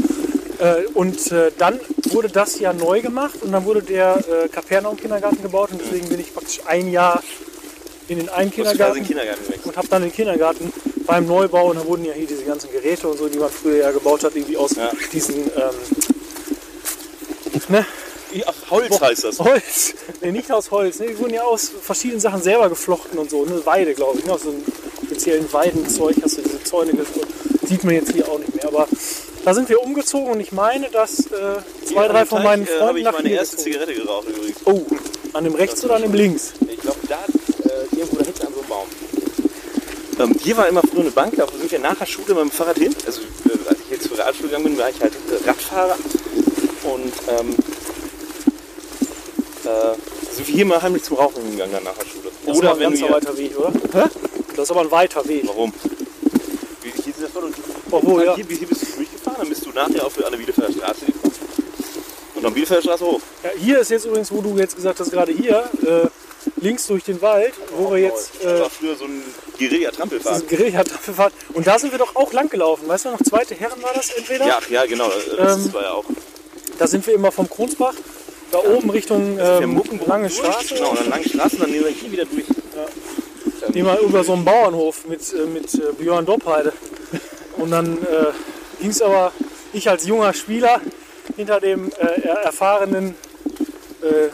Äh, 0.60 0.86
und 0.94 1.32
äh, 1.32 1.52
dann 1.58 1.80
wurde 2.12 2.30
das 2.30 2.60
ja 2.60 2.74
neu 2.74 3.02
gemacht 3.02 3.42
und 3.42 3.52
dann 3.52 3.66
wurde 3.66 3.82
der 3.82 4.18
äh, 4.18 4.48
Kapernaum-Kindergarten 4.48 5.42
gebaut 5.42 5.72
und 5.72 5.82
deswegen 5.82 6.08
bin 6.08 6.20
ich 6.20 6.34
praktisch 6.34 6.62
ein 6.66 6.90
Jahr 6.90 7.22
in 8.08 8.20
den 8.20 8.30
einen 8.30 8.52
Kindergarten 8.52 8.96
den 8.96 9.06
Kindergarten 9.06 9.42
und 9.64 9.78
habe 9.78 9.88
dann 9.88 10.04
den 10.04 10.14
Kindergarten 10.14 10.72
beim 11.06 11.26
Neubau 11.28 11.70
und 11.70 11.78
da 11.78 11.86
wurden 11.86 12.06
ja 12.06 12.14
hier 12.14 12.28
diese 12.28 12.44
ganzen 12.44 12.72
Geräte 12.72 13.08
und 13.08 13.18
so, 13.18 13.28
die 13.28 13.38
man 13.38 13.50
früher 13.50 13.78
ja 13.78 13.92
gebaut 13.92 14.24
hat, 14.24 14.36
irgendwie 14.36 14.58
aus 14.58 14.76
Ja. 14.76 14.92
diesen 15.12 15.36
ähm, 15.36 15.76
ne, 17.70 17.86
Ja, 18.34 18.46
Holz 18.70 19.00
heißt 19.00 19.24
das. 19.24 19.40
Holz. 19.40 19.94
Nee, 20.22 20.32
nicht 20.32 20.52
aus 20.52 20.72
Holz. 20.72 21.00
Ne, 21.00 21.08
die 21.08 21.18
wurden 21.20 21.34
ja 21.34 21.44
aus 21.44 21.72
verschiedenen 21.82 22.20
Sachen 22.20 22.42
selber 22.42 22.70
geflochten 22.70 23.18
und 23.20 23.30
so. 23.30 23.46
Ne, 23.46 23.62
Weide, 23.66 23.94
glaube 23.94 24.20
ich. 24.20 24.26
Ne, 24.26 24.34
aus 24.34 24.44
so 24.44 24.50
einem 24.50 24.64
speziellen 25.06 25.52
Weidenzeug 25.54 26.16
hast 26.24 26.38
du 26.38 26.42
diese 26.42 26.64
Zäune 26.64 26.92
geflochten. 26.94 27.34
Sieht 27.68 27.84
man 27.84 27.96
jetzt 27.96 28.12
hier 28.12 28.28
auch 28.30 28.40
nicht 28.40 28.54
mehr. 28.56 28.68
Aber 28.68 28.88
da 29.44 29.54
sind 29.54 29.70
wir 29.70 29.82
umgezogen 29.82 30.32
und 30.32 30.40
ich 30.40 30.52
meine, 30.52 30.90
dass 30.90 31.20
äh, 31.20 31.58
zwei, 31.86 32.08
drei 32.08 32.26
von 32.26 32.44
meinen 32.44 32.64
äh, 32.68 32.68
habe 32.68 32.78
Freunden 32.80 32.98
ich 32.98 33.04
nach 33.04 33.12
meine 33.14 33.30
hier 33.30 33.38
erste 33.38 33.56
gezogen. 33.58 33.74
Zigarette 33.74 33.94
geraucht 33.96 34.28
übrigens. 34.30 34.58
Oh, 34.66 34.82
an 35.34 35.44
dem 35.44 35.56
rechts 35.56 35.84
oder 35.86 35.96
an 35.96 36.02
dem 36.02 36.14
links? 36.14 36.54
Ich 36.68 36.80
glaube, 36.80 36.98
da 37.08 37.20
äh, 37.70 37.96
irgendwo 37.96 38.18
da 38.18 38.26
hinten 38.26 38.48
an 38.48 38.54
so 38.54 38.60
einem 38.60 38.70
Baum. 38.70 38.88
Ähm, 40.18 40.34
hier 40.42 40.56
war 40.56 40.68
immer 40.68 40.82
früher 40.82 41.02
eine 41.02 41.12
Bank, 41.12 41.36
da 41.36 41.46
sind 41.48 41.70
wir 41.70 41.80
nach 41.80 41.96
der 41.96 42.06
Schule 42.06 42.34
mit 42.36 42.44
dem 42.44 42.52
Fahrrad 42.52 42.78
hin. 42.78 42.96
Also 43.06 43.22
äh, 43.22 43.70
als 43.70 43.80
ich 43.82 43.92
jetzt 43.92 44.08
zur 44.08 44.18
Realschule 44.18 44.48
gegangen 44.50 44.66
bin, 44.66 44.78
war 44.78 44.90
ich 44.90 45.02
halt 45.02 45.14
äh, 45.14 45.48
Radfahrer. 45.48 45.98
Und 46.84 47.14
ähm, 47.28 47.56
äh, 49.66 50.34
sind 50.34 50.48
wir 50.48 50.56
hier 50.56 50.66
mal 50.66 50.82
heimlich 50.82 51.04
zum 51.04 51.18
Rauchen 51.18 51.52
gegangen 51.52 51.74
dann 51.74 51.84
nach 51.84 51.98
der 51.98 52.06
Schule. 52.06 52.32
Das 52.46 52.58
ist 52.58 52.64
aber 52.64 52.74
ein 52.74 52.80
wenn 52.80 53.00
ganzer 53.00 53.14
weiter 53.14 53.38
Weg, 53.38 53.58
oder? 53.58 53.74
Das 54.56 54.64
ist 54.64 54.72
aber 54.72 54.82
ein 54.82 54.92
weiter 54.92 55.28
Weg. 55.28 55.44
Warum? 55.48 55.74
Wie, 56.82 56.92
hier 56.92 57.14
ist 57.14 57.22
das 57.22 57.32
voll 57.32 57.46
und 57.46 57.56
Obwohl, 57.92 58.24
ja. 58.24 58.36
hier, 58.36 58.46
hier 58.46 58.68
bist 58.68 58.84
du 58.84 58.96
durchgefahren, 58.96 59.38
dann 59.40 59.50
bist 59.50 59.66
du 59.66 59.72
nachher 59.72 60.06
auf 60.06 60.14
der 60.16 60.38
Bielefelder 60.38 60.72
Straße 60.72 61.06
gekommen. 61.08 61.34
Und 62.36 62.44
dann 62.44 62.54
Bielefelder 62.54 62.84
Straße 62.84 63.06
hoch. 63.06 63.20
Ja, 63.44 63.50
hier 63.58 63.80
ist 63.80 63.92
jetzt 63.92 64.06
übrigens, 64.06 64.32
wo 64.32 64.42
du 64.42 64.58
jetzt 64.58 64.76
gesagt 64.76 65.00
hast, 65.00 65.12
gerade 65.12 65.34
hier, 65.34 65.70
äh, 65.86 66.08
links 66.62 66.88
durch 66.88 67.04
den 67.04 67.22
Wald, 67.22 67.54
wo 67.76 67.92
wir 67.92 68.00
jetzt 68.00 68.32
das 68.42 68.60
äh, 68.60 68.62
war 68.62 68.70
früher 68.70 68.96
so 68.96 69.06
ein 69.06 69.24
Guerilla-Trampelfahrt. 69.58 70.44
fahren. 71.16 71.32
Und 71.54 71.68
da 71.68 71.80
sind 71.80 71.92
wir 71.92 72.00
doch 72.00 72.16
auch 72.16 72.34
lang 72.34 72.50
gelaufen. 72.50 72.88
Weißt 72.88 73.06
du 73.06 73.10
noch, 73.10 73.22
zweite 73.24 73.56
Herren 73.56 73.82
war 73.82 73.92
das 73.94 74.10
entweder? 74.12 74.46
Ja, 74.48 74.60
ja, 74.70 74.86
genau. 74.86 75.10
Das 75.38 75.58
Ähm, 75.58 75.74
war 75.74 75.84
ja 75.84 75.92
auch 75.92 76.06
Da 76.78 76.88
sind 76.88 77.06
wir 77.08 77.14
immer 77.14 77.32
vom 77.32 77.50
Kronsbach, 77.50 77.94
da 78.52 78.60
oben 78.60 78.90
Richtung 78.90 79.38
ähm, 79.40 79.82
Lange 80.06 80.30
Straße. 80.30 80.76
Genau, 80.76 80.92
und 80.92 81.00
dann 81.00 81.10
lange 81.10 81.28
Straßen, 81.28 81.60
dann 81.60 81.72
nehmen 81.72 81.86
wir 81.86 81.92
hier 81.92 82.12
wieder 82.12 82.26
durch. 82.26 82.46
Ähm, 82.50 83.74
Immer 83.74 84.00
über 84.00 84.24
so 84.24 84.34
einen 84.34 84.46
Bauernhof 84.46 85.06
mit, 85.08 85.22
äh, 85.34 85.46
mit 85.48 85.74
äh, 85.74 85.92
Björn 85.98 86.26
Doppheide. 86.26 86.72
Und 87.58 87.72
dann 87.72 87.98
äh, 87.98 88.32
ging 88.80 88.92
es 88.92 89.02
aber, 89.02 89.32
ich 89.74 89.90
als 89.90 90.06
junger 90.06 90.34
Spieler, 90.34 90.80
hinter 91.36 91.60
dem 91.60 91.90
äh, 91.94 92.22
er- 92.22 92.44
erfahrenen 92.44 93.16
äh, 94.02 94.30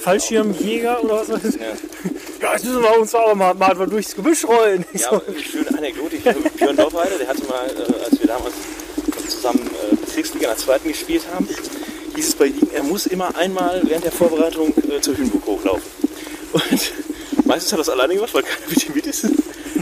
Fallschirmjäger 0.00 1.02
oder 1.02 1.20
was 1.20 1.26
sind 1.42 1.58
wir 1.58 1.72
auch. 1.72 2.15
Ja, 2.40 2.52
jetzt 2.52 2.64
müssen 2.64 2.82
wir 2.82 2.98
uns 2.98 3.14
aber 3.14 3.34
mal, 3.34 3.54
mal 3.54 3.74
durchs 3.86 4.14
Gebüsch 4.14 4.44
rollen. 4.44 4.84
Ja, 4.92 5.12
ja 5.12 5.22
eine 5.26 5.42
schöne 5.42 5.68
Anekdote. 5.76 6.16
Ich 6.16 6.22
Björn 6.22 6.76
Dorfheide, 6.76 7.18
der 7.18 7.28
hatte 7.28 7.44
mal, 7.44 7.66
äh, 7.66 8.04
als 8.04 8.20
wir 8.20 8.26
damals 8.26 8.54
zusammen 9.28 9.70
äh, 9.90 9.96
Bezirksliga 9.96 10.50
in 10.50 10.56
der 10.56 10.56
zweiten 10.56 10.88
gespielt 10.88 11.22
haben, 11.32 11.48
hieß 12.14 12.28
es 12.28 12.34
bei 12.34 12.46
ihm, 12.46 12.68
er 12.72 12.82
muss 12.82 13.06
immer 13.06 13.34
einmal 13.36 13.82
während 13.84 14.04
der 14.04 14.12
Vorbereitung 14.12 14.74
äh, 14.90 15.00
zur 15.00 15.16
Hühnburg 15.16 15.46
hochlaufen. 15.46 15.82
Und 16.52 16.62
meistens 17.44 17.72
hat 17.72 17.78
er 17.78 17.84
das 17.84 17.88
alleine 17.88 18.14
gemacht, 18.14 18.34
weil 18.34 18.42
keiner 18.42 18.68
mit 18.68 18.88
ihm 18.88 18.94
mit 18.94 19.06
ist. 19.06 19.26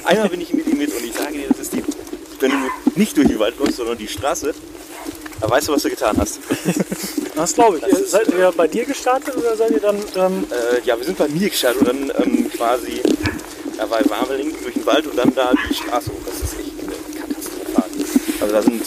Einmal 0.04 0.28
bin 0.28 0.40
ich 0.40 0.52
mit 0.52 0.66
ihm 0.66 0.78
mit 0.78 0.92
und 0.94 1.04
ich 1.04 1.14
sage 1.14 1.32
dir, 1.32 1.48
das 1.48 1.58
ist 1.60 1.72
die, 1.72 1.82
wenn 2.40 2.50
du 2.50 2.56
nicht 2.96 3.16
durch 3.16 3.28
den 3.28 3.38
Wald 3.38 3.58
läufst, 3.58 3.76
sondern 3.76 3.96
die 3.96 4.08
Straße, 4.08 4.54
da 5.40 5.50
weißt 5.50 5.68
du, 5.68 5.72
was 5.72 5.82
du 5.82 5.90
getan 5.90 6.16
hast. 6.18 6.40
das 7.34 7.54
glaube 7.54 7.78
ich. 7.78 7.86
Ihr, 7.86 8.06
seid 8.06 8.28
ihr 8.28 8.52
bei 8.56 8.68
dir 8.68 8.84
gestartet 8.84 9.36
oder 9.36 9.56
seid 9.56 9.70
ihr 9.70 9.80
dann... 9.80 9.96
Ähm, 10.16 10.44
Äh, 10.50 10.86
ja, 10.86 10.96
wir 10.98 11.04
sind 11.04 11.18
bei 11.18 11.28
mir 11.28 11.48
gestartet 11.48 11.80
und 11.80 11.88
dann 11.88 12.12
ähm, 12.22 12.43
quasi 12.64 13.02
da 13.76 13.90
war 13.90 14.00
Warmeling 14.08 14.54
durch 14.62 14.74
den 14.74 14.86
Wald 14.86 15.06
und 15.06 15.18
dann 15.18 15.34
da 15.34 15.52
die 15.68 15.74
Straße 15.74 16.10
hoch. 16.10 16.20
Das 16.24 16.36
ist 16.36 16.58
echt 16.58 16.70
äh, 16.80 17.18
katastrophal. 17.18 17.90
Also 18.40 18.54
da 18.54 18.62
sind 18.62 18.86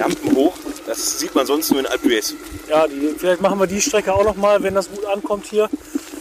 Rampen 0.00 0.36
hoch, 0.36 0.54
das 0.86 1.18
sieht 1.18 1.34
man 1.34 1.46
sonst 1.46 1.70
nur 1.70 1.80
in 1.80 1.86
Alpe 1.86 2.08
d'Huez. 2.08 2.34
Ja, 2.68 2.86
die, 2.86 3.14
vielleicht 3.16 3.40
machen 3.40 3.58
wir 3.58 3.66
die 3.66 3.80
Strecke 3.80 4.12
auch 4.12 4.24
noch 4.24 4.36
mal, 4.36 4.62
wenn 4.62 4.74
das 4.74 4.90
gut 4.90 5.04
ankommt 5.06 5.46
hier. 5.46 5.64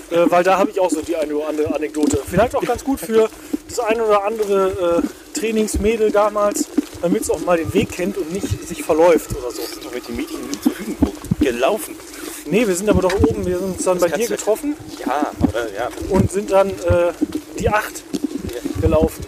Äh, 0.10 0.30
weil 0.32 0.44
da 0.44 0.58
habe 0.58 0.72
ich 0.72 0.80
auch 0.80 0.90
so 0.90 1.02
die 1.02 1.16
eine 1.16 1.36
oder 1.36 1.50
andere 1.50 1.76
Anekdote. 1.76 2.20
Vielleicht 2.28 2.56
auch 2.56 2.64
ganz 2.64 2.84
gut 2.84 3.00
für 3.00 3.30
das 3.68 3.80
eine 3.80 4.04
oder 4.04 4.24
andere 4.24 5.04
äh, 5.04 5.38
Trainingsmädel 5.40 6.12
damals, 6.12 6.66
damit 7.02 7.22
es 7.22 7.30
auch 7.30 7.42
mal 7.42 7.58
den 7.58 7.74
Weg 7.74 7.92
kennt 7.92 8.18
und 8.18 8.32
nicht 8.32 8.68
sich 8.68 8.84
verläuft 8.84 9.32
oder 9.32 9.52
so. 9.52 9.62
Wir 9.62 9.68
sind 9.68 9.86
doch 9.86 9.94
mit 9.94 10.08
den 10.08 10.16
Mädchen 10.16 10.40
zur 10.64 10.78
Hügenburg 10.78 11.14
gelaufen. 11.40 11.96
Nee, 12.46 12.68
wir 12.68 12.76
sind 12.76 12.90
aber 12.90 13.02
doch 13.02 13.14
oben, 13.16 13.46
wir 13.46 13.58
sind 13.58 13.74
uns 13.76 13.84
dann 13.84 14.00
bei 14.00 14.10
kannst 14.10 14.30
dir 14.30 14.36
getroffen 14.36 14.76
Ja, 15.06 15.32
aber 15.40 15.72
ja, 15.74 15.90
und 16.10 16.32
sind 16.32 16.52
dann 16.52 16.70
äh, 16.70 17.14
die 17.58 17.70
acht 17.70 18.04
gelaufen. 18.82 19.24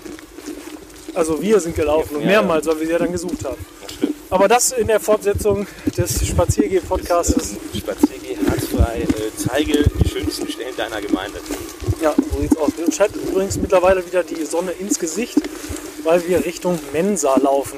Also 1.13 1.41
wir 1.41 1.59
sind 1.61 1.75
gelaufen 1.75 2.17
und 2.17 2.21
Ja, 2.23 2.27
mehrmals, 2.27 2.67
weil 2.67 2.79
wir 2.79 2.85
sie 2.87 2.91
ja 2.91 2.99
dann 2.99 3.11
gesucht 3.11 3.45
haben. 3.45 3.55
das. 3.81 4.09
Aber 4.29 4.47
das 4.49 4.71
in 4.73 4.87
der 4.87 4.99
Fortsetzung 4.99 5.65
des 5.97 6.27
Spaziergeh-Podcasts. 6.27 7.53
Ähm, 7.53 7.79
Spaziergeh, 7.79 8.37
harzfrei, 8.49 9.01
äh, 9.01 9.31
zeige 9.37 9.83
die 9.83 10.09
schönsten 10.09 10.49
Stellen 10.49 10.75
deiner 10.75 10.99
Gemeinde. 10.99 11.39
Ja, 12.01 12.13
so 12.17 12.41
sieht's 12.41 12.57
aus. 12.57 12.71
Uns 12.85 12.95
scheint 12.95 13.15
übrigens 13.15 13.55
mittlerweile 13.57 14.05
wieder 14.05 14.23
die 14.23 14.43
Sonne 14.43 14.71
ins 14.71 14.99
Gesicht, 14.99 15.37
weil 16.03 16.27
wir 16.27 16.43
Richtung 16.43 16.77
Mensa 16.91 17.37
laufen. 17.39 17.77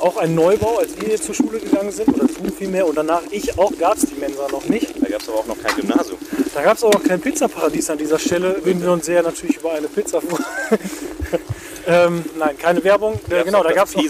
Auch 0.00 0.16
ein 0.16 0.34
Neubau, 0.34 0.78
als 0.78 0.96
wir 1.00 1.08
hier 1.08 1.20
zur 1.20 1.34
Schule 1.34 1.58
gegangen 1.58 1.90
sind, 1.90 2.08
oder 2.08 2.26
du 2.26 2.52
vielmehr, 2.52 2.86
und 2.86 2.96
danach 2.96 3.22
ich 3.30 3.58
auch, 3.58 3.72
gab 3.78 3.96
es 3.96 4.04
die 4.04 4.14
Mensa 4.14 4.46
noch 4.50 4.64
nicht. 4.66 4.94
Da 5.00 5.08
gab 5.08 5.20
es 5.20 5.28
aber 5.28 5.38
auch 5.38 5.46
noch 5.46 5.58
kein 5.60 5.74
Gymnasium. 5.76 6.18
Da 6.54 6.62
gab 6.62 6.76
es 6.76 6.84
auch 6.84 6.92
noch 6.92 7.02
kein 7.02 7.20
Pizzaparadies 7.20 7.90
an 7.90 7.98
dieser 7.98 8.18
Stelle. 8.18 8.60
Reden 8.64 8.82
wir 8.82 8.92
uns 8.92 9.06
sehr 9.06 9.22
natürlich 9.22 9.56
über 9.56 9.72
eine 9.72 9.88
Pizza 9.88 10.20
vor. 10.20 10.38
ähm, 11.86 12.24
nein, 12.38 12.56
keine 12.58 12.82
Werbung. 12.84 13.18
Äh, 13.28 13.44
genau, 13.44 13.62
da 13.62 13.72
gab 13.72 13.88
es 13.88 13.96
noch, 13.96 14.04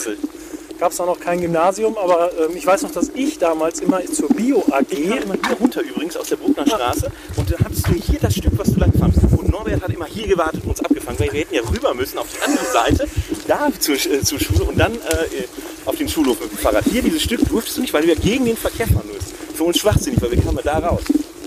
gab's 0.79 1.01
auch 1.01 1.07
noch 1.07 1.21
kein 1.21 1.41
Gymnasium, 1.41 1.97
aber 1.97 2.31
ähm, 2.39 2.57
ich 2.57 2.67
weiß 2.67 2.83
noch, 2.83 2.93
dass 2.93 3.11
ich 3.15 3.39
damals 3.39 3.81
immer 3.81 4.05
zur 4.05 4.29
Bio 4.29 4.65
AG. 4.71 4.93
Ich 4.93 5.09
kam 5.09 5.23
immer 5.23 5.37
hier 5.47 5.57
runter 5.59 5.83
übrigens 5.83 6.17
aus 6.17 6.29
der 6.29 6.37
Bruckner 6.37 6.67
Straße 6.67 7.11
und 7.37 7.51
dann 7.51 7.61
hattest 7.65 7.89
du 7.89 7.93
hier 7.95 8.21
das 8.21 8.35
Stück, 8.35 8.53
was 8.57 8.73
du 8.73 8.81
lang 8.81 8.93
fandst. 8.99 9.21
Und 9.37 9.51
Norbert 9.51 9.83
hat 9.83 9.91
immer 9.91 10.07
hier 10.07 10.29
gewartet 10.29 10.63
und 10.65 10.71
uns 10.71 10.81
abgefangen, 10.85 11.19
weil 11.19 11.33
wir 11.33 11.41
hätten 11.41 11.55
ja 11.55 11.63
rüber 11.63 11.95
müssen 11.95 12.19
auf 12.19 12.27
die 12.33 12.43
andere 12.43 12.65
Seite, 12.65 13.09
da 13.47 13.69
zur, 13.79 13.95
äh, 13.97 14.23
zur 14.23 14.39
Schule 14.39 14.65
und 14.65 14.79
dann 14.79 14.95
äh, 14.95 15.45
auf 15.89 15.97
den 15.97 16.09
Schulhof 16.09 16.39
mit 16.41 16.53
dem 16.53 16.59
Fahrrad. 16.59 16.85
Hier 16.85 17.03
dieses 17.03 17.23
Stück 17.23 17.41
durftest 17.49 17.79
du 17.79 17.81
nicht, 17.81 17.93
weil 17.95 18.07
wir 18.07 18.15
gegen 18.15 18.45
den 18.45 18.57
Verkehr 18.57 18.87
fahren 18.87 19.07
müssen. 19.07 19.33
Für 19.55 19.65
uns 19.65 19.79
schwachsinnig, 19.79 20.21
weil 20.21 20.31
wir 20.33 20.43
kamen 20.43 20.61
da 20.63 20.79
raus. 20.79 21.01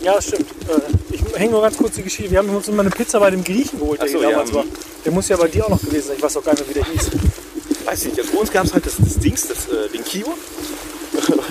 Ja, 0.03 0.15
das 0.15 0.27
stimmt. 0.27 0.49
Äh, 0.67 1.13
ich 1.13 1.21
hänge 1.35 1.51
nur 1.51 1.61
ganz 1.61 1.77
kurz 1.77 1.95
die 1.95 2.01
Geschichte. 2.01 2.31
Wir 2.31 2.39
haben 2.39 2.49
uns 2.49 2.67
immer 2.67 2.81
eine 2.81 2.89
Pizza 2.89 3.19
bei 3.19 3.29
dem 3.29 3.43
Griechen 3.43 3.79
geholt, 3.79 4.01
der 4.01 4.09
so, 4.09 4.19
damals 4.19 4.49
ja. 4.49 4.55
war. 4.55 4.65
Der 5.05 5.11
muss 5.11 5.29
ja 5.29 5.37
bei 5.37 5.47
dir 5.47 5.65
auch 5.65 5.69
noch 5.69 5.79
gewesen 5.79 6.07
sein. 6.07 6.15
Ich 6.17 6.23
weiß 6.23 6.37
auch 6.37 6.43
gar 6.43 6.53
nicht 6.53 6.65
mehr, 6.67 6.75
wie 6.75 6.91
der 6.91 6.91
hieß. 6.91 7.11
Weiß 7.85 8.05
nicht, 8.05 8.19
also 8.19 8.31
bei 8.31 8.39
uns 8.39 8.51
gab 8.51 8.65
es 8.65 8.73
halt 8.73 8.85
das, 8.85 8.95
das 8.97 9.19
Dings, 9.19 9.47
das, 9.47 9.67
äh, 9.67 9.89
den 9.93 10.03
Kio. 10.03 10.27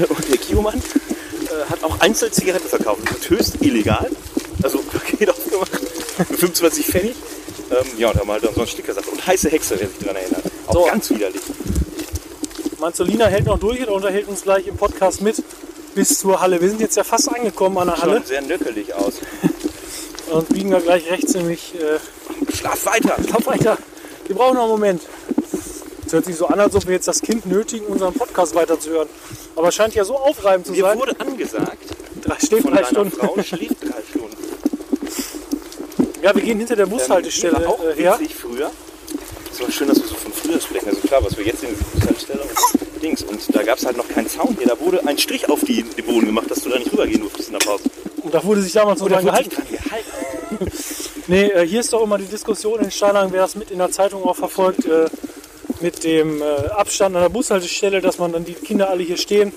und 0.08 0.28
der 0.28 0.38
Kiomann 0.38 0.78
äh, 0.78 1.70
hat 1.70 1.84
auch 1.84 2.00
einzeln 2.00 2.32
Zigaretten 2.32 2.68
verkauft. 2.68 3.02
Das 3.04 3.18
ist 3.18 3.30
höchst 3.30 3.62
illegal. 3.62 4.10
Also 4.62 4.78
Paket 4.92 5.30
aufgemacht. 5.30 5.70
Für 6.16 6.24
25 6.24 6.86
Pfennig. 6.86 7.16
Ähm, 7.70 7.86
ja, 7.98 8.10
und 8.10 8.18
haben 8.18 8.26
wir 8.26 8.32
halt 8.32 8.44
dann 8.44 8.54
so 8.54 8.60
einen 8.60 8.68
Sticker 8.68 8.88
gesagt. 8.88 9.08
Und 9.08 9.24
heiße 9.24 9.48
Hexe, 9.48 9.78
wer 9.78 9.88
sich 9.88 9.98
daran 10.00 10.16
erinnert. 10.16 10.42
Auch 10.66 10.74
So. 10.74 10.84
ganz 10.86 11.10
widerlich. 11.10 11.40
Manzolina 12.80 13.26
hält 13.26 13.44
noch 13.46 13.58
durch 13.58 13.80
und 13.86 13.90
unterhält 13.90 14.26
uns 14.28 14.42
gleich 14.42 14.66
im 14.66 14.76
Podcast 14.76 15.20
mit 15.20 15.42
bis 15.94 16.18
zur 16.18 16.40
Halle. 16.40 16.60
Wir 16.60 16.68
sind 16.70 16.80
jetzt 16.80 16.96
ja 16.96 17.04
fast 17.04 17.28
angekommen 17.28 17.76
an 17.78 17.88
der 17.88 18.00
Halle 18.00 18.16
Schon 18.16 18.24
sehr 18.26 18.40
nöckelig 18.42 18.94
aus. 18.94 19.14
und 20.30 20.48
biegen 20.48 20.70
da 20.70 20.78
gleich 20.80 21.10
rechts 21.10 21.34
nämlich 21.34 21.74
äh, 21.74 21.98
Schlaf 22.56 22.86
weiter. 22.86 23.16
Lauf 23.30 23.46
weiter. 23.46 23.76
Wir 24.26 24.36
brauchen 24.36 24.54
noch 24.54 24.62
einen 24.62 24.70
Moment. 24.72 25.02
Es 26.06 26.12
hört 26.12 26.24
sich 26.24 26.36
so 26.36 26.46
an, 26.46 26.58
als 26.58 26.74
ob 26.74 26.86
wir 26.86 26.94
jetzt 26.94 27.06
das 27.06 27.20
Kind 27.20 27.46
nötigen, 27.46 27.86
unseren 27.86 28.14
Podcast 28.14 28.54
weiterzuhören. 28.54 29.08
Aber 29.56 29.68
es 29.68 29.74
scheint 29.74 29.94
ja 29.94 30.04
so 30.04 30.16
aufreibend 30.16 30.66
zu 30.66 30.72
Mir 30.72 30.82
sein. 30.84 30.98
wurde 30.98 31.20
angesagt, 31.20 31.78
Drei, 32.22 32.36
steht 32.38 32.62
von 32.62 32.72
drei 32.72 32.84
Stunden. 32.84 33.12
Frau 33.12 33.34
schläft 33.42 33.82
drei 33.82 34.02
Stunden. 34.08 34.36
Ja, 36.22 36.34
wir 36.34 36.42
gehen 36.42 36.58
hinter 36.58 36.76
der 36.76 36.86
Bushaltestelle 36.86 37.58
Ähm, 37.58 37.66
auch 37.66 37.84
äh, 37.84 37.94
her. 37.94 38.18
früher. 38.40 38.70
War 39.60 39.70
schön, 39.70 39.88
dass 39.88 40.00
wir 40.00 40.06
so 40.06 40.14
von 40.14 40.32
früher 40.32 40.60
sprechen. 40.60 40.88
Also 40.88 41.00
klar, 41.02 41.22
was 41.22 41.36
wir 41.36 41.44
jetzt 41.44 41.60
sehen, 41.60 41.72
ist 41.72 41.80
die 41.80 41.98
Bushaltestelle 41.98 42.40
und 42.40 43.02
Dings. 43.02 43.22
Und 43.22 43.54
da 43.54 43.62
gab 43.62 43.78
es 43.78 43.84
halt 43.84 43.96
noch 43.96 44.08
keinen 44.08 44.28
Zaun 44.28 44.56
hier. 44.58 44.68
Da 44.68 44.80
wurde 44.80 45.06
ein 45.06 45.18
Strich 45.18 45.48
auf 45.48 45.60
die, 45.64 45.82
den 45.82 46.04
Boden 46.06 46.26
gemacht, 46.26 46.50
dass 46.50 46.62
du 46.62 46.70
da 46.70 46.78
nicht 46.78 46.92
rübergehen 46.92 47.20
durftest 47.20 47.48
in 47.50 47.58
der 47.58 47.66
Pause. 47.66 47.84
Und 48.22 48.32
da 48.32 48.42
wurde 48.42 48.62
sich 48.62 48.72
damals 48.72 49.00
so 49.00 49.08
dran 49.08 49.24
gehalten. 49.24 49.50
gehalten. 49.50 50.72
Nee, 51.26 51.44
äh, 51.44 51.64
hier 51.64 51.78
ist 51.78 51.92
doch 51.92 52.02
immer 52.02 52.18
die 52.18 52.24
Diskussion 52.24 52.80
in 52.80 52.90
Steinhagen, 52.90 53.32
wer 53.32 53.42
das 53.42 53.54
mit 53.54 53.70
in 53.70 53.78
der 53.78 53.92
Zeitung 53.92 54.24
auch 54.24 54.34
verfolgt, 54.34 54.84
äh, 54.86 55.06
mit 55.80 56.02
dem 56.02 56.42
äh, 56.42 56.44
Abstand 56.70 57.14
an 57.14 57.22
der 57.22 57.28
Bushaltestelle, 57.28 58.00
dass 58.00 58.18
man 58.18 58.32
dann 58.32 58.44
die 58.44 58.54
Kinder 58.54 58.90
alle 58.90 59.04
hier 59.04 59.16
stehen. 59.16 59.52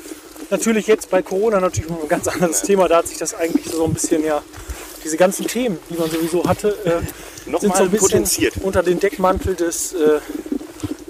Natürlich 0.52 0.86
jetzt 0.86 1.10
bei 1.10 1.24
Corona 1.24 1.60
natürlich 1.60 1.90
ein 1.90 2.08
ganz 2.08 2.28
anderes 2.28 2.62
Thema. 2.62 2.88
Da 2.88 2.98
hat 2.98 3.08
sich 3.08 3.18
das 3.18 3.34
eigentlich 3.34 3.66
so 3.66 3.86
ein 3.86 3.94
bisschen 3.94 4.24
ja, 4.24 4.44
diese 5.04 5.18
ganzen 5.18 5.48
Themen, 5.48 5.80
die 5.90 5.96
man 5.96 6.12
sowieso 6.12 6.44
hatte, 6.46 6.78
äh, 6.86 7.02
sind 7.46 7.62
so 7.62 7.84
ein 7.84 7.90
bisschen 7.92 8.00
potenziert. 8.00 8.54
unter 8.62 8.84
den 8.84 9.00
Deckmantel 9.00 9.56
des, 9.56 9.94
äh, 9.94 10.20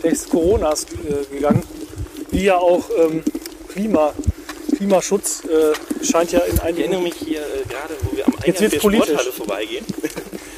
des 0.04 0.30
Coronas 0.30 0.84
äh, 0.86 1.34
gegangen. 1.34 1.64
Wie 2.32 2.44
ja 2.46 2.58
auch 2.58 2.84
ähm, 2.98 3.24
Klima, 3.70 4.14
Klimaschutz 4.76 5.44
äh, 5.46 6.04
scheint 6.04 6.32
ja 6.32 6.40
in 6.40 6.56
Ich 6.56 6.60
erinnere 6.62 6.86
einigen... 6.98 7.04
mich 7.04 7.16
hier 7.16 7.42
äh, 7.42 7.64
gerade, 7.70 7.96
wo 8.04 8.16
wir 8.18 8.26
am 8.28 8.34
Jetzt 8.46 8.58
Eingang 8.60 8.70
der 8.72 8.80
politisch. 8.80 9.08
Sporthalle 9.10 9.32
vorbeigehen. 9.32 9.86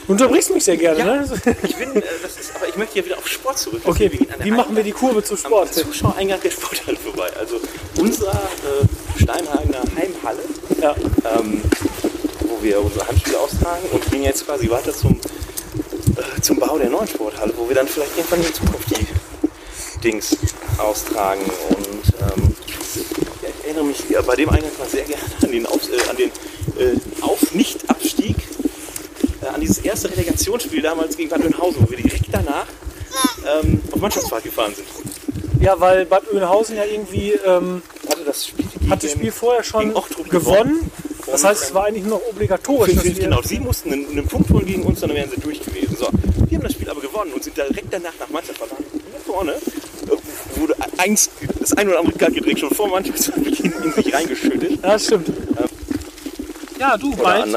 Du 0.08 0.12
unterbrichst 0.14 0.54
mich 0.54 0.64
sehr 0.64 0.78
gerne, 0.78 1.00
Ja. 1.00 1.06
ne? 1.06 1.26
Ich 1.64 1.76
bin, 1.76 1.96
äh, 1.96 2.02
das 2.22 2.38
ist, 2.40 2.56
aber 2.56 2.68
ich 2.70 2.76
möchte 2.78 2.94
hier 2.94 3.06
wieder 3.06 3.18
auf 3.18 3.28
Sport 3.28 3.58
zurück. 3.58 3.82
Okay, 3.86 4.12
wie 4.44 4.52
machen 4.52 4.76
wir 4.76 4.84
die 4.84 4.92
Kurve 4.92 5.24
zu 5.24 5.34
am 5.34 5.40
Sport? 5.40 5.74
Zuschauereingang 5.74 6.40
der 6.42 6.52
Sporthalle 6.52 6.98
vorbei. 6.98 7.30
Also 7.40 7.60
unserer 8.00 8.34
äh, 8.34 9.22
Steinhagener 9.24 9.82
Heimhalle, 9.98 10.44
Ja. 10.82 10.96
ähm, 11.38 11.62
wo 12.42 12.62
wir 12.64 12.80
unsere 12.82 13.08
Handspiele 13.08 13.40
austragen 13.40 13.86
und 13.92 14.12
gehen 14.12 14.24
jetzt 14.24 14.46
quasi 14.46 14.70
weiter 14.70 14.94
zum, 14.94 15.20
zum 16.46 16.60
Bau 16.60 16.78
der 16.78 16.92
neuen 16.92 17.08
Sporthalle, 17.08 17.52
wo 17.58 17.68
wir 17.68 17.76
dann 17.76 17.88
vielleicht 17.88 18.16
irgendwann 18.16 18.44
in 18.44 18.54
Zukunft 18.54 18.92
die 18.92 19.08
Dings 20.04 20.38
austragen. 20.78 21.42
Und 21.42 22.14
ähm, 22.22 22.56
ich 22.68 23.66
erinnere 23.66 23.86
mich 23.86 24.08
ja, 24.10 24.22
bei 24.22 24.36
dem 24.36 24.50
Eingang 24.50 24.70
mal 24.78 24.88
sehr 24.88 25.06
gerne 25.06 25.24
an 25.42 25.52
den, 25.52 25.66
Auf, 25.66 25.90
äh, 25.90 26.10
an 26.10 26.16
den 26.16 26.30
äh, 26.78 27.00
Auf-Nicht-Abstieg, 27.22 28.36
äh, 29.42 29.48
an 29.48 29.60
dieses 29.60 29.80
erste 29.80 30.12
Relegationsspiel 30.12 30.84
damals 30.84 31.18
gegen 31.18 31.30
Bad 31.30 31.44
Oeynhausen, 31.44 31.82
wo 31.82 31.90
wir 31.90 31.98
direkt 31.98 32.28
danach 32.32 32.68
ähm, 33.64 33.82
auf 33.92 34.00
Mannschaftsfahrt 34.00 34.44
gefahren 34.44 34.76
sind. 34.76 34.88
Ja, 35.60 35.80
weil 35.80 36.06
Bad 36.06 36.32
Oeynhausen 36.32 36.76
ja 36.76 36.84
irgendwie 36.86 37.32
ähm, 37.32 37.82
Hatte 38.08 38.24
das 38.24 38.46
Spiel, 38.46 38.66
hat 38.88 39.04
das 39.04 39.14
Spiel 39.14 39.32
vorher 39.32 39.64
schon 39.64 39.96
Ochtrup 39.96 40.30
gewonnen. 40.30 40.92
Das 41.26 41.44
heißt, 41.44 41.64
es 41.64 41.74
war 41.74 41.86
eigentlich 41.86 42.04
nur 42.04 42.20
noch 42.20 42.28
obligatorisch. 42.28 42.94
Genau, 43.18 43.42
sie 43.42 43.60
mussten 43.60 43.92
einen, 43.92 44.10
einen 44.10 44.28
Punkt 44.28 44.52
holen 44.52 44.66
gegen 44.68 44.84
uns, 44.84 45.00
dann 45.00 45.12
wären 45.14 45.30
sie 45.30 45.42
durch 45.42 45.60
gewesen. 45.60 45.98
So, 45.98 46.08
das 46.66 46.74
Spiel 46.74 46.90
aber 46.90 47.02
gewonnen 47.02 47.32
und 47.34 47.44
sind 47.44 47.56
direkt 47.56 47.92
danach 47.92 48.14
nach 48.20 48.30
Mannschaft 48.30 48.60
vorne. 49.26 49.54
äh, 49.54 50.60
Wurde 50.60 50.76
eins, 50.98 51.30
das 51.60 51.74
ein 51.74 51.88
oder 51.88 52.00
andere 52.00 52.18
Kaltgetränk 52.18 52.58
schon 52.58 52.72
vor 52.72 52.88
Mannschaftsbeginn 52.88 53.74
in 53.84 53.94
sich 53.94 54.14
reingeschüttet. 54.14 54.72
Ja, 54.72 54.78
das 54.94 55.06
stimmt. 55.06 55.32
Ja, 56.80 56.98
du, 56.98 57.16
bald 57.16 57.48
ähm, 57.48 57.54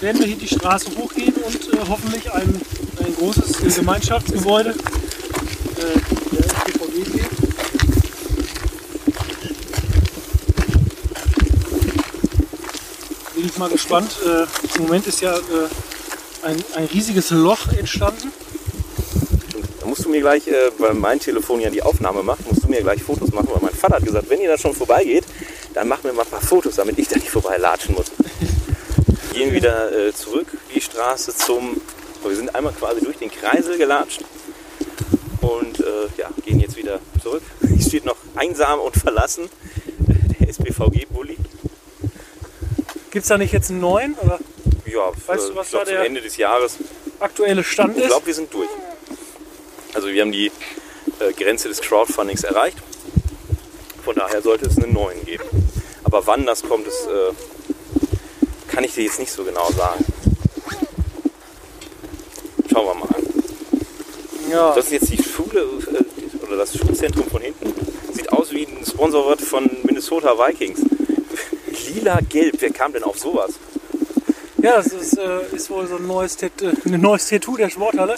werden 0.00 0.20
wir 0.20 0.26
hier 0.26 0.36
die 0.36 0.48
Straße 0.48 0.90
hochgehen 0.98 1.32
und 1.34 1.72
äh, 1.72 1.78
hoffentlich 1.88 2.30
ein, 2.32 2.60
ein 3.04 3.14
großes 3.16 3.62
äh, 3.62 3.80
Gemeinschaftsgebäude 3.80 4.70
äh, 4.70 6.36
der 6.36 6.44
SPVG 6.44 7.04
sehen. 7.10 7.26
Bin 13.34 13.46
ich 13.46 13.56
mal 13.56 13.70
gespannt. 13.70 14.14
Äh, 14.24 14.76
Im 14.76 14.82
Moment 14.82 15.06
ist 15.06 15.22
ja 15.22 15.34
ein, 16.42 16.56
ein 16.76 16.84
riesiges 16.86 17.30
Loch 17.30 17.68
entstanden. 17.72 18.32
Da 19.80 19.86
musst 19.86 20.04
du 20.04 20.08
mir 20.08 20.20
gleich, 20.20 20.46
äh, 20.48 20.70
weil 20.78 20.94
mein 20.94 21.20
Telefon 21.20 21.60
ja 21.60 21.70
die 21.70 21.82
Aufnahme 21.82 22.22
macht, 22.22 22.46
musst 22.48 22.64
du 22.64 22.68
mir 22.68 22.82
gleich 22.82 23.02
Fotos 23.02 23.32
machen, 23.32 23.48
weil 23.52 23.62
mein 23.62 23.74
Vater 23.74 23.96
hat 23.96 24.04
gesagt, 24.04 24.28
wenn 24.28 24.40
ihr 24.40 24.48
da 24.48 24.58
schon 24.58 24.74
vorbeigeht, 24.74 25.24
dann 25.74 25.88
macht 25.88 26.04
mir 26.04 26.12
mal 26.12 26.22
ein 26.22 26.28
paar 26.28 26.40
Fotos, 26.40 26.76
damit 26.76 26.98
ich 26.98 27.08
da 27.08 27.16
nicht 27.16 27.30
vorbeilatschen 27.30 27.94
muss. 27.94 28.06
Wir 29.32 29.44
gehen 29.44 29.54
wieder 29.54 29.92
äh, 29.92 30.12
zurück 30.12 30.48
die 30.74 30.80
Straße 30.80 31.34
zum, 31.34 31.80
wir 32.22 32.36
sind 32.36 32.54
einmal 32.54 32.72
quasi 32.72 33.00
durch 33.00 33.16
den 33.16 33.30
Kreisel 33.30 33.78
gelatscht 33.78 34.22
und 35.40 35.80
äh, 35.80 36.08
ja, 36.18 36.30
gehen 36.44 36.60
jetzt 36.60 36.76
wieder 36.76 37.00
zurück. 37.22 37.42
Hier 37.66 37.80
steht 37.80 38.04
noch 38.04 38.16
einsam 38.34 38.80
und 38.80 38.96
verlassen 38.96 39.48
der 40.40 40.48
SPVG-Bulli. 40.48 41.36
Gibt 43.10 43.24
es 43.24 43.28
da 43.28 43.38
nicht 43.38 43.52
jetzt 43.52 43.70
einen 43.70 43.80
neuen? 43.80 44.14
Oder 44.22 44.38
Ja, 44.92 45.12
Weißt 45.26 45.48
du, 45.48 45.52
äh, 45.52 45.56
was 45.56 45.66
ich 45.66 45.72
zum 45.72 45.84
der- 45.84 46.04
Ende 46.04 46.20
des 46.20 46.36
Jahres 46.36 46.76
aktuelle 47.20 47.62
Stand 47.64 47.96
Ich 47.96 48.02
ist? 48.04 48.08
glaube, 48.08 48.26
wir 48.26 48.34
sind 48.34 48.52
durch. 48.52 48.68
Also 49.94 50.08
wir 50.08 50.22
haben 50.22 50.32
die 50.32 50.46
äh, 51.20 51.32
Grenze 51.36 51.68
des 51.68 51.80
Crowdfundings 51.80 52.44
erreicht. 52.44 52.78
Von 54.04 54.14
daher 54.16 54.40
sollte 54.42 54.66
es 54.66 54.76
einen 54.78 54.92
neuen 54.92 55.24
geben. 55.24 55.44
Aber 56.04 56.26
wann 56.26 56.46
das 56.46 56.62
kommt, 56.62 56.86
das 56.86 57.06
äh, 57.06 57.32
kann 58.68 58.84
ich 58.84 58.94
dir 58.94 59.04
jetzt 59.04 59.18
nicht 59.20 59.30
so 59.32 59.44
genau 59.44 59.70
sagen. 59.72 60.04
Schauen 62.72 62.86
wir 62.86 62.94
mal 62.94 63.08
an. 63.14 63.26
Ja. 64.50 64.74
Das 64.74 64.86
ist 64.86 64.92
jetzt 64.92 65.12
die 65.12 65.22
Schule 65.22 65.60
äh, 65.60 66.44
oder 66.46 66.56
das 66.56 66.76
Schulzentrum 66.76 67.28
von 67.28 67.42
hinten. 67.42 67.72
Sieht 68.12 68.32
aus 68.32 68.50
wie 68.52 68.66
ein 68.66 68.84
Sponsorwort 68.86 69.40
von 69.40 69.68
Minnesota 69.84 70.34
Vikings. 70.36 70.80
Lila-gelb, 71.94 72.56
wer 72.60 72.70
kam 72.70 72.92
denn 72.92 73.02
auf 73.04 73.18
sowas? 73.18 73.52
Ja, 74.62 74.76
das 74.76 74.86
ist, 74.88 75.18
äh, 75.18 75.40
ist 75.52 75.70
wohl 75.70 75.86
so 75.86 75.96
ein 75.96 76.06
neues, 76.06 76.36
Tat 76.36 76.52
äh, 76.62 76.72
ein 76.84 77.00
neues 77.00 77.28
Tattoo 77.28 77.56
der 77.56 77.70
Sporthalle. 77.70 78.14
Äh, 78.14 78.16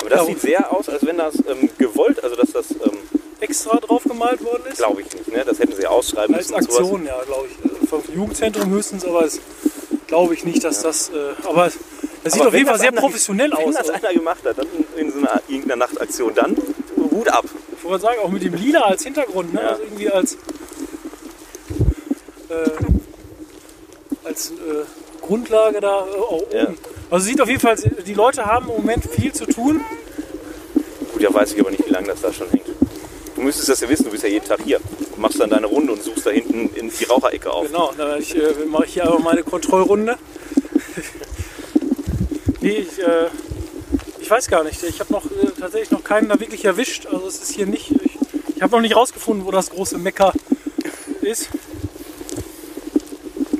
Aber 0.00 0.10
das 0.10 0.20
ja, 0.20 0.24
sieht 0.26 0.40
sehr 0.40 0.72
aus, 0.72 0.88
als 0.88 1.04
wenn 1.04 1.18
das 1.18 1.34
ähm, 1.48 1.68
gewollt, 1.78 2.22
also 2.22 2.36
dass 2.36 2.52
das, 2.52 2.70
ähm, 2.70 2.98
extra 3.40 3.76
drauf 3.78 4.02
gemalt 4.04 4.44
worden 4.44 4.62
ist. 4.70 4.78
glaube 4.78 5.00
ich 5.02 5.12
nicht, 5.14 5.28
ne? 5.28 5.44
das 5.44 5.58
hätten 5.60 5.74
sie 5.76 5.86
ausschreiben 5.86 6.34
Als 6.34 6.48
müssen. 6.50 6.56
und 6.56 6.62
sowas. 6.72 6.78
Aktion, 6.80 7.06
ja, 7.06 7.22
glaube 7.24 7.46
ich. 7.48 7.70
Also 7.72 7.86
Vom 7.86 8.02
Jugendzentrum 8.14 8.70
höchstens, 8.70 9.04
aber 9.04 9.24
es 9.24 9.40
glaube 10.08 10.34
ich 10.34 10.44
nicht, 10.44 10.62
dass 10.64 10.82
das. 10.82 11.08
Äh, 11.10 11.12
aber 11.44 11.66
es 11.66 11.74
das 12.24 12.32
sieht 12.32 12.40
Aber 12.42 12.48
auf 12.48 12.52
wenn 12.52 12.58
jeden 12.58 12.66
Fall 12.68 12.74
das 12.74 12.80
sehr 12.82 12.90
einer- 12.90 13.00
professionell 13.00 13.50
Wenn 13.52 13.58
aus. 13.68 13.74
das 13.76 13.90
Also, 13.90 13.92
einer 13.92 14.12
gemacht 14.14 14.40
hat, 14.44 14.58
dann 14.58 14.66
in 14.96 15.12
so 15.12 15.18
einer 15.18 15.40
irgendeiner 15.46 15.76
Nachtaktion, 15.86 16.34
dann 16.34 16.56
Hut 17.12 17.28
ab. 17.28 17.44
ich 17.76 17.84
wollte 17.84 18.02
sagen, 18.02 18.18
auch 18.24 18.28
mit 18.28 18.42
dem 18.42 18.54
Lila 18.54 18.80
als 18.82 19.04
Hintergrund, 19.04 19.54
ne? 19.54 19.60
Ja. 19.62 19.68
also 19.70 19.82
irgendwie 19.84 20.10
als. 20.10 20.34
Äh, 22.48 22.70
als 24.24 24.50
äh, 24.50 24.54
Grundlage 25.28 25.80
da 25.80 26.06
äh, 26.06 26.18
auch 26.18 26.40
oben. 26.42 26.52
Ja. 26.52 26.66
Also 27.10 27.26
sieht 27.26 27.40
auf 27.40 27.48
jeden 27.48 27.60
Fall, 27.60 27.76
die 27.76 28.14
Leute 28.14 28.46
haben 28.46 28.68
im 28.68 28.76
Moment 28.76 29.04
viel 29.04 29.32
zu 29.32 29.46
tun. 29.46 29.82
Gut, 31.12 31.22
ja 31.22 31.32
weiß 31.32 31.52
ich 31.52 31.60
aber 31.60 31.70
nicht, 31.70 31.86
wie 31.86 31.92
lange 31.92 32.08
das 32.08 32.22
da 32.22 32.32
schon 32.32 32.48
hängt. 32.50 32.66
Du 33.36 33.42
müsstest 33.42 33.68
das 33.68 33.80
ja 33.80 33.88
wissen, 33.88 34.04
du 34.04 34.10
bist 34.10 34.24
ja 34.24 34.30
jeden 34.30 34.46
Tag 34.46 34.60
hier. 34.64 34.80
machst 35.16 35.38
dann 35.38 35.50
deine 35.50 35.66
Runde 35.66 35.92
und 35.92 36.02
suchst 36.02 36.26
da 36.26 36.30
hinten 36.30 36.70
in 36.74 36.90
die 36.90 37.04
Raucherecke 37.04 37.50
auf. 37.50 37.66
Genau, 37.66 37.92
dann 37.96 38.20
ich, 38.20 38.34
äh, 38.34 38.52
mache 38.66 38.86
ich 38.86 38.94
hier 38.94 39.04
aber 39.04 39.18
meine 39.20 39.42
Kontrollrunde. 39.42 40.16
nee, 42.60 42.70
ich, 42.70 42.98
äh, 42.98 43.28
ich 44.18 44.30
weiß 44.30 44.48
gar 44.48 44.64
nicht. 44.64 44.82
Ich 44.82 44.98
habe 44.98 45.12
noch 45.12 45.26
äh, 45.26 45.50
tatsächlich 45.58 45.90
noch 45.90 46.02
keinen 46.02 46.28
da 46.28 46.40
wirklich 46.40 46.64
erwischt. 46.64 47.06
Also 47.06 47.26
es 47.26 47.42
ist 47.42 47.52
hier 47.52 47.66
nicht. 47.66 47.90
Ich, 48.02 48.18
ich 48.56 48.62
habe 48.62 48.72
noch 48.72 48.80
nicht 48.80 48.96
rausgefunden, 48.96 49.46
wo 49.46 49.50
das 49.50 49.70
große 49.70 49.98
Mecker 49.98 50.32
ist. 51.20 51.50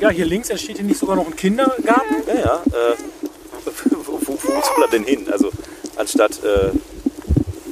Ja, 0.01 0.11
hier 0.11 0.27
links 0.27 0.49
entsteht 0.51 0.77
hier 0.77 0.85
nicht 0.85 0.99
sogar 0.99 1.17
noch 1.17 1.27
ein 1.27 1.35
Kindergarten. 1.37 2.17
Ja, 2.27 2.35
ja. 2.35 2.63
Äh, 2.67 2.97
wo, 4.07 4.19
wo, 4.25 4.39
wo 4.41 4.49
soll 4.51 4.83
er 4.85 4.89
denn 4.93 5.05
hin? 5.05 5.27
Also 5.31 5.51
anstatt 5.97 6.43
äh, 6.45 6.71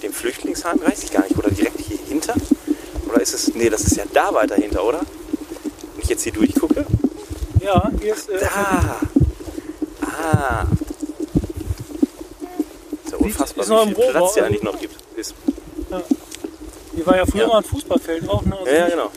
dem 0.03 0.13
Flüchtlingsheim, 0.13 0.81
weiß 0.85 1.05
ich 1.05 1.13
gar 1.13 1.23
nicht. 1.23 1.37
Oder 1.39 1.51
direkt 1.51 1.81
hier 1.81 1.99
hinter? 2.09 2.35
Oder 3.09 3.21
ist 3.21 3.35
es. 3.35 3.55
Nee, 3.55 3.71
das 3.71 3.83
ist 3.85 3.97
ja 3.97 4.05
da 4.13 4.35
weiter 4.35 4.57
hinter, 4.57 4.85
oder? 4.85 5.01
Wenn 5.95 6.03
ich 6.03 6.09
jetzt 6.09 6.23
hier 6.25 6.33
durchgucke. 6.33 6.85
Ja, 7.61 7.91
hier 8.01 8.15
ist. 8.15 8.29
Äh, 8.29 8.41
Da! 8.41 9.01
Ah! 10.03 10.67
Ist 13.05 13.13
ja 13.13 13.19
unfassbar, 13.19 13.65
ist 13.65 13.71
wie 13.91 13.95
viel 13.95 14.11
Platz 14.11 14.35
hier 14.35 14.47
eigentlich 14.47 14.63
noch 14.63 14.79
gibt. 14.81 14.95
Ist, 15.17 15.35
hier 16.95 17.07
war 17.07 17.17
ja 17.17 17.27
früher 17.27 17.43
Ja. 17.43 17.49
mal 17.49 17.59
ein 17.59 17.65
Fußballfeld 17.65 18.29
auch. 18.29 18.43
Ne? 18.43 18.57
Also 18.59 18.71
ja, 18.71 18.79
ja, 18.79 18.89
genau. 18.89 19.11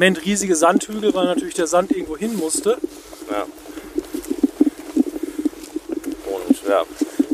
Moment 0.00 0.24
riesige 0.24 0.56
Sandhügel, 0.56 1.12
weil 1.12 1.26
natürlich 1.26 1.56
der 1.56 1.66
Sand 1.66 1.90
irgendwo 1.90 2.16
hin 2.16 2.34
musste. 2.34 2.78
Ja. 3.30 3.46
Und 6.24 6.62
ja, 6.66 6.84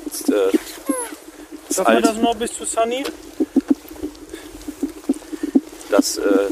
jetzt, 0.05 0.29
äh, 0.31 0.51
Schaffen 1.73 1.95
wir 1.95 2.01
das 2.01 2.17
noch 2.17 2.35
bis 2.35 2.55
zu 2.55 2.65
Sunny? 2.65 3.05
das 5.91 6.19
äh, 6.19 6.49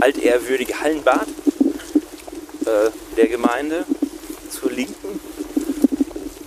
altehrwürdige 0.00 0.78
Hallenbad 0.80 1.26
äh, 2.64 2.90
der 3.16 3.26
Gemeinde 3.26 3.84
zur 4.50 4.70
Linken 4.70 5.18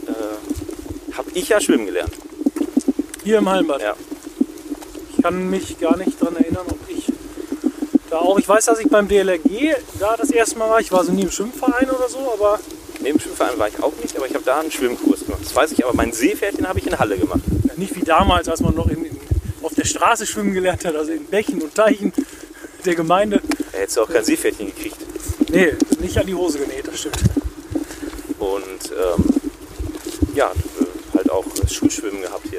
äh, 0.08 1.14
habe 1.14 1.30
ich 1.34 1.50
ja 1.50 1.60
schwimmen 1.60 1.88
gelernt. 1.88 2.14
Hier 3.26 3.40
im 3.40 3.50
Hallenbad. 3.50 3.82
Ja. 3.82 3.96
Ich 5.12 5.22
kann 5.22 5.50
mich 5.50 5.78
gar 5.78 5.98
nicht 5.98 6.22
daran 6.22 6.38
erinnern, 6.38 6.68
ob 6.70 6.87
da 8.10 8.20
auch. 8.20 8.38
Ich 8.40 8.48
weiß, 8.48 8.66
dass 8.66 8.80
ich 8.80 8.90
beim 8.90 9.08
DLRG 9.08 9.76
da 10.00 10.16
das 10.18 10.32
erste 10.32 10.58
Mal 10.58 10.70
war. 10.70 10.80
Ich 10.80 10.92
war 10.92 11.04
so 11.04 11.12
nie 11.12 11.24
im 11.24 11.32
Schwimmverein 11.32 11.90
oder 11.90 12.10
so, 12.10 12.32
aber 12.34 12.60
Neben 13.00 13.18
dem 13.18 13.22
Schwimmverein 13.22 13.60
war 13.60 13.68
ich 13.68 13.82
auch 13.82 13.94
nicht, 14.02 14.16
aber 14.18 14.26
ich 14.26 14.34
habe 14.34 14.44
da 14.44 14.60
einen 14.60 14.72
Schwimmkurs 14.72 15.26
gemacht. 15.26 15.42
Das 15.44 15.56
weiß 15.56 15.72
ich, 15.72 15.86
aber 15.86 15.94
mein 15.94 16.12
Seepferdchen 16.12 16.68
habe 16.68 16.80
ich 16.80 16.88
in 16.88 16.98
Halle 16.98 17.18
gemacht. 17.18 17.42
nicht 17.78 17.96
wie 17.96 18.02
damals, 18.02 18.50
als 18.50 18.62
man 18.62 18.74
noch 18.74 18.88
in, 18.88 19.06
in, 19.06 19.20
auf 19.62 19.76
der 19.76 19.86
Straße 19.86 20.26
schwimmen 20.26 20.54
gelernt 20.54 20.84
hat, 20.84 20.96
also 20.96 21.12
in 21.12 21.26
Bächen 21.26 21.62
und 21.62 21.76
Teichen 21.76 22.12
der 22.86 22.96
Gemeinde. 22.96 23.42
Da 23.72 23.78
hättest 23.78 23.98
du 23.98 24.02
auch 24.02 24.10
kein 24.10 24.24
Seepferdchen 24.24 24.68
gekriegt. 24.68 24.98
Nee, 25.50 25.74
nicht 26.00 26.18
an 26.18 26.26
die 26.26 26.34
Hose 26.34 26.60
genäht, 26.60 26.88
das 26.88 27.00
stimmt. 27.00 27.20
Und 28.40 28.92
ähm, 28.92 29.26
ja, 30.34 30.52
äh, 30.52 31.16
halt 31.16 31.30
auch 31.30 31.46
Schulschwimmen 31.70 32.22
gehabt 32.22 32.48
hier? 32.50 32.57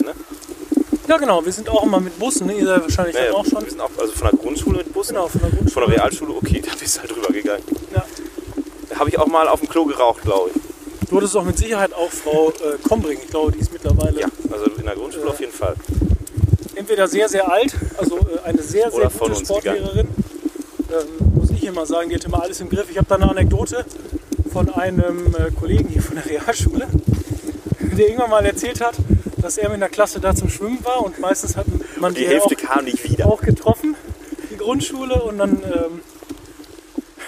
Ja, 1.09 1.16
genau, 1.16 1.44
wir 1.44 1.52
sind 1.52 1.68
auch 1.70 1.84
immer 1.84 2.00
mit 2.00 2.18
Bussen, 2.18 2.46
ne? 2.48 2.54
ihr 2.54 2.66
seid 2.66 2.82
wahrscheinlich 2.82 3.14
Ja, 3.16 3.22
dann 3.22 3.32
ja, 3.32 3.38
auch 3.38 3.44
schon. 3.46 3.62
Wir 3.64 3.70
sind 3.70 3.80
auch 3.80 3.90
also 3.98 4.12
von 4.12 4.28
der 4.30 4.38
Grundschule 4.38 4.78
mit 4.78 4.92
Bussen. 4.92 5.14
Genau, 5.14 5.28
von 5.28 5.40
der 5.40 5.50
Von 5.50 5.59
Grundschule. 5.59 5.86
der 5.86 5.94
Realschule, 5.96 6.34
okay, 6.34 6.61
da 6.66 6.72
bist 6.78 6.96
du 6.96 7.00
halt 7.00 7.11
drüber 7.11 7.32
gegangen. 7.32 7.62
Ja. 7.94 8.04
Da 8.90 8.98
habe 8.98 9.09
ich 9.09 9.18
auch 9.18 9.26
mal 9.26 9.48
auf 9.48 9.61
dem 9.61 9.68
Klo 9.68 9.84
geraucht, 9.86 10.22
glaube 10.22 10.50
ich. 10.54 11.09
Du 11.09 11.16
hattest 11.16 11.34
auch 11.36 11.44
mit 11.44 11.56
Sicherheit 11.56 11.94
auch 11.94 12.11
Frau 12.11 12.50
äh, 12.50 12.76
Kombring, 12.86 13.18
ich 13.22 13.30
glaube, 13.30 13.52
die 13.52 13.61
ist 13.61 13.72
mittlerweile 13.72 14.20
Ja, 14.20 14.26
also 14.50 14.66
in 14.66 14.84
der 14.84 14.94
Grundschule 14.94 15.24
Ja. 15.24 15.30
auf 15.32 15.40
jeden 15.40 15.52
Fall. 15.52 15.74
entweder 16.74 17.09
sehr, 17.09 17.28
sehr 17.30 17.50
alt, 17.50 17.74
also 17.96 18.18
äh, 18.18 18.40
eine 18.44 18.62
sehr, 18.62 18.90
sehr 18.90 18.94
Oder 19.00 19.09
von 19.11 19.28
gute 19.28 19.38
uns 19.40 19.48
Sportlehrerin. 19.48 20.09
Ähm, 20.90 21.32
muss 21.34 21.50
ich 21.50 21.64
immer 21.64 21.86
sagen, 21.86 22.11
die 22.11 22.16
hat 22.16 22.24
immer 22.24 22.42
alles 22.42 22.61
im 22.61 22.68
Griff. 22.68 22.90
Ich 22.90 22.98
habe 22.98 23.06
da 23.09 23.14
eine 23.14 23.30
Anekdote 23.30 23.84
von 24.52 24.68
einem 24.74 25.34
äh, 25.34 25.50
Kollegen 25.59 25.88
hier 25.88 26.02
von 26.02 26.16
der 26.16 26.26
Realschule, 26.26 26.86
der 27.80 28.06
irgendwann 28.09 28.30
mal 28.30 28.44
erzählt 28.44 28.82
hat, 28.82 28.94
dass 29.41 29.59
er 29.59 29.68
mit 29.68 29.76
einer 29.76 29.89
Klasse 29.89 30.20
da 30.20 30.34
zum 30.34 30.49
Schwimmen 30.49 30.84
war 30.84 31.05
und 31.05 31.18
meistens 31.18 31.57
hat 31.57 31.66
man 32.01 32.14
Die 32.14 32.20
die 32.20 32.28
Hälfte 32.28 32.55
auch, 32.57 32.74
kam 32.74 32.84
nicht 32.84 33.03
wieder. 33.09 33.26
auch 33.26 33.41
getroffen, 33.41 33.97
die 34.51 34.57
Grundschule, 34.57 35.22
und 35.22 35.39
dann 35.39 35.62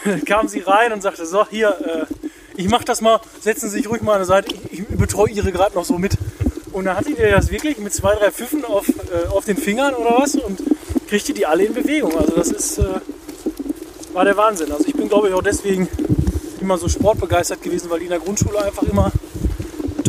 ähm, 0.06 0.22
kam 0.26 0.48
sie 0.48 0.60
rein 0.60 0.92
und 0.92 1.02
sagte, 1.02 1.26
so, 1.26 1.46
hier, 1.48 1.68
äh, 2.08 2.14
ich 2.56 2.68
mach 2.68 2.84
das 2.84 3.00
mal, 3.00 3.20
setzen 3.40 3.70
Sie 3.70 3.78
sich 3.78 3.88
ruhig 3.88 4.02
mal 4.02 4.12
an 4.14 4.18
der 4.18 4.26
Seite, 4.26 4.54
ich, 4.54 4.80
ich 4.80 4.86
betreue 4.88 5.30
Ihre 5.30 5.52
gerade 5.52 5.74
noch 5.74 5.84
so 5.84 5.98
mit. 5.98 6.16
Und 6.72 6.84
dann 6.84 6.96
hatte 6.96 7.12
der 7.14 7.34
das 7.34 7.50
wirklich 7.50 7.78
mit 7.78 7.92
zwei, 7.92 8.14
drei 8.14 8.30
Pfiffen 8.30 8.64
auf, 8.64 8.88
äh, 8.88 9.28
auf 9.28 9.44
den 9.44 9.56
Fingern 9.56 9.94
oder 9.94 10.18
was 10.18 10.36
und 10.36 10.60
kriegte 11.08 11.32
die 11.34 11.44
alle 11.46 11.64
in 11.64 11.74
Bewegung. 11.74 12.16
Also 12.16 12.32
das 12.36 12.48
ist, 12.48 12.78
äh, 12.78 12.84
war 14.12 14.24
der 14.24 14.36
Wahnsinn. 14.36 14.70
Also 14.70 14.84
ich 14.86 14.94
bin 14.94 15.08
glaube 15.08 15.28
ich 15.28 15.34
auch 15.34 15.42
deswegen 15.42 15.88
immer 16.60 16.78
so 16.78 16.88
sportbegeistert 16.88 17.62
gewesen, 17.62 17.90
weil 17.90 17.98
die 17.98 18.04
in 18.04 18.10
der 18.10 18.20
Grundschule 18.20 18.62
einfach 18.62 18.84
immer 18.84 19.10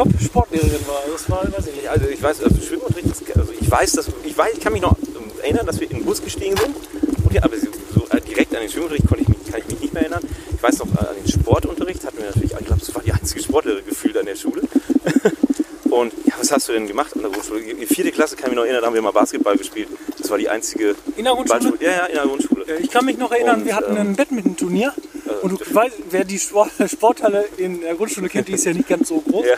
Top-Sportlehrerin 0.03 0.87
war. 0.87 1.01
Das 1.11 1.29
war, 1.29 1.43
weiß 1.51 1.67
ich 1.67 1.75
nicht. 1.75 1.87
Also 1.89 2.07
ich 2.07 2.21
weiß, 2.21 2.41
also 2.43 2.61
Schwimmunterricht, 2.61 3.07
das, 3.09 3.37
also 3.37 3.53
ich 3.59 3.69
weiß, 3.69 3.91
dass 3.93 4.07
ich 4.23 4.37
weiß, 4.37 4.53
ich 4.53 4.59
kann 4.59 4.73
mich 4.73 4.81
noch 4.81 4.95
erinnern, 5.41 5.65
dass 5.65 5.79
wir 5.79 5.89
in 5.89 5.97
den 5.97 6.05
Bus 6.05 6.21
gestiegen 6.23 6.55
sind. 6.57 6.75
Und 7.23 7.33
ja, 7.33 7.43
aber 7.43 7.55
so 7.57 8.05
äh, 8.15 8.21
direkt 8.21 8.53
an 8.55 8.61
den 8.61 8.69
Schwimmunterricht 8.69 9.07
konnte 9.07 9.23
ich 9.23 9.29
mich, 9.29 9.37
kann 9.51 9.59
ich 9.61 9.67
mich 9.67 9.79
nicht 9.81 9.93
mehr 9.93 10.03
erinnern. 10.03 10.23
Ich 10.55 10.61
weiß 10.63 10.79
noch, 10.79 10.87
äh, 10.95 11.07
an 11.07 11.15
den 11.23 11.31
Sportunterricht 11.31 12.05
hatten 12.05 12.17
wir 12.17 12.25
natürlich, 12.25 12.51
ich 12.51 12.65
glaube, 12.65 12.79
das 12.79 12.95
war 12.95 13.01
die 13.03 13.11
einzige 13.11 13.41
Sportlehrerin 13.43 13.85
gefühlt 13.85 14.17
an 14.17 14.25
der 14.25 14.35
Schule. 14.35 14.61
Und 15.91 16.13
ja, 16.25 16.33
was 16.39 16.49
hast 16.51 16.69
du 16.69 16.71
denn 16.73 16.87
gemacht 16.87 17.13
an 17.15 17.21
der 17.21 17.31
Grundschule? 17.31 17.59
In 17.61 17.85
vierte 17.85 18.11
Klasse 18.13 18.35
kann 18.37 18.45
ich 18.45 18.51
mich 18.51 18.55
noch 18.55 18.63
erinnern, 18.63 18.81
da 18.81 18.87
haben 18.87 18.93
wir 18.93 19.01
mal 19.01 19.11
Basketball 19.11 19.57
gespielt. 19.57 19.89
Das 20.17 20.29
war 20.29 20.37
die 20.37 20.47
einzige 20.47 20.95
In 21.17 21.25
der 21.25 21.33
Grundschule? 21.33 21.59
Ballschule. 21.71 21.77
Ja, 21.81 21.91
ja, 21.91 22.05
in 22.05 22.13
der 22.15 22.23
Grundschule. 22.23 22.63
Äh, 22.65 22.81
Ich 22.81 22.89
kann 22.89 23.03
mich 23.05 23.17
noch 23.17 23.31
erinnern, 23.31 23.59
Und, 23.59 23.65
wir 23.65 23.75
hatten 23.75 23.91
ähm, 23.91 24.01
ein 24.01 24.15
Badminton-Turnier. 24.15 24.93
Also, 25.27 25.41
Und 25.41 25.59
du 25.59 25.75
weißt, 25.75 25.97
wer 26.09 26.23
die 26.23 26.39
Sport 26.39 26.71
Sporthalle 26.89 27.43
in 27.57 27.81
der 27.81 27.95
Grundschule 27.95 28.29
kennt, 28.29 28.47
die 28.47 28.53
ist 28.53 28.63
ja 28.65 28.73
nicht 28.73 28.87
ganz 28.87 29.09
so 29.09 29.19
groß. 29.19 29.45
Ja. 29.45 29.55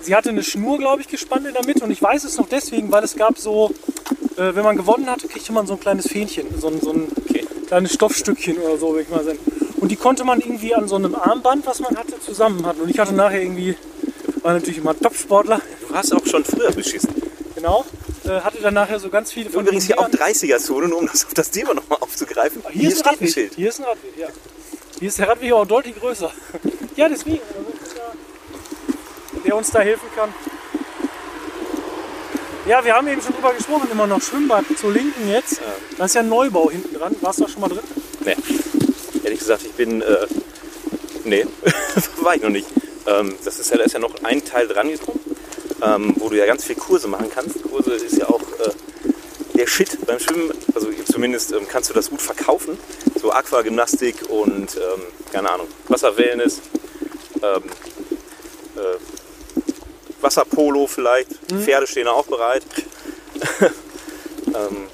Sie 0.00 0.14
hatte 0.14 0.30
eine 0.30 0.42
Schnur, 0.42 0.78
glaube 0.78 1.02
ich, 1.02 1.08
gespannt 1.08 1.46
in 1.46 1.52
der 1.54 1.64
Mitte. 1.64 1.84
Und 1.84 1.90
ich 1.90 2.00
weiß 2.02 2.24
es 2.24 2.36
noch 2.38 2.48
deswegen, 2.48 2.90
weil 2.90 3.04
es 3.04 3.16
gab 3.16 3.38
so, 3.38 3.70
äh, 4.36 4.54
wenn 4.54 4.62
man 4.64 4.76
gewonnen 4.76 5.10
hatte, 5.10 5.28
kriegte 5.28 5.52
man 5.52 5.66
so 5.66 5.74
ein 5.74 5.80
kleines 5.80 6.08
Fähnchen. 6.08 6.46
So 6.58 6.68
ein, 6.68 6.80
so 6.80 6.92
ein 6.92 7.08
Okay. 7.28 7.44
kleines 7.66 7.92
Stoffstückchen 7.94 8.56
oder 8.58 8.78
so, 8.78 8.90
würde 8.90 9.02
ich 9.02 9.08
mal 9.10 9.24
sagen. 9.24 9.38
Und 9.80 9.90
die 9.90 9.96
konnte 9.96 10.24
man 10.24 10.40
irgendwie 10.40 10.74
an 10.74 10.88
so 10.88 10.96
einem 10.96 11.14
Armband, 11.14 11.66
was 11.66 11.80
man 11.80 11.96
hatte, 11.96 12.18
zusammen 12.20 12.64
hatten. 12.66 12.80
Und 12.80 12.88
ich 12.90 12.98
hatte 12.98 13.14
nachher 13.14 13.42
irgendwie, 13.42 13.76
war 14.42 14.54
natürlich 14.54 14.78
immer 14.78 14.90
ein 14.90 15.00
Top-Sportler, 15.00 15.60
Du 15.88 15.94
hast 15.94 16.12
auch 16.14 16.26
schon 16.26 16.44
früher 16.44 16.70
beschissen. 16.72 17.10
genau. 17.54 17.84
Äh, 18.24 18.40
hatte 18.40 18.58
dann 18.60 18.74
nachher 18.74 18.98
so 19.00 19.08
ganz 19.08 19.32
viele 19.32 19.48
von 19.50 19.62
Übrigens 19.62 19.86
hier 19.86 19.98
auch 19.98 20.08
Dingern. 20.08 20.28
30er-Zone, 20.32 20.88
nur 20.88 20.98
um 20.98 21.06
das 21.06 21.24
auf 21.24 21.32
das 21.34 21.50
Thema 21.50 21.72
nochmal 21.74 21.98
aufzugreifen. 22.00 22.62
Hier, 22.70 22.88
ist 22.90 23.06
ein 23.06 23.14
Radweg. 23.14 23.52
Hier 23.56 23.68
ist 23.68 23.78
ein 23.80 23.84
Radweg, 23.84 24.12
ja. 24.18 24.26
Hier 24.98 25.08
ist 25.08 25.18
der 25.18 25.28
Radweg 25.28 25.52
auch 25.52 25.64
deutlich 25.66 25.96
größer. 25.98 26.30
ja, 26.96 27.08
deswegen. 27.08 27.40
Ja- 29.38 29.44
Der 29.46 29.56
uns 29.56 29.70
da 29.70 29.80
helfen 29.80 30.08
kann. 30.14 30.32
Ja, 32.66 32.84
wir 32.84 32.94
haben 32.94 33.08
eben 33.08 33.22
schon 33.22 33.32
drüber 33.34 33.54
gesprochen, 33.54 33.88
immer 33.90 34.06
noch 34.06 34.20
Schwimmbad 34.20 34.64
zur 34.78 34.92
Linken 34.92 35.28
jetzt. 35.30 35.60
Da 35.96 36.04
ist 36.04 36.14
ja 36.14 36.20
ein 36.20 36.28
Neubau 36.28 36.70
hinten 36.70 36.94
dran. 36.94 37.16
Warst 37.22 37.40
du 37.40 37.44
da 37.44 37.50
schon 37.50 37.62
mal 37.62 37.68
drin? 37.68 37.80
Nee. 38.24 38.36
Ehrlich 39.24 39.38
gesagt, 39.38 39.62
ich 39.64 39.72
bin. 39.72 40.02
Äh, 40.02 40.26
nee, 41.24 41.46
war 42.20 42.34
ich 42.34 42.42
noch 42.42 42.50
nicht. 42.50 42.66
Ähm, 43.06 43.34
das 43.42 43.58
ist 43.58 43.70
ja, 43.70 43.78
da 43.78 43.84
ist 43.84 43.92
ja 43.94 43.98
noch 43.98 44.14
ein 44.22 44.44
Teil 44.44 44.68
dran 44.68 44.90
gekommen, 44.90 45.20
ähm, 45.82 46.12
wo 46.18 46.28
du 46.28 46.36
ja 46.36 46.44
ganz 46.44 46.64
viel 46.64 46.76
Kurse 46.76 47.08
machen 47.08 47.30
kannst. 47.34 47.62
Kurse 47.62 47.92
ist 47.94 48.18
ja 48.18 48.28
auch 48.28 48.42
äh, 48.42 48.70
der 49.56 49.66
Shit 49.66 50.04
beim 50.04 50.18
Schwimmen. 50.18 50.52
Also 50.74 50.88
zumindest 51.10 51.52
ähm, 51.52 51.66
kannst 51.66 51.88
du 51.88 51.94
das 51.94 52.10
gut 52.10 52.20
verkaufen. 52.20 52.78
So 53.18 53.32
Aquagymnastik 53.32 54.28
und 54.28 54.76
ähm, 54.76 55.02
keine 55.32 55.50
Ahnung, 55.50 55.68
Wasserwellness, 55.88 56.60
ähm, 57.42 57.62
äh, 58.76 59.07
Wasserpolo 60.20 60.86
vielleicht. 60.86 61.28
Pferde 61.52 61.86
stehen 61.86 62.08
auch 62.08 62.26
bereit. 62.26 62.62
ähm, 64.46 64.86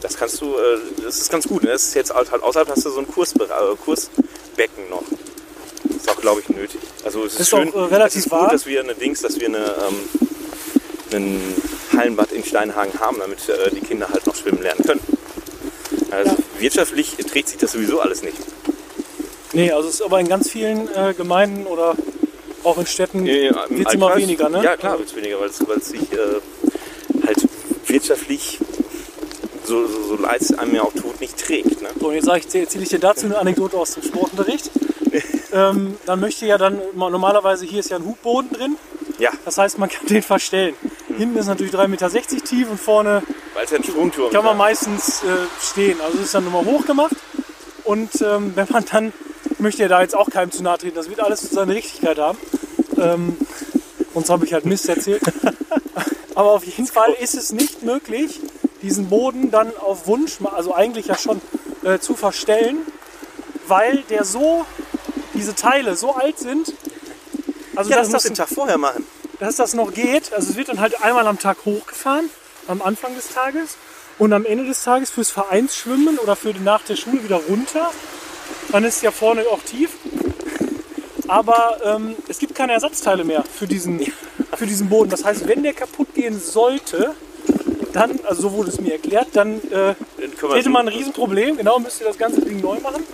das 0.00 0.16
kannst 0.16 0.40
du, 0.40 0.54
äh, 0.54 0.78
das 1.04 1.18
ist 1.18 1.30
ganz 1.30 1.46
gut. 1.46 1.62
Ne? 1.62 1.70
Das 1.70 1.84
ist 1.84 1.94
jetzt 1.94 2.12
halt 2.14 2.30
halt 2.30 2.42
außerhalb 2.42 2.68
hast 2.68 2.84
du 2.84 2.90
so 2.90 3.00
ein 3.00 3.06
Kursbe 3.08 3.44
äh, 3.44 3.76
Kursbecken 3.84 4.88
noch. 4.90 5.02
Das 5.84 5.96
ist 5.96 6.10
auch, 6.10 6.20
glaube 6.20 6.40
ich, 6.40 6.48
nötig. 6.48 6.80
Also 7.04 7.24
es 7.24 7.34
ist, 7.34 7.40
Ist 7.40 7.48
schön, 7.50 7.70
auch, 7.70 7.74
äh, 7.90 7.94
relativ 7.94 8.18
es 8.20 8.26
ist 8.26 8.30
gut, 8.30 8.40
warm. 8.40 8.50
dass 8.50 8.66
wir 8.66 8.80
eine 8.80 8.94
Dings, 8.94 9.20
dass 9.22 9.38
wir 9.38 9.48
eine, 9.48 9.58
ähm, 9.88 9.96
einen 11.12 11.54
Hallenbad 11.96 12.32
in 12.32 12.44
Steinhagen 12.44 12.98
haben, 13.00 13.18
damit 13.18 13.48
äh, 13.48 13.70
die 13.70 13.80
Kinder 13.80 14.08
halt 14.10 14.26
noch 14.26 14.36
schwimmen 14.36 14.62
lernen 14.62 14.84
können. 14.84 15.00
Also 16.10 16.30
Ja. 16.32 16.36
wirtschaftlich 16.58 17.16
trägt 17.30 17.48
sich 17.48 17.58
das 17.58 17.72
sowieso 17.72 18.00
alles 18.00 18.22
nicht. 18.22 18.36
Nee, 19.52 19.72
also 19.72 19.88
es 19.88 19.94
ist 19.96 20.02
aber 20.02 20.20
in 20.20 20.28
ganz 20.28 20.48
vielen 20.50 20.88
äh, 20.94 21.12
Gemeinden 21.14 21.66
oder 21.66 21.94
auch 22.64 22.78
in 22.78 22.86
Städten 22.86 23.26
Im 23.26 23.54
wird 23.68 23.88
es 23.88 23.94
immer 23.94 24.16
weniger, 24.16 24.48
ne? 24.48 24.62
Ja, 24.62 24.76
klar 24.76 24.98
wird 24.98 25.08
es 25.08 25.16
weniger, 25.16 25.40
weil 25.40 25.48
es 25.48 25.88
sich 25.88 26.12
äh, 26.12 27.26
halt 27.26 27.38
wirtschaftlich, 27.86 28.58
so, 29.64 29.86
so, 29.86 30.02
so 30.04 30.16
leid 30.16 30.40
es 30.40 30.58
einem 30.58 30.74
ja 30.74 30.82
auch 30.82 30.92
tut, 30.92 31.20
nicht 31.20 31.38
trägt. 31.38 31.82
Ne? 31.82 31.88
So, 31.98 32.08
und 32.08 32.14
jetzt 32.14 32.26
ich, 32.28 32.54
erzähle 32.54 32.84
ich 32.84 32.90
dir 32.90 32.98
dazu 32.98 33.26
eine 33.26 33.38
Anekdote 33.38 33.76
aus 33.76 33.94
dem 33.94 34.02
Sportunterricht. 34.02 34.70
ähm, 35.52 35.96
dann 36.06 36.20
möchte 36.20 36.46
ja 36.46 36.58
dann, 36.58 36.80
normalerweise 36.94 37.64
hier 37.66 37.80
ist 37.80 37.90
ja 37.90 37.96
ein 37.96 38.04
Hubboden 38.04 38.50
drin. 38.52 38.76
Ja, 39.18 39.30
Das 39.44 39.58
heißt, 39.58 39.78
man 39.78 39.88
kann 39.88 40.06
den 40.06 40.22
verstellen. 40.22 40.74
Hinten 41.16 41.36
ist 41.36 41.46
natürlich 41.46 41.72
3,60 41.72 41.88
Meter 41.88 42.10
tief 42.44 42.70
und 42.70 42.78
vorne 42.80 43.22
ja 43.54 44.30
kann 44.30 44.44
man 44.44 44.52
ist. 44.54 44.58
meistens 44.58 45.22
äh, 45.22 45.26
stehen. 45.60 46.00
Also 46.00 46.18
es 46.18 46.26
ist 46.26 46.34
dann 46.34 46.44
nochmal 46.44 46.64
hochgemacht. 46.64 47.16
Und 47.84 48.10
ähm, 48.22 48.52
wenn 48.54 48.66
man 48.70 48.84
dann, 48.90 49.12
möchte 49.60 49.82
ja 49.82 49.88
da 49.88 50.02
jetzt 50.02 50.14
auch 50.16 50.30
keinem 50.30 50.50
zu 50.50 50.62
nahe 50.62 50.78
treten, 50.78 50.96
das 50.96 51.08
wird 51.08 51.20
alles 51.20 51.40
seine 51.40 51.74
Richtigkeit 51.74 52.18
haben. 52.18 52.38
Ähm, 52.98 53.36
sonst 54.14 54.30
habe 54.30 54.44
ich 54.46 54.52
halt 54.52 54.64
Mist 54.66 54.88
erzählt. 54.88 55.22
Aber 56.34 56.52
auf 56.52 56.64
jeden 56.64 56.86
Fall 56.86 57.12
ist 57.20 57.34
es 57.34 57.52
nicht 57.52 57.82
möglich, 57.82 58.40
diesen 58.82 59.08
Boden 59.08 59.50
dann 59.50 59.76
auf 59.76 60.06
Wunsch, 60.06 60.38
also 60.54 60.74
eigentlich 60.74 61.06
ja 61.06 61.16
schon, 61.16 61.40
äh, 61.84 61.98
zu 61.98 62.14
verstellen, 62.14 62.78
weil 63.66 64.02
der 64.08 64.24
so, 64.24 64.64
diese 65.34 65.54
Teile 65.54 65.96
so 65.96 66.14
alt 66.14 66.38
sind, 66.38 66.72
also 67.76 67.90
Ja, 67.90 67.96
dass, 67.96 68.08
das 68.10 68.22
du 68.22 68.28
den 68.30 68.34
Tag 68.36 68.48
vorher 68.48 68.78
machen. 68.78 69.06
dass 69.38 69.56
das 69.56 69.74
noch 69.74 69.92
geht. 69.92 70.32
Also 70.32 70.50
es 70.50 70.56
wird 70.56 70.68
dann 70.68 70.80
halt 70.80 71.02
einmal 71.02 71.26
am 71.26 71.38
Tag 71.38 71.58
hochgefahren, 71.64 72.28
am 72.68 72.82
Anfang 72.82 73.14
des 73.14 73.28
Tages 73.28 73.76
und 74.18 74.32
am 74.32 74.44
Ende 74.44 74.66
des 74.66 74.82
Tages 74.82 75.10
fürs 75.10 75.30
Vereinsschwimmen 75.30 76.18
oder 76.18 76.36
für 76.36 76.52
nach 76.54 76.82
der 76.82 76.96
Schule 76.96 77.22
wieder 77.24 77.36
runter. 77.48 77.90
Dann 78.72 78.84
ist 78.84 79.02
ja 79.02 79.10
vorne 79.10 79.42
auch 79.50 79.62
tief. 79.62 79.90
Aber 81.28 81.76
ähm, 81.84 82.16
es 82.28 82.38
gibt 82.38 82.54
keine 82.54 82.72
Ersatzteile 82.72 83.24
mehr 83.24 83.44
für 83.44 83.66
diesen, 83.66 84.00
für 84.56 84.66
diesen 84.66 84.88
Boden. 84.88 85.10
Das 85.10 85.24
heißt, 85.24 85.46
wenn 85.46 85.62
der 85.62 85.74
kaputt 85.74 86.14
gehen 86.14 86.40
sollte, 86.40 87.14
dann, 87.92 88.18
also 88.24 88.42
so 88.42 88.52
wurde 88.52 88.70
es 88.70 88.80
mir 88.80 88.94
erklärt, 88.94 89.28
dann 89.34 89.60
äh, 89.70 89.94
Dann 90.40 90.52
hätte 90.52 90.70
man 90.70 90.88
ein 90.88 90.94
Riesenproblem. 90.94 91.56
Genau, 91.56 91.78
müsste 91.78 92.04
das 92.04 92.18
ganze 92.18 92.40
Ding 92.40 92.60
neu 92.60 92.80
machen. 92.80 93.04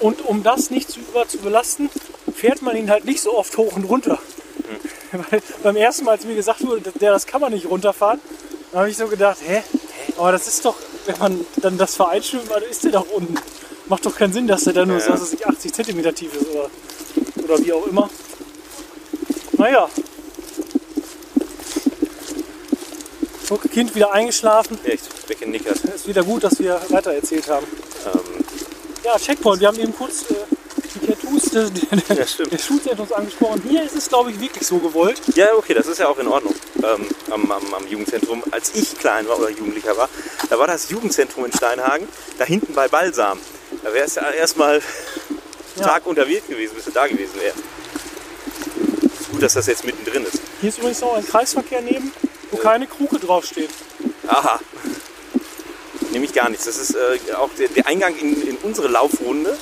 Und 0.00 0.24
um 0.26 0.42
das 0.42 0.70
nicht 0.70 0.90
zu 0.90 1.00
über 1.00 1.26
zu 1.26 1.38
belasten, 1.38 1.88
fährt 2.34 2.62
man 2.62 2.76
ihn 2.76 2.90
halt 2.90 3.04
nicht 3.06 3.20
so 3.20 3.36
oft 3.36 3.56
hoch 3.56 3.74
und 3.76 3.84
runter. 3.84 4.18
Weil 5.30 5.42
beim 5.62 5.76
ersten 5.76 6.04
Mal, 6.04 6.12
als 6.12 6.24
mir 6.24 6.34
gesagt 6.34 6.66
wurde, 6.66 6.92
der, 7.00 7.12
das 7.12 7.26
kann 7.26 7.40
man 7.40 7.52
nicht 7.52 7.66
runterfahren, 7.66 8.20
da 8.72 8.80
habe 8.80 8.90
ich 8.90 8.96
so 8.96 9.06
gedacht, 9.06 9.38
hä? 9.46 9.62
Aber 10.18 10.32
das 10.32 10.46
ist 10.46 10.64
doch, 10.64 10.76
wenn 11.06 11.18
man 11.18 11.46
dann 11.56 11.78
das 11.78 11.96
Vereinsschwimmen, 11.96 12.48
dann 12.48 12.62
ist 12.62 12.84
der 12.84 12.92
doch 12.92 13.06
unten. 13.10 13.34
Macht 13.88 14.04
doch 14.04 14.16
keinen 14.16 14.32
Sinn, 14.32 14.46
dass 14.46 14.64
der 14.64 14.72
dann 14.72 14.88
nur 14.88 14.98
Ja. 14.98 15.08
was 15.10 15.20
weiß 15.22 15.32
ich, 15.34 15.46
80 15.46 15.72
cm 15.72 16.14
tief 16.14 16.34
ist 16.34 16.46
oder, 16.50 16.70
oder 17.44 17.64
wie 17.64 17.72
auch 17.72 17.86
immer. 17.86 18.10
Naja. 19.58 19.88
So, 23.48 23.56
Kind 23.56 23.94
wieder 23.94 24.12
eingeschlafen. 24.12 24.76
Echt, 24.84 25.04
weggenickert. 25.28 25.78
Ist 25.84 26.08
wieder 26.08 26.24
gut, 26.24 26.42
dass 26.42 26.58
wir 26.58 26.80
weiter 26.88 27.12
erzählt 27.12 27.48
haben. 27.48 27.66
Ähm, 28.12 28.44
Ja, 29.04 29.16
Checkpoint. 29.18 29.60
Wir 29.60 29.68
haben 29.68 29.78
eben 29.78 29.94
kurz 29.94 30.22
äh, 30.30 30.34
die 31.00 31.06
Tattoos 31.06 31.42
der, 31.44 31.70
der, 31.70 32.16
Ja, 32.16 32.26
stimmt. 32.26 32.50
der 32.52 32.58
Schulzentrums 32.58 33.12
angesprochen. 33.12 33.62
Hier 33.68 33.84
ist 33.84 33.94
es, 33.94 34.08
glaube 34.08 34.32
ich, 34.32 34.40
wirklich 34.40 34.66
so 34.66 34.78
gewollt. 34.78 35.20
ja, 35.36 35.54
okay, 35.56 35.74
das 35.74 35.86
ist 35.86 35.98
ja 35.98 36.08
auch 36.08 36.18
in 36.18 36.26
Ordnung. 36.26 36.54
Ähm, 36.82 37.06
am, 37.30 37.52
am, 37.52 37.74
am 37.74 37.86
Jugendzentrum, 37.86 38.42
als 38.50 38.74
ich 38.74 38.98
klein 38.98 39.28
war 39.28 39.38
oder 39.38 39.50
Jugendlicher 39.50 39.96
war, 39.96 40.08
da 40.50 40.58
war 40.58 40.66
das 40.66 40.90
Jugendzentrum 40.90 41.44
in 41.44 41.52
Steinhagen, 41.52 42.08
da 42.38 42.44
hinten 42.44 42.74
bei 42.74 42.88
Balsam. 42.88 43.38
Da 43.86 43.94
wäre 43.94 44.06
es 44.06 44.16
ja 44.16 44.28
erstmal 44.30 44.82
Ja. 45.76 45.84
Tag 45.84 46.06
unterwegs 46.06 46.48
gewesen, 46.48 46.74
bis 46.74 46.86
du 46.86 46.90
da 46.90 47.06
gewesen 47.06 47.34
wärst. 47.40 47.58
Gut, 49.30 49.40
dass 49.40 49.54
das 49.54 49.66
jetzt 49.68 49.84
mittendrin 49.84 50.24
ist. 50.24 50.40
Hier 50.60 50.70
ist 50.70 50.78
übrigens 50.78 51.00
noch 51.02 51.14
ein 51.14 51.24
Kreisverkehr 51.24 51.82
neben, 51.82 52.12
wo 52.50 52.56
keine 52.56 52.88
Kruke 52.88 53.20
draufsteht. 53.20 53.70
Aha. 54.26 54.58
Nämlich 56.10 56.32
gar 56.32 56.48
nichts. 56.48 56.64
Das 56.64 56.78
ist 56.78 56.96
äh, 56.96 57.34
auch 57.34 57.50
der, 57.56 57.68
der 57.68 57.86
Eingang 57.86 58.16
in, 58.16 58.48
in 58.48 58.56
unsere 58.56 58.88
Laufrunde, 58.88 59.56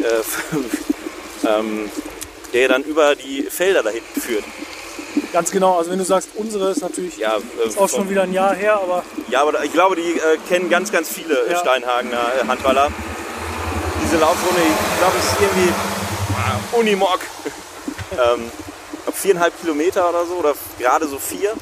äh, 0.00 1.46
ähm, 1.46 1.88
der 2.52 2.68
dann 2.68 2.82
über 2.82 3.14
die 3.14 3.42
Felder 3.42 3.84
da 3.84 3.90
hinten 3.90 4.20
führt. 4.20 4.44
Ganz 5.32 5.52
genau. 5.52 5.78
Also 5.78 5.92
wenn 5.92 5.98
du 5.98 6.04
sagst, 6.04 6.30
unsere 6.34 6.70
ist 6.70 6.80
natürlich 6.80 7.18
Ja, 7.18 7.36
äh, 7.36 7.68
ist 7.68 7.78
auch 7.78 7.88
schon 7.88 8.10
wieder 8.10 8.22
ein 8.22 8.32
Jahr 8.32 8.54
her, 8.54 8.80
aber 8.80 9.04
Ja, 9.30 9.42
aber 9.42 9.62
ich 9.62 9.72
glaube, 9.72 9.94
die 9.94 10.18
äh, 10.18 10.38
kennen 10.48 10.70
ganz, 10.70 10.90
ganz 10.90 11.08
viele 11.08 11.46
äh, 11.46 11.52
Ja. 11.52 11.58
Steinhagener 11.60 12.32
äh, 12.42 12.46
Handballer. 12.48 12.90
Diese 14.08 14.20
Laufrunde, 14.20 14.62
ich 14.62 14.98
glaube, 14.98 15.18
es 15.18 15.24
ist 15.26 15.38
irgendwie 15.38 15.70
ah, 16.34 16.78
Unimog. 16.78 17.20
ähm, 18.12 18.50
viereinhalb 19.12 19.60
Kilometer 19.60 20.08
oder 20.08 20.24
so, 20.24 20.36
oder 20.36 20.54
gerade 20.78 21.06
so 21.06 21.18
vier. 21.18 21.52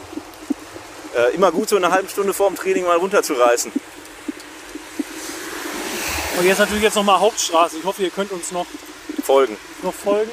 Äh, 1.16 1.34
immer 1.34 1.50
gut, 1.50 1.68
so 1.68 1.74
eine 1.74 1.90
halbe 1.90 2.08
Stunde 2.08 2.32
vor 2.32 2.46
dem 2.46 2.56
Training 2.56 2.84
mal 2.84 2.98
runterzureißen. 2.98 3.72
und 6.38 6.46
ist 6.46 6.58
natürlich 6.60 6.84
jetzt 6.84 6.94
nochmal 6.94 7.18
Hauptstraße. 7.18 7.78
Ich 7.78 7.84
hoffe, 7.84 8.04
ihr 8.04 8.10
könnt 8.10 8.30
uns 8.30 8.52
noch, 8.52 8.66
Folgen. 9.24 9.56
noch 9.82 9.94
folgen. 9.94 10.30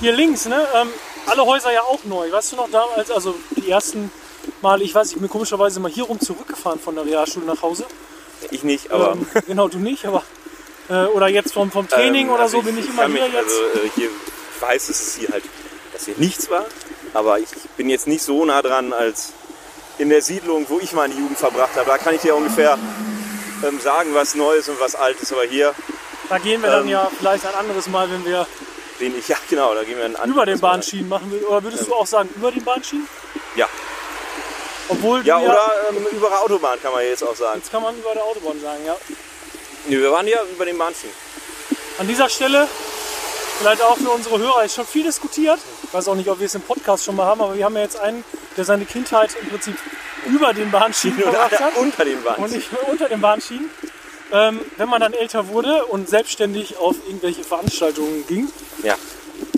Hier 0.00 0.12
links, 0.12 0.44
ne? 0.44 0.68
Ähm, 0.74 0.90
alle 1.24 1.46
Häuser 1.46 1.72
ja 1.72 1.80
auch 1.84 2.04
neu. 2.04 2.30
Weißt 2.30 2.52
du 2.52 2.56
noch 2.56 2.70
damals, 2.70 3.10
also 3.10 3.36
die 3.56 3.70
ersten 3.70 4.12
Mal, 4.60 4.82
ich 4.82 4.94
weiß, 4.94 5.12
ich 5.12 5.18
bin 5.18 5.30
komischerweise 5.30 5.80
mal 5.80 5.90
hier 5.90 6.04
rum 6.04 6.20
zurückgefahren 6.20 6.78
von 6.78 6.94
der 6.94 7.06
Realschule 7.06 7.46
nach 7.46 7.62
Hause. 7.62 7.86
Ich 8.50 8.64
nicht, 8.64 8.90
aber. 8.90 9.12
ähm, 9.12 9.26
genau, 9.46 9.68
du 9.68 9.78
nicht, 9.78 10.04
aber 10.04 10.22
äh, 10.88 11.04
oder 11.06 11.28
jetzt 11.28 11.52
vom, 11.54 11.70
vom 11.70 11.88
Training 11.88 12.26
Ähm, 12.26 12.32
oder 12.32 12.42
also 12.44 12.58
so 12.58 12.62
bin 12.62 12.78
ich, 12.78 12.86
immer 12.88 13.02
kann 13.02 13.12
hier 13.12 13.22
mich- 13.24 13.32
jetzt. 13.32 13.44
Also, 13.52 13.86
äh, 13.86 13.90
hier, 13.94 14.08
ich 14.56 14.62
weiß, 14.62 14.86
dass 14.88 15.00
es 15.00 15.16
hier 15.16 15.28
halt, 15.30 15.44
dass 15.92 16.04
hier 16.06 16.14
nichts 16.18 16.50
war, 16.50 16.64
aber 17.14 17.38
ich, 17.38 17.48
ich 17.56 17.70
bin 17.76 17.88
jetzt 17.90 18.06
nicht 18.06 18.22
so 18.22 18.44
nah 18.44 18.62
dran 18.62 18.92
als 18.92 19.32
in 19.98 20.08
der 20.08 20.22
Siedlung, 20.22 20.66
wo 20.68 20.80
ich 20.80 20.92
meine 20.92 21.14
Jugend 21.14 21.38
verbracht 21.38 21.76
habe. 21.76 21.86
Da 21.86 21.98
kann 21.98 22.14
ich 22.14 22.20
dir 22.22 22.34
ungefähr 22.34 22.76
ähm, 23.66 23.78
sagen, 23.80 24.10
was 24.14 24.34
Neues 24.34 24.68
und 24.68 24.80
was 24.80 24.94
Altes, 24.94 25.32
aber 25.32 25.44
hier 25.44 25.72
Da 26.28 26.38
gehen 26.38 26.62
wir 26.62 26.70
dann 26.70 26.82
ähm, 26.84 26.88
ja 26.88 27.10
vielleicht 27.16 27.46
ein 27.46 27.54
anderes 27.54 27.86
Mal, 27.88 28.10
wenn 28.10 28.24
wir 28.24 28.46
den 29.00 29.16
ich, 29.18 29.28
ja 29.34 29.36
genau, 29.48 29.74
da 29.74 29.84
gehen 29.84 29.96
wir 29.98 30.04
ein 30.04 30.30
über 30.30 30.46
den. 30.46 30.58
Bahnschienen 30.60 31.08
machen 31.08 31.30
würden. 31.30 31.44
Oder 31.46 31.62
würdest 31.62 31.86
du 31.88 31.94
auch 31.94 32.06
sagen, 32.06 32.28
über 32.36 32.50
den 32.50 32.64
Bahnschienen? 32.64 33.08
Ja, 33.56 33.68
Obwohl 34.88 35.24
ja 35.26 35.38
oder 35.38 35.58
ähm, 35.90 36.06
über 36.12 36.28
der 36.28 36.40
Autobahn 36.42 36.80
kann 36.82 36.92
man 36.92 37.02
jetzt 37.04 37.22
auch 37.24 37.34
sagen. 37.34 37.60
Jetzt 37.60 37.70
kann 37.72 37.82
man 37.82 37.96
über 37.96 38.12
der 38.14 38.24
Autobahn 38.24 38.60
sagen, 38.60 38.84
ja. 38.84 38.96
Nee, 39.86 39.98
wir 39.98 40.10
waren 40.10 40.26
ja 40.26 40.38
über 40.52 40.64
den 40.64 40.78
Bahnschienen. 40.78 41.14
An 41.98 42.08
dieser 42.08 42.28
Stelle, 42.28 42.66
vielleicht 43.58 43.82
auch 43.82 43.96
für 43.96 44.10
unsere 44.10 44.38
Hörer, 44.38 44.64
ist 44.64 44.74
schon 44.74 44.86
viel 44.86 45.04
diskutiert. 45.04 45.58
Ich 45.82 45.92
weiß 45.92 46.08
auch 46.08 46.14
nicht, 46.14 46.28
ob 46.28 46.38
wir 46.38 46.46
es 46.46 46.54
im 46.54 46.62
Podcast 46.62 47.04
schon 47.04 47.16
mal 47.16 47.26
haben, 47.26 47.40
aber 47.40 47.54
wir 47.56 47.64
haben 47.64 47.76
ja 47.76 47.82
jetzt 47.82 47.98
einen, 48.00 48.24
der 48.56 48.64
seine 48.64 48.84
Kindheit 48.86 49.30
im 49.40 49.48
Prinzip 49.48 49.76
über 50.26 50.52
den 50.54 50.70
Bahnschienen 50.70 51.20
verbracht 51.20 51.60
hat 51.60 51.76
unter 51.76 52.04
den 52.04 52.16
und 52.18 52.24
Bahnschienen. 52.24 52.56
nicht 52.56 52.70
unter 52.90 53.08
den 53.08 53.20
Bahnschienen. 53.20 53.70
Ähm, 54.32 54.60
wenn 54.78 54.88
man 54.88 55.00
dann 55.00 55.12
älter 55.12 55.48
wurde 55.48 55.84
und 55.84 56.08
selbstständig 56.08 56.78
auf 56.78 56.96
irgendwelche 57.06 57.44
Veranstaltungen 57.44 58.26
ging, 58.26 58.50
Ja, 58.82 58.96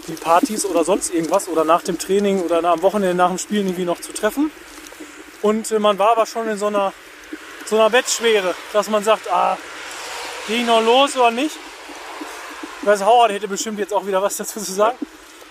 wie 0.07 0.12
Partys 0.14 0.66
oder 0.66 0.85
sonst 0.85 1.14
irgendwas 1.14 1.49
oder 1.49 1.64
nach 1.64 1.83
dem 1.83 1.99
Training 1.99 2.43
oder 2.43 2.62
am 2.64 2.83
Wochenende 2.83 3.14
nach 3.14 3.29
dem 3.29 3.39
Spielen 3.39 3.66
irgendwie 3.68 3.85
noch 3.85 4.01
zu 4.01 4.12
treffen. 4.12 4.51
Und 5.41 5.70
äh, 5.70 5.79
man 5.79 5.99
war 5.99 6.11
aber 6.11 6.27
schon 6.27 6.49
in 6.49 6.59
so 6.59 6.66
einer, 6.66 6.93
so 7.64 7.77
einer 7.77 7.91
Bettschwere, 7.91 8.55
dass 8.72 8.91
man 8.91 9.05
sagt, 9.05 9.31
ah, 9.33 9.57
gehe 10.47 10.61
ich 10.61 10.66
noch 10.66 10.80
los 10.80 11.16
oder 11.16 11.30
nicht? 11.30 11.57
Ich 12.80 12.86
weiß, 12.86 13.05
Howard 13.05 13.32
hätte 13.32 13.49
bestimmt 13.49 13.78
jetzt 13.78 13.92
auch 13.92 14.07
wieder 14.07 14.22
was 14.22 14.36
dazu 14.36 14.61
zu 14.61 14.72
sagen. 14.72 14.97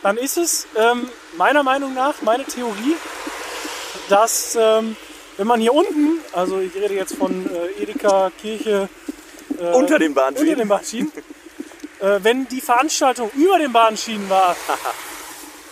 Dann 0.03 0.17
ist 0.17 0.37
es 0.37 0.67
ähm, 0.77 1.09
meiner 1.37 1.63
Meinung 1.63 1.93
nach, 1.93 2.21
meine 2.21 2.45
Theorie, 2.45 2.95
dass 4.09 4.55
ähm, 4.59 4.95
wenn 5.37 5.47
man 5.47 5.59
hier 5.59 5.73
unten, 5.73 6.19
also 6.31 6.59
ich 6.59 6.73
rede 6.75 6.93
jetzt 6.93 7.15
von 7.15 7.49
äh, 7.49 7.81
Edeka, 7.81 8.31
Kirche, 8.39 8.87
äh, 9.59 9.73
unter 9.73 9.99
den 9.99 10.13
Bahnschienen. 10.13 10.49
unter 10.49 10.61
den 10.61 10.67
Bahnschienen. 10.69 11.11
äh, 11.99 12.19
wenn 12.21 12.47
die 12.47 12.61
Veranstaltung 12.61 13.29
über 13.35 13.57
den 13.57 13.73
Bahnschienen 13.73 14.29
war, 14.29 14.55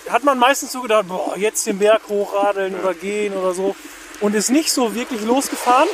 hat 0.10 0.24
man 0.24 0.38
meistens 0.38 0.72
so 0.74 0.82
gedacht, 0.82 1.08
boah, 1.08 1.38
jetzt 1.38 1.66
den 1.66 1.80
Berg 1.80 2.02
hochradeln 2.10 2.78
oder 2.80 2.94
gehen 2.94 3.34
oder 3.36 3.54
so. 3.54 3.76
Und 4.20 4.36
ist 4.36 4.50
nicht 4.50 4.72
so 4.72 4.96
wirklich 4.96 5.22
losgefahren, 5.22 5.90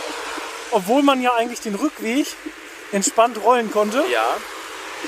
obwohl 0.72 1.04
man 1.04 1.22
ja 1.22 1.34
eigentlich 1.36 1.62
den 1.62 1.76
Rückweg 1.76 2.28
entspannt 2.92 3.42
rollen 3.44 3.72
konnte. 3.72 4.04
Ja, 4.12 4.38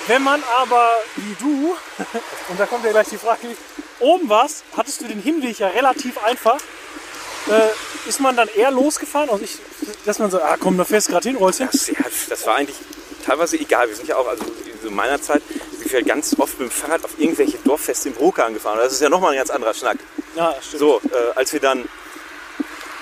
Wenn 0.07 0.23
man 0.23 0.43
aber, 0.57 0.89
wie 1.15 1.36
du, 1.39 1.75
und 2.49 2.59
da 2.59 2.65
kommt 2.65 2.86
ja 2.86 2.91
gleich 2.91 3.09
die 3.09 3.17
Frage, 3.17 3.39
oben 3.99 4.29
warst, 4.29 4.63
hattest 4.75 5.01
du 5.01 5.07
den 5.07 5.21
Hinweg 5.21 5.59
ja 5.59 5.67
relativ 5.67 6.23
einfach. 6.23 6.59
Äh, 7.49 8.07
ist 8.07 8.19
man 8.19 8.36
dann 8.36 8.47
eher 8.49 8.71
losgefahren? 8.71 9.29
Also 9.29 9.43
ich, 9.43 9.57
dass 10.05 10.19
man 10.19 10.29
so, 10.29 10.41
ah 10.41 10.57
komm, 10.59 10.77
da 10.77 10.86
fährst 10.86 11.07
du 11.07 11.13
gerade 11.13 11.27
hin, 11.27 11.38
rollst 11.38 11.59
hin. 11.59 11.69
das, 11.71 11.88
ja, 11.88 11.95
das 12.29 12.45
war 12.45 12.55
eigentlich 12.55 12.77
teilweise 13.25 13.57
egal. 13.57 13.88
Wir 13.88 13.95
sind 13.95 14.07
ja 14.07 14.17
auch, 14.17 14.27
also 14.27 14.45
in 14.84 14.95
meiner 14.95 15.21
Zeit, 15.21 15.41
sind 15.77 15.91
wir 15.91 16.03
ganz 16.03 16.36
oft 16.39 16.59
mit 16.59 16.69
dem 16.69 16.71
Fahrrad 16.71 17.03
auf 17.03 17.11
irgendwelche 17.17 17.57
Dorffeste 17.59 18.09
im 18.09 18.15
Brokan 18.15 18.53
gefahren. 18.53 18.77
Das 18.77 18.93
ist 18.93 19.01
ja 19.01 19.09
nochmal 19.09 19.32
ein 19.32 19.38
ganz 19.38 19.49
anderer 19.49 19.73
Schnack. 19.73 19.97
Ja, 20.36 20.55
stimmt. 20.61 20.79
So, 20.79 21.01
äh, 21.11 21.36
als 21.36 21.53
wir 21.53 21.59
dann 21.59 21.88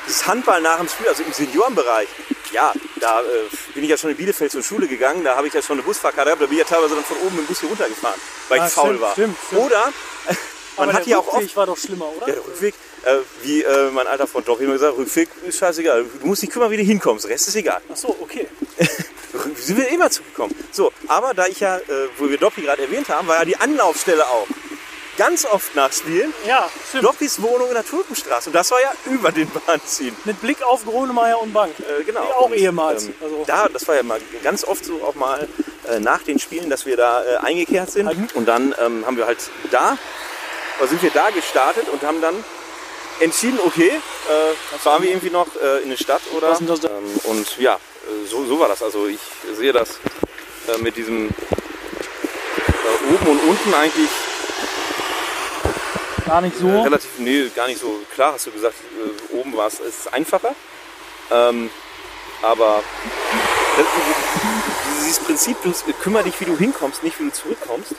das 0.07 0.25
Handball 0.25 0.61
nach 0.61 0.77
dem 0.77 0.88
Spiel, 0.88 1.07
also 1.07 1.23
im 1.23 1.32
Seniorenbereich, 1.32 2.07
ja, 2.51 2.73
da 3.00 3.22
äh, 3.22 3.26
bin 3.74 3.84
ich 3.84 3.89
ja 3.89 3.97
schon 3.97 4.10
in 4.12 4.18
Bielefeld 4.18 4.52
zur 4.52 4.64
Schule 4.64 4.88
gegangen, 4.88 5.24
da 5.24 5.36
habe 5.36 5.47
ich 5.47 5.54
ja 5.54 5.62
schon 5.62 5.78
eine 5.78 5.84
Busfahrkarte 5.84 6.30
gehabt, 6.30 6.41
da 6.41 6.45
bin 6.45 6.58
ich 6.58 6.60
ja 6.60 6.66
teilweise 6.76 6.95
dann 6.95 7.04
von 7.04 7.18
oben 7.18 7.36
mit 7.38 7.45
dem 7.45 7.47
Bus 7.47 7.60
hier 7.60 7.70
runtergefahren, 7.70 8.20
weil 8.50 8.60
Ah, 8.60 8.68
ich 8.68 8.74
faul 8.74 8.86
stimmt, 8.88 9.02
war. 9.02 9.12
stimmt, 9.14 9.38
stimmt. 9.47 9.62
Oder 9.62 9.93
äh, 10.28 10.34
man 10.78 10.89
aber 10.89 10.97
hat 10.97 11.08
ja 11.08 11.18
auch 11.20 11.28
Rückweg 11.34 11.47
oft 11.47 11.56
war 11.58 11.66
doch 11.66 11.78
schlimmer, 11.78 12.10
oder? 12.16 12.26
der 12.26 12.38
Rückweg, 12.38 12.76
äh, 13.06 13.16
wie 13.43 13.62
äh, 13.64 13.91
mein 13.91 14.08
alter 14.08 14.28
Freund 14.28 14.47
doch 14.47 14.60
immer 14.60 14.74
gesagt, 14.74 14.97
Rückweg 14.97 15.30
ist 15.47 15.58
scheißegal. 15.60 16.06
Du 16.22 16.28
musst 16.28 16.41
dich 16.41 16.50
kümmern, 16.50 16.72
wie 16.72 16.78
du 16.78 16.84
hinkommst, 16.84 17.28
Rest 17.28 17.47
ist 17.47 17.56
egal. 17.56 17.82
Ach 17.91 17.97
so, 17.97 18.16
okay. 18.22 18.47
Wir 19.32 19.64
sind 19.64 19.80
immer 19.91 20.10
zugekommen. 20.10 20.56
So, 20.72 20.91
aber 21.08 21.34
da 21.34 21.45
ich 21.45 21.60
ja, 21.60 21.78
äh, 21.78 21.82
wo 22.18 22.30
wir 22.30 22.38
Doppi 22.38 22.62
gerade 22.62 22.82
erwähnt 22.82 23.10
haben, 23.10 23.28
war 23.28 23.38
ja 23.38 23.45
die 23.45 23.56
Anlaufstelle 23.58 24.26
auch 24.28 24.47
ganz 25.20 25.45
oft 25.45 25.76
nachspielen. 25.76 26.34
Ja, 26.47 26.67
stimmt. 26.88 27.03
Loppis 27.03 27.41
Wohnung 27.41 27.67
in 27.67 27.74
der 27.76 27.86
Tulpenstraße. 27.86 28.49
Und 28.49 28.53
das 28.55 28.72
war 28.72 28.82
ja 28.82 28.91
über 29.05 29.32
den 29.32 29.49
Bahnziehen. 29.51 30.15
Mit 30.26 30.41
Blick 30.41 30.63
auf 30.63 30.86
Gronemeyer 30.86 31.39
und 31.41 31.53
Bank. 31.53 31.74
Äh, 31.80 32.03
genau. 32.05 32.24
Wie 32.24 32.32
auch 32.34 32.45
Und, 32.47 32.53
ehemals. 32.55 33.03
Ähm, 33.05 33.13
Also- 33.22 33.43
Da, 33.45 33.67
das 33.67 33.88
war 33.88 33.95
ja 33.95 34.03
mal 34.03 34.20
ganz 34.43 34.63
oft 34.63 34.84
so 34.84 35.03
auch 35.03 35.15
mal 35.15 35.47
äh, 35.89 35.99
nach 35.99 36.24
den 36.24 36.39
Spielen, 36.39 36.70
dass 36.70 36.86
wir 36.86 36.95
da 36.97 37.24
äh, 37.24 37.38
eingekehrt 37.38 37.91
sind. 37.91 38.05
Mhm. 38.17 38.30
Und 38.34 38.45
dann 38.47 38.74
ähm, 38.80 39.05
haben 39.05 39.17
wir 39.17 39.28
halt 39.28 39.39
da, 39.72 39.97
oder 40.80 40.88
sind 40.88 41.03
wir 41.03 41.11
da 41.11 41.30
gestartet 41.32 41.88
und 41.91 42.01
haben 42.03 42.22
dann 42.22 42.41
entschieden, 43.20 43.59
okay, 43.65 43.89
äh, 43.91 44.78
fahren 44.80 45.03
wir 45.03 45.09
irgendwie 45.09 45.30
noch 45.32 45.47
äh, 45.61 45.80
in 45.80 45.86
eine 45.89 45.97
Stadt 45.97 46.22
oder. 46.36 46.51
Was 46.51 46.59
das 46.65 46.80
da? 46.80 46.88
Ähm, 46.88 47.20
und 47.26 47.57
ja, 47.59 47.78
so, 48.30 48.45
so 48.45 48.57
war 48.59 48.70
das. 48.70 48.82
Also 48.82 49.05
ich 49.07 49.20
sehe 49.57 49.74
das 49.74 49.89
mit 50.82 50.95
diesem 50.95 51.30
oben 53.11 53.28
und 53.32 53.39
unten 53.49 53.74
eigentlich 53.74 54.09
Gar 56.30 56.41
nicht 56.41 56.57
so. 56.57 56.67
äh, 56.67 56.82
relativ, 56.82 57.09
nee, 57.17 57.49
gar 57.55 57.67
nicht 57.67 57.82
so 57.82 58.01
klar, 58.13 58.34
hast 58.34 58.45
du 58.45 58.51
gesagt, 58.51 58.75
äh, 59.34 59.36
oben 59.36 59.57
war 59.57 59.65
es 59.65 59.80
ist 59.80 60.13
einfacher. 60.13 60.53
Ähm, 61.32 61.71
aber 62.43 62.84
das, 63.75 63.86
dieses 64.99 65.19
Prinzip, 65.19 65.57
du 65.63 65.71
kümmere 65.93 66.25
dich, 66.25 66.39
wie 66.39 66.45
du 66.45 66.55
hinkommst, 66.55 67.03
nicht 67.03 67.19
wie 67.19 67.25
du 67.25 67.32
zurückkommst. 67.32 67.93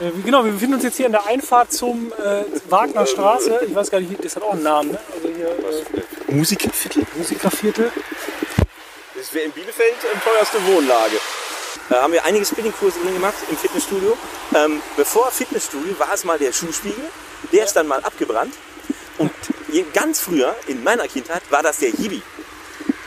Äh, 0.00 0.10
genau, 0.24 0.44
wir 0.44 0.52
befinden 0.52 0.74
uns 0.74 0.84
jetzt 0.84 0.98
hier 0.98 1.06
in 1.06 1.12
der 1.12 1.26
Einfahrt 1.26 1.72
zum 1.72 2.12
äh, 2.12 2.44
Wagner 2.68 3.06
Straße. 3.06 3.60
Ich 3.66 3.74
weiß 3.74 3.90
gar 3.90 4.00
nicht, 4.00 4.22
das 4.22 4.36
hat 4.36 4.42
auch 4.42 4.52
einen 4.52 4.62
Namen, 4.62 4.90
ne? 4.92 4.98
Also 5.14 5.28
hier 5.34 5.48
äh, 5.48 6.32
Musikerviertel? 6.32 7.06
Musikerviertel. 7.16 7.90
Das 9.14 9.32
wäre 9.32 9.46
in 9.46 9.52
Bielefeld 9.52 9.96
ähm, 10.12 10.20
teuerste 10.22 10.58
Wohnlage. 10.66 11.16
Da 11.88 12.02
haben 12.02 12.12
wir 12.12 12.22
einige 12.26 12.44
Spinningkurse 12.44 13.00
drin 13.00 13.14
gemacht 13.14 13.36
im 13.50 13.56
Fitnessstudio. 13.56 14.18
Ähm, 14.54 14.82
bevor 14.98 15.30
Fitnessstudio 15.30 15.98
war 15.98 16.12
es 16.12 16.24
mal 16.24 16.38
der 16.38 16.52
Schuhspiegel. 16.52 17.04
Der 17.52 17.64
ist 17.64 17.74
dann 17.74 17.86
mal 17.86 18.00
abgebrannt. 18.02 18.54
Und 19.18 19.30
ganz 19.94 20.20
früher, 20.20 20.54
in 20.66 20.82
meiner 20.84 21.08
Kindheit, 21.08 21.42
war 21.50 21.62
das 21.62 21.78
der 21.78 21.90
Hibi. 21.90 22.22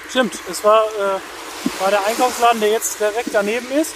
Stimmt, 0.09 0.33
es 0.49 0.63
war, 0.63 0.83
äh, 0.85 1.81
war 1.81 1.89
der 1.89 2.05
Einkaufsladen, 2.05 2.59
der 2.59 2.69
jetzt 2.71 2.99
direkt 2.99 3.29
daneben 3.31 3.71
ist, 3.71 3.93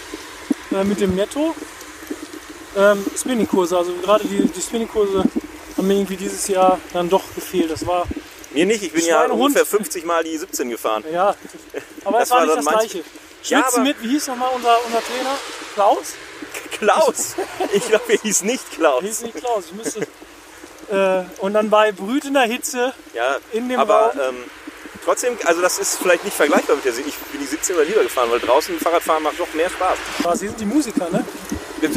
äh, 0.72 0.84
mit 0.84 1.00
dem 1.02 1.16
Netto. 1.16 1.54
Ähm, 2.78 3.06
Spinningkurse, 3.18 3.78
also 3.78 3.94
gerade 4.04 4.26
die, 4.28 4.48
die 4.48 4.62
Spinningkurse 4.62 5.24
haben 5.78 5.88
mir 5.88 5.96
irgendwie 5.96 6.18
dieses 6.18 6.48
Jahr 6.48 6.80
dann 6.94 7.10
doch 7.10 7.24
gefehlt. 7.34 7.72
Das 7.72 7.86
war, 7.86 8.06
Mir 8.52 8.66
nicht, 8.66 8.84
ich 8.84 8.94
bin 8.94 9.06
ja 9.06 9.26
ungefähr 9.26 9.66
50 9.66 10.06
Mal 10.06 10.24
die 10.24 10.38
17 10.38 10.70
gefahren. 10.70 11.04
ja, 11.12 11.36
aber 12.06 12.20
Das 12.20 12.28
es 12.30 12.32
war, 12.32 12.40
war 12.40 12.46
nicht 12.56 12.58
das 12.58 12.66
Gleiche. 12.66 12.98
Ja, 13.00 13.04
Schwitzen 13.60 13.80
aber- 13.82 13.88
mit, 13.90 14.02
wie 14.02 14.10
hieß 14.10 14.28
nochmal 14.28 14.50
unser, 14.56 14.78
unser 14.86 15.02
Trainer? 15.04 15.36
Klaus? 15.74 16.14
Klaus! 16.72 17.36
Ich 17.74 17.88
glaube, 17.88 18.14
er 18.14 18.20
hieß 18.20 18.44
nicht 18.44 18.72
Klaus. 18.72 19.02
Hieß 19.04 19.22
nicht 19.22 19.36
Klaus, 19.36 19.66
ich 19.70 19.74
müsste. 19.74 20.08
Äh, 20.92 21.24
und 21.40 21.54
dann 21.54 21.70
bei 21.70 21.92
brütender 21.92 22.42
Hitze 22.44 22.94
Ja, 23.14 23.38
in 23.52 23.70
dem 23.70 23.80
aber 23.80 24.12
Raum. 24.16 24.20
ähm, 24.30 24.36
trotzdem, 25.04 25.38
also 25.46 25.62
das 25.62 25.80
ist 25.80 25.98
vielleicht 25.98 26.24
nicht 26.24 26.36
vergleichbar 26.36 26.76
mit 26.76 26.86
der 26.86 26.94
Ich 26.94 27.16
bin 27.32 27.42
die 27.42 27.46
17 27.48 27.76
oder 27.76 27.86
lieber 27.86 28.04
gefahren, 28.04 28.30
weil 28.32 28.40
draußen 28.40 28.80
Fahrradfahren 28.80 29.24
macht 29.24 29.40
doch 29.40 29.54
mehr 29.54 29.70
Spaß. 29.70 29.98
war, 30.24 30.36
sie 30.38 30.48
sind 30.48 30.60
die 30.60 30.66
Musiker, 30.66 31.10
ne? 31.10 31.24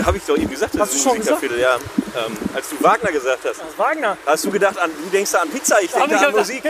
Habe 0.04 0.18
ich 0.18 0.24
doch 0.24 0.36
eben 0.36 0.50
gesagt, 0.50 0.74
das 0.74 0.82
Hast 0.82 0.94
ist 0.96 1.06
ein? 1.06 1.16
Musikerviertel, 1.16 1.60
ja. 1.60 1.76
Ähm, 1.76 2.36
als 2.54 2.68
du 2.68 2.76
Wagner 2.82 3.10
gesagt 3.10 3.38
hast, 3.48 3.60
Das 3.60 3.78
Wagner. 3.78 4.18
hast 4.26 4.44
du 4.44 4.50
gedacht, 4.50 4.76
an, 4.78 4.90
du 5.02 5.08
denkst 5.10 5.30
da 5.32 5.38
an 5.38 5.48
Pizza, 5.48 5.80
ich 5.80 5.90
denke 5.92 6.10
da 6.10 6.16
an 6.16 6.22
ja- 6.24 6.30
Musik. 6.38 6.62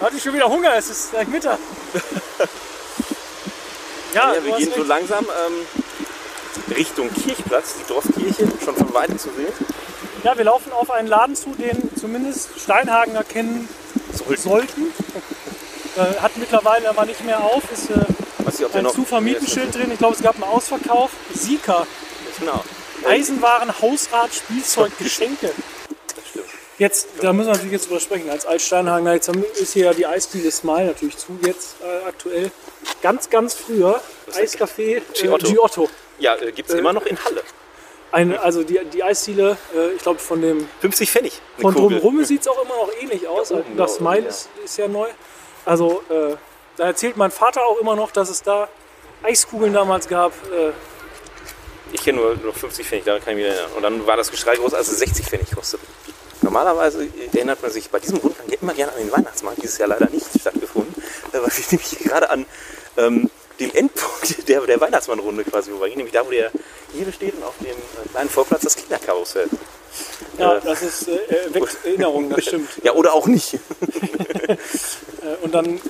Hatte 0.00 0.16
ich 0.16 0.22
schon 0.22 0.32
wieder 0.32 0.46
Hunger, 0.48 0.74
es 0.74 0.88
ist 0.88 1.10
gleich 1.10 1.28
Mittag. 1.28 1.58
ja, 4.14 4.34
Ja, 4.34 4.44
wir 4.44 4.56
gehen 4.56 4.72
so 4.74 4.82
langsam 4.84 5.24
ähm, 5.26 6.74
Richtung 6.76 7.12
Kirchplatz, 7.12 7.74
die 7.80 7.84
Dorfkirche, 7.92 8.48
schon 8.64 8.76
von 8.76 8.94
Weitem 8.94 9.18
zu 9.18 9.28
sehen. 9.36 9.52
Ja, 10.24 10.36
wir 10.36 10.44
laufen 10.44 10.72
auf 10.72 10.90
einen 10.90 11.06
Laden 11.08 11.36
zu, 11.36 11.50
den 11.50 11.90
zumindest 11.98 12.48
Steinhagener 12.58 13.22
kennen 13.24 13.68
Sollten. 14.12 14.42
sollten. 14.42 14.92
Äh, 15.96 16.20
hat 16.20 16.36
mittlerweile 16.38 16.88
aber 16.88 17.04
nicht 17.04 17.22
mehr 17.24 17.40
auf, 17.40 17.62
ist 17.72 17.90
äh, 17.90 17.94
Weiß 18.44 18.62
ob 18.64 18.72
der 18.72 18.80
ein 18.82 18.88
Zu-Vermieten-Schild 18.88 19.74
drin. 19.74 19.90
Ich 19.92 19.98
glaube, 19.98 20.14
es 20.16 20.22
gab 20.22 20.34
einen 20.34 20.44
Ausverkauf. 20.44 21.10
Sika, 21.32 21.86
Genau. 22.40 22.64
Eisenwaren, 23.06 23.70
Hausrat, 23.80 24.34
Spielzeug, 24.34 24.90
Geschenke. 24.98 25.50
Jetzt, 26.78 27.06
da 27.20 27.32
müssen 27.32 27.48
wir 27.48 27.52
natürlich 27.52 27.72
jetzt 27.72 27.86
drüber 27.88 28.00
sprechen. 28.00 28.28
Als 28.30 28.44
Altsteinhagener, 28.46 29.14
jetzt 29.14 29.28
haben- 29.28 29.44
ist 29.60 29.74
hier 29.74 29.84
ja 29.86 29.94
die 29.94 30.06
Eisdiele 30.06 30.50
Smile 30.50 30.86
natürlich 30.86 31.16
zu, 31.16 31.38
jetzt 31.46 31.76
äh, 31.82 32.08
aktuell. 32.08 32.50
Ganz, 33.02 33.30
ganz 33.30 33.54
früher, 33.54 34.00
Eiscafé 34.32 34.96
äh, 34.96 35.02
Giotto. 35.14 35.46
Giotto. 35.46 35.88
Ja, 36.18 36.34
äh, 36.34 36.50
gibt 36.50 36.70
es 36.70 36.74
immer 36.74 36.92
noch 36.92 37.06
in 37.06 37.22
Halle. 37.24 37.42
Eine, 38.14 38.40
also 38.40 38.62
die, 38.62 38.78
die 38.92 39.02
Eisdiele, 39.02 39.56
äh, 39.74 39.90
ich 39.96 40.02
glaube 40.02 40.20
von 40.20 40.40
dem 40.40 40.68
50 40.80 41.10
Pfennig. 41.10 41.40
Von 41.58 41.74
drumherum 41.74 42.24
sieht 42.24 42.42
es 42.42 42.48
auch 42.48 42.64
immer 42.64 42.76
noch 42.76 42.90
ähnlich 43.00 43.26
aus. 43.26 43.50
Ja, 43.50 43.56
oben, 43.56 43.76
das 43.76 43.96
Smile 43.96 44.22
ja. 44.22 44.28
ist, 44.28 44.48
ist 44.64 44.78
ja 44.78 44.86
neu. 44.86 45.08
Also 45.64 46.00
äh, 46.08 46.36
da 46.76 46.84
erzählt 46.84 47.16
mein 47.16 47.32
Vater 47.32 47.66
auch 47.66 47.80
immer 47.80 47.96
noch, 47.96 48.12
dass 48.12 48.30
es 48.30 48.40
da 48.40 48.68
Eiskugeln 49.24 49.72
damals 49.72 50.06
gab. 50.06 50.32
Äh, 50.52 50.70
Ich 51.92 52.04
kenne 52.04 52.18
nur, 52.18 52.36
nur 52.36 52.52
50 52.54 52.86
Pfennig, 52.86 53.04
daran 53.04 53.20
kann 53.20 53.36
ich 53.36 53.44
mich 53.44 53.52
erinnern. 53.52 53.72
Und 53.74 53.82
dann 53.82 54.06
war 54.06 54.16
das 54.16 54.30
Geschrei 54.30 54.54
groß, 54.54 54.74
als 54.74 54.86
es 54.92 54.98
60 55.00 55.26
Pfennig 55.26 55.50
kostet. 55.50 55.80
Normalerweise 56.40 57.08
erinnert 57.32 57.62
man 57.62 57.70
sich 57.72 57.90
bei 57.90 57.98
diesem 57.98 58.18
Rundgang 58.18 58.46
immer 58.60 58.74
gerne 58.74 58.92
an 58.92 58.98
den 58.98 59.10
Weihnachtsmarkt. 59.10 59.60
Dieses 59.60 59.78
Jahr 59.78 59.88
leider 59.88 60.08
nicht 60.10 60.26
stattgefunden, 60.38 60.94
äh, 61.32 61.38
weil 61.38 61.50
wir 61.50 61.64
nämlich 61.70 61.98
gerade 61.98 62.30
an 62.30 62.46
ähm, 62.96 63.28
dem 63.60 63.70
Endpunkt 63.74 64.48
der, 64.48 64.60
der 64.62 64.80
Weihnachtsmannrunde 64.80 65.44
quasi 65.44 65.70
vorbeigehen. 65.70 65.98
Nämlich 65.98 66.14
da, 66.14 66.26
wo 66.26 66.30
der 66.30 66.50
hier 66.92 67.12
steht 67.12 67.34
und 67.36 67.42
auf 67.44 67.54
dem 67.60 67.68
äh, 67.68 68.08
kleinen 68.10 68.30
Vorplatz 68.30 68.62
das 68.62 68.76
Kinderkarussell. 68.76 69.48
ja, 70.38 70.56
Äh. 70.56 70.60
das 70.64 70.82
ist 70.82 71.08
äh, 71.08 71.12
äh, 71.16 71.54
weckt 71.54 71.76
Erinnerungen, 71.84 72.30
das 72.30 72.44
stimmt. 72.44 72.68
Ja, 72.82 72.92
oder 72.92 73.12
auch 73.14 73.26
nicht. 73.26 73.58
Äh, 75.24 75.42
und 75.42 75.54
dann 75.54 75.80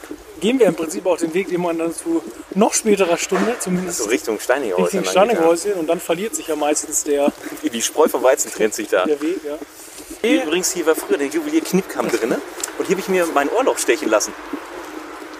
gehen 0.41 0.61
wir 0.61 0.67
im 0.67 0.77
Prinzip 0.77 1.05
auch 1.07 1.17
den 1.19 1.35
Weg, 1.35 1.49
den 1.49 1.61
man 1.61 1.77
dann 1.77 1.93
zu 1.93 2.23
noch 2.55 2.73
späterer 2.73 3.17
Stunde, 3.17 3.57
zumindest 3.59 3.99
So 3.99 4.05
Richtung 4.05 4.39
Steinigehäuser. 4.39 4.85
Richtung 4.85 5.03
lang 5.03 5.11
Steinegehäuschen 5.11 5.73
und 5.73 5.89
dann 5.89 5.99
verliert 5.99 6.37
sich 6.37 6.47
ja 6.47 6.55
meistens 6.57 7.03
der. 7.03 7.33
Die 7.65 7.83
Spreu 7.83 8.07
vom 8.09 8.23
Weizen 8.23 8.53
trennt 8.53 8.75
sich 8.75 8.87
da. 8.89 9.05
der 9.07 9.21
Weg. 9.21 9.39
Ja. 9.45 9.59
Übrigens, 10.45 10.73
hier 10.73 10.87
war 10.87 10.95
früher 10.95 11.19
der 11.19 11.27
Juwelier 11.27 11.62
Knippkamm 11.62 12.09
drin. 12.11 12.31
Und 12.79 12.87
hier 12.87 12.91
habe 12.95 13.01
ich 13.01 13.09
mir 13.09 13.27
mein 13.35 13.49
Ohrloch 13.51 13.79
stechen 13.79 14.09
lassen. 14.09 14.33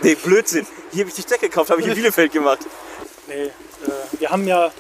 Nee, 0.03 0.16
Blödsinn. 0.16 0.66
Hier 0.95 1.01
habe 1.01 1.11
ich 1.11 1.16
die 1.16 1.22
Stecke 1.22 1.49
gekauft, 1.49 1.70
habe 1.70 1.80
ich 1.80 1.88
in 1.88 1.95
Bielefeld 1.95 2.30
gemacht. 2.30 2.61
Nee, 3.26 3.47
äh, 3.47 3.51
wir 4.20 4.30
haben 4.30 4.47
ja 4.47 4.70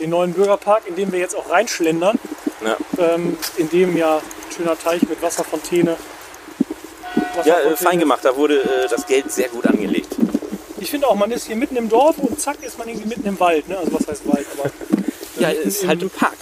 den 0.00 0.10
neuen 0.10 0.32
Bürgerpark, 0.32 0.82
in 0.88 0.96
dem 0.96 1.12
wir 1.12 1.20
jetzt 1.20 1.36
auch 1.36 1.48
reinschlendern. 1.48 2.18
Ja, 2.64 2.76
ähm, 2.98 3.38
in 3.56 3.70
dem 3.70 3.96
ja 3.96 4.16
ein 4.16 4.22
schöner 4.56 4.76
Teich 4.76 5.02
mit 5.02 5.22
Wasserfontäne. 5.22 5.96
ja 5.96 7.40
äh, 7.40 7.48
Wasserfontäne. 7.50 7.76
fein 7.76 8.00
gemacht. 8.00 8.20
Da 8.24 8.36
wurde 8.36 8.62
äh, 8.62 8.88
das 8.88 9.06
Geld 9.06 9.30
sehr 9.30 9.48
gut 9.48 9.64
angelegt. 9.64 10.16
Ich 10.80 10.90
finde 10.90 11.06
auch, 11.06 11.14
man 11.14 11.30
ist 11.30 11.46
hier 11.46 11.54
mitten 11.54 11.76
im 11.76 11.88
Dorf 11.88 12.18
und 12.18 12.40
zack 12.40 12.60
ist 12.62 12.76
man 12.76 12.88
irgendwie 12.88 13.08
mitten 13.08 13.28
im 13.28 13.38
Wald. 13.38 13.68
Ne? 13.68 13.78
Also 13.78 13.92
was 13.92 14.08
heißt 14.08 14.22
Wald, 14.26 14.46
aber 14.58 14.70
Ja, 15.38 15.50
ist 15.50 15.86
halt 15.86 16.02
ein 16.02 16.10
Park. 16.10 16.36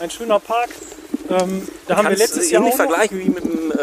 ein 0.00 0.10
schöner 0.10 0.40
Park. 0.40 0.70
Ähm, 1.30 1.68
da 1.86 1.96
haben 1.96 2.08
wir 2.08 2.16
letztes 2.16 2.50
Jahr 2.50 2.62
noch, 2.62 2.74
vergleichen 2.74 3.20
wie 3.20 3.28
mit 3.28 3.44
dem 3.44 3.70
äh, 3.70 3.74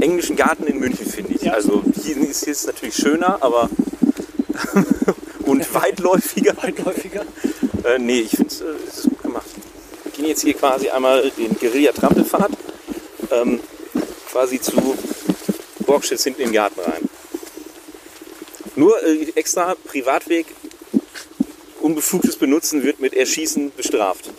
englischen 0.00 0.36
Garten 0.36 0.66
in 0.66 0.78
München, 0.78 1.06
finde 1.06 1.34
ich. 1.34 1.42
Ja. 1.42 1.52
Also 1.52 1.82
hier 2.02 2.16
ist 2.16 2.46
es 2.46 2.66
natürlich 2.66 2.94
schöner, 2.94 3.38
aber 3.42 3.68
und 5.46 5.74
weitläufiger. 5.74 6.56
weitläufiger. 6.56 7.24
Äh, 7.82 7.98
nee, 7.98 8.20
ich 8.20 8.32
finde 8.32 8.54
äh, 8.56 8.86
es 8.86 8.98
ist 8.98 9.04
gut 9.04 9.22
gemacht. 9.22 9.46
Wir 10.04 10.12
gehen 10.12 10.26
jetzt 10.26 10.42
hier 10.42 10.52
quasi 10.52 10.90
einmal 10.90 11.30
den 11.30 11.56
Guerilla-Trampelpfad 11.58 12.50
ähm, 13.30 13.58
quasi 14.30 14.60
zu 14.60 14.98
Borgschitz 15.86 16.24
hinten 16.24 16.42
in 16.42 16.48
den 16.48 16.54
Garten 16.54 16.78
rein. 16.80 17.08
Nur 18.76 19.02
äh, 19.02 19.32
extra 19.34 19.74
Privatweg, 19.74 20.46
unbefugtes 21.80 22.36
Benutzen 22.36 22.82
wird 22.82 23.00
mit 23.00 23.14
Erschießen 23.14 23.72
bestraft. 23.74 24.30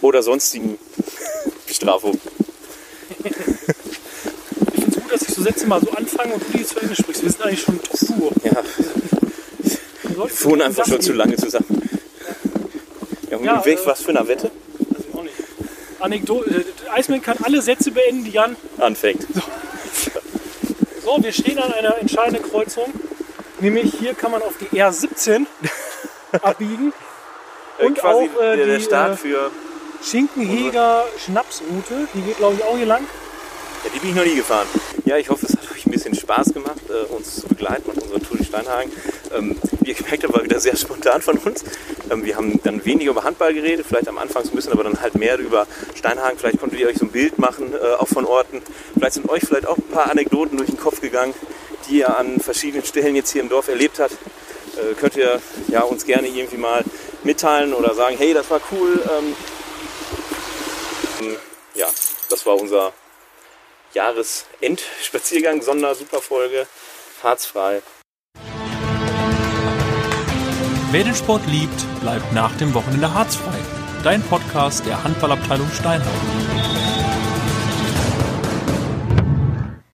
Oder 0.00 0.22
sonstigen 0.22 0.78
Bestrafung. 1.66 2.20
So 5.42 5.48
Sätze 5.48 5.66
mal 5.66 5.80
so 5.80 5.90
anfange 5.90 6.34
und 6.34 6.42
du 6.52 6.56
die 6.56 6.64
zu 6.64 6.78
Ende 6.78 6.94
sprichst. 6.94 7.20
Wir 7.24 7.30
sind 7.30 7.42
eigentlich 7.42 7.62
schon 7.62 7.80
Tour. 7.82 8.30
Ja, 8.44 8.62
Wir 10.04 10.44
wohnen 10.44 10.62
einfach 10.62 10.86
schon 10.86 11.00
zu 11.00 11.12
lange 11.14 11.34
zusammen. 11.36 11.66
Ja, 13.28 13.38
und 13.38 13.44
Ja, 13.44 13.64
welch- 13.64 13.80
äh, 13.82 13.86
was 13.86 14.02
für 14.02 14.10
eine 14.10 14.28
Wette? 14.28 14.52
Weiß 14.78 15.04
ich 15.08 15.14
auch 15.18 15.22
nicht. 15.24 15.34
Anekdote. 15.98 16.64
Äh, 16.86 16.90
Eisman 16.96 17.20
kann 17.22 17.38
alle 17.42 17.60
Sätze 17.60 17.90
beenden, 17.90 18.22
die 18.24 18.30
Jan 18.30 18.54
Anfängt. 18.78 19.26
So, 21.04 21.20
wir 21.20 21.32
stehen 21.32 21.58
an 21.58 21.72
einer 21.72 21.98
entscheidenden 21.98 22.48
Kreuzung. 22.48 22.92
Nämlich 23.58 23.94
hier 23.98 24.14
kann 24.14 24.30
man 24.30 24.42
auf 24.42 24.54
die 24.60 24.76
R17 24.80 25.46
abbiegen. 26.40 26.92
Und 27.80 27.98
quasi 27.98 28.30
auch 28.36 28.40
äh, 28.42 28.56
der, 28.58 28.66
der 28.66 28.78
die 28.78 28.84
Start 28.84 29.14
äh, 29.14 29.16
für. 29.16 29.50
Schinkenheger 30.08 31.04
Schnapsroute. 31.24 32.06
Die 32.14 32.20
geht, 32.20 32.36
glaube 32.36 32.54
ich, 32.58 32.62
auch 32.64 32.76
hier 32.76 32.86
lang. 32.86 33.02
Ja, 33.84 33.90
die 33.92 33.98
bin 33.98 34.10
ich 34.10 34.14
noch 34.14 34.24
nie 34.24 34.36
gefahren. 34.36 34.68
Ja, 35.12 35.18
ich 35.18 35.28
hoffe, 35.28 35.44
es 35.44 35.52
hat 35.52 35.70
euch 35.70 35.84
ein 35.84 35.90
bisschen 35.90 36.14
Spaß 36.14 36.54
gemacht, 36.54 36.80
äh, 36.88 37.12
uns 37.12 37.34
zu 37.42 37.46
begleiten 37.46 37.90
auf 37.90 37.98
unserer 37.98 38.18
Tour 38.18 38.38
durch 38.38 38.48
Steinhagen. 38.48 38.90
Ähm, 39.36 39.58
ihr 39.84 39.92
gemerkt 39.92 40.24
habt, 40.24 40.32
war 40.32 40.42
wieder 40.42 40.58
sehr 40.58 40.74
spontan 40.78 41.20
von 41.20 41.36
uns. 41.36 41.64
Ähm, 42.10 42.24
wir 42.24 42.34
haben 42.34 42.58
dann 42.62 42.82
weniger 42.86 43.10
über 43.10 43.22
Handball 43.22 43.52
geredet, 43.52 43.84
vielleicht 43.86 44.08
am 44.08 44.16
Anfang 44.16 44.44
ein 44.44 44.56
bisschen, 44.56 44.72
aber 44.72 44.84
dann 44.84 45.02
halt 45.02 45.14
mehr 45.14 45.36
über 45.36 45.66
Steinhagen. 45.94 46.38
Vielleicht 46.38 46.60
konntet 46.60 46.80
ihr 46.80 46.88
euch 46.88 46.96
so 46.96 47.04
ein 47.04 47.10
Bild 47.10 47.38
machen, 47.38 47.74
äh, 47.74 47.92
auch 47.96 48.08
von 48.08 48.24
Orten. 48.24 48.62
Vielleicht 48.94 49.12
sind 49.12 49.28
euch 49.28 49.42
vielleicht 49.44 49.66
auch 49.66 49.76
ein 49.76 49.82
paar 49.82 50.10
Anekdoten 50.10 50.56
durch 50.56 50.70
den 50.70 50.78
Kopf 50.78 51.02
gegangen, 51.02 51.34
die 51.90 51.98
ihr 51.98 52.16
an 52.16 52.40
verschiedenen 52.40 52.82
Stellen 52.82 53.14
jetzt 53.14 53.32
hier 53.32 53.42
im 53.42 53.50
Dorf 53.50 53.68
erlebt 53.68 53.98
habt. 53.98 54.14
Äh, 54.14 54.94
könnt 54.94 55.16
ihr 55.16 55.42
ja, 55.68 55.82
uns 55.82 56.06
gerne 56.06 56.28
irgendwie 56.28 56.56
mal 56.56 56.82
mitteilen 57.22 57.74
oder 57.74 57.92
sagen, 57.94 58.16
hey, 58.16 58.32
das 58.32 58.48
war 58.48 58.62
cool. 58.70 58.98
Ähm, 61.20 61.36
ja, 61.74 61.88
das 62.30 62.46
war 62.46 62.58
unser 62.58 62.94
Jahresendspaziergang, 63.94 65.62
Sondersuperfolge, 65.62 66.66
harzfrei. 67.22 67.82
Wer 70.90 71.04
den 71.04 71.14
Sport 71.14 71.46
liebt, 71.46 72.00
bleibt 72.00 72.32
nach 72.32 72.54
dem 72.56 72.74
Wochenende 72.74 73.14
harzfrei. 73.14 73.58
Dein 74.04 74.22
Podcast 74.22 74.84
der 74.84 75.02
Handballabteilung 75.02 75.70
Steinhausen. 75.70 76.51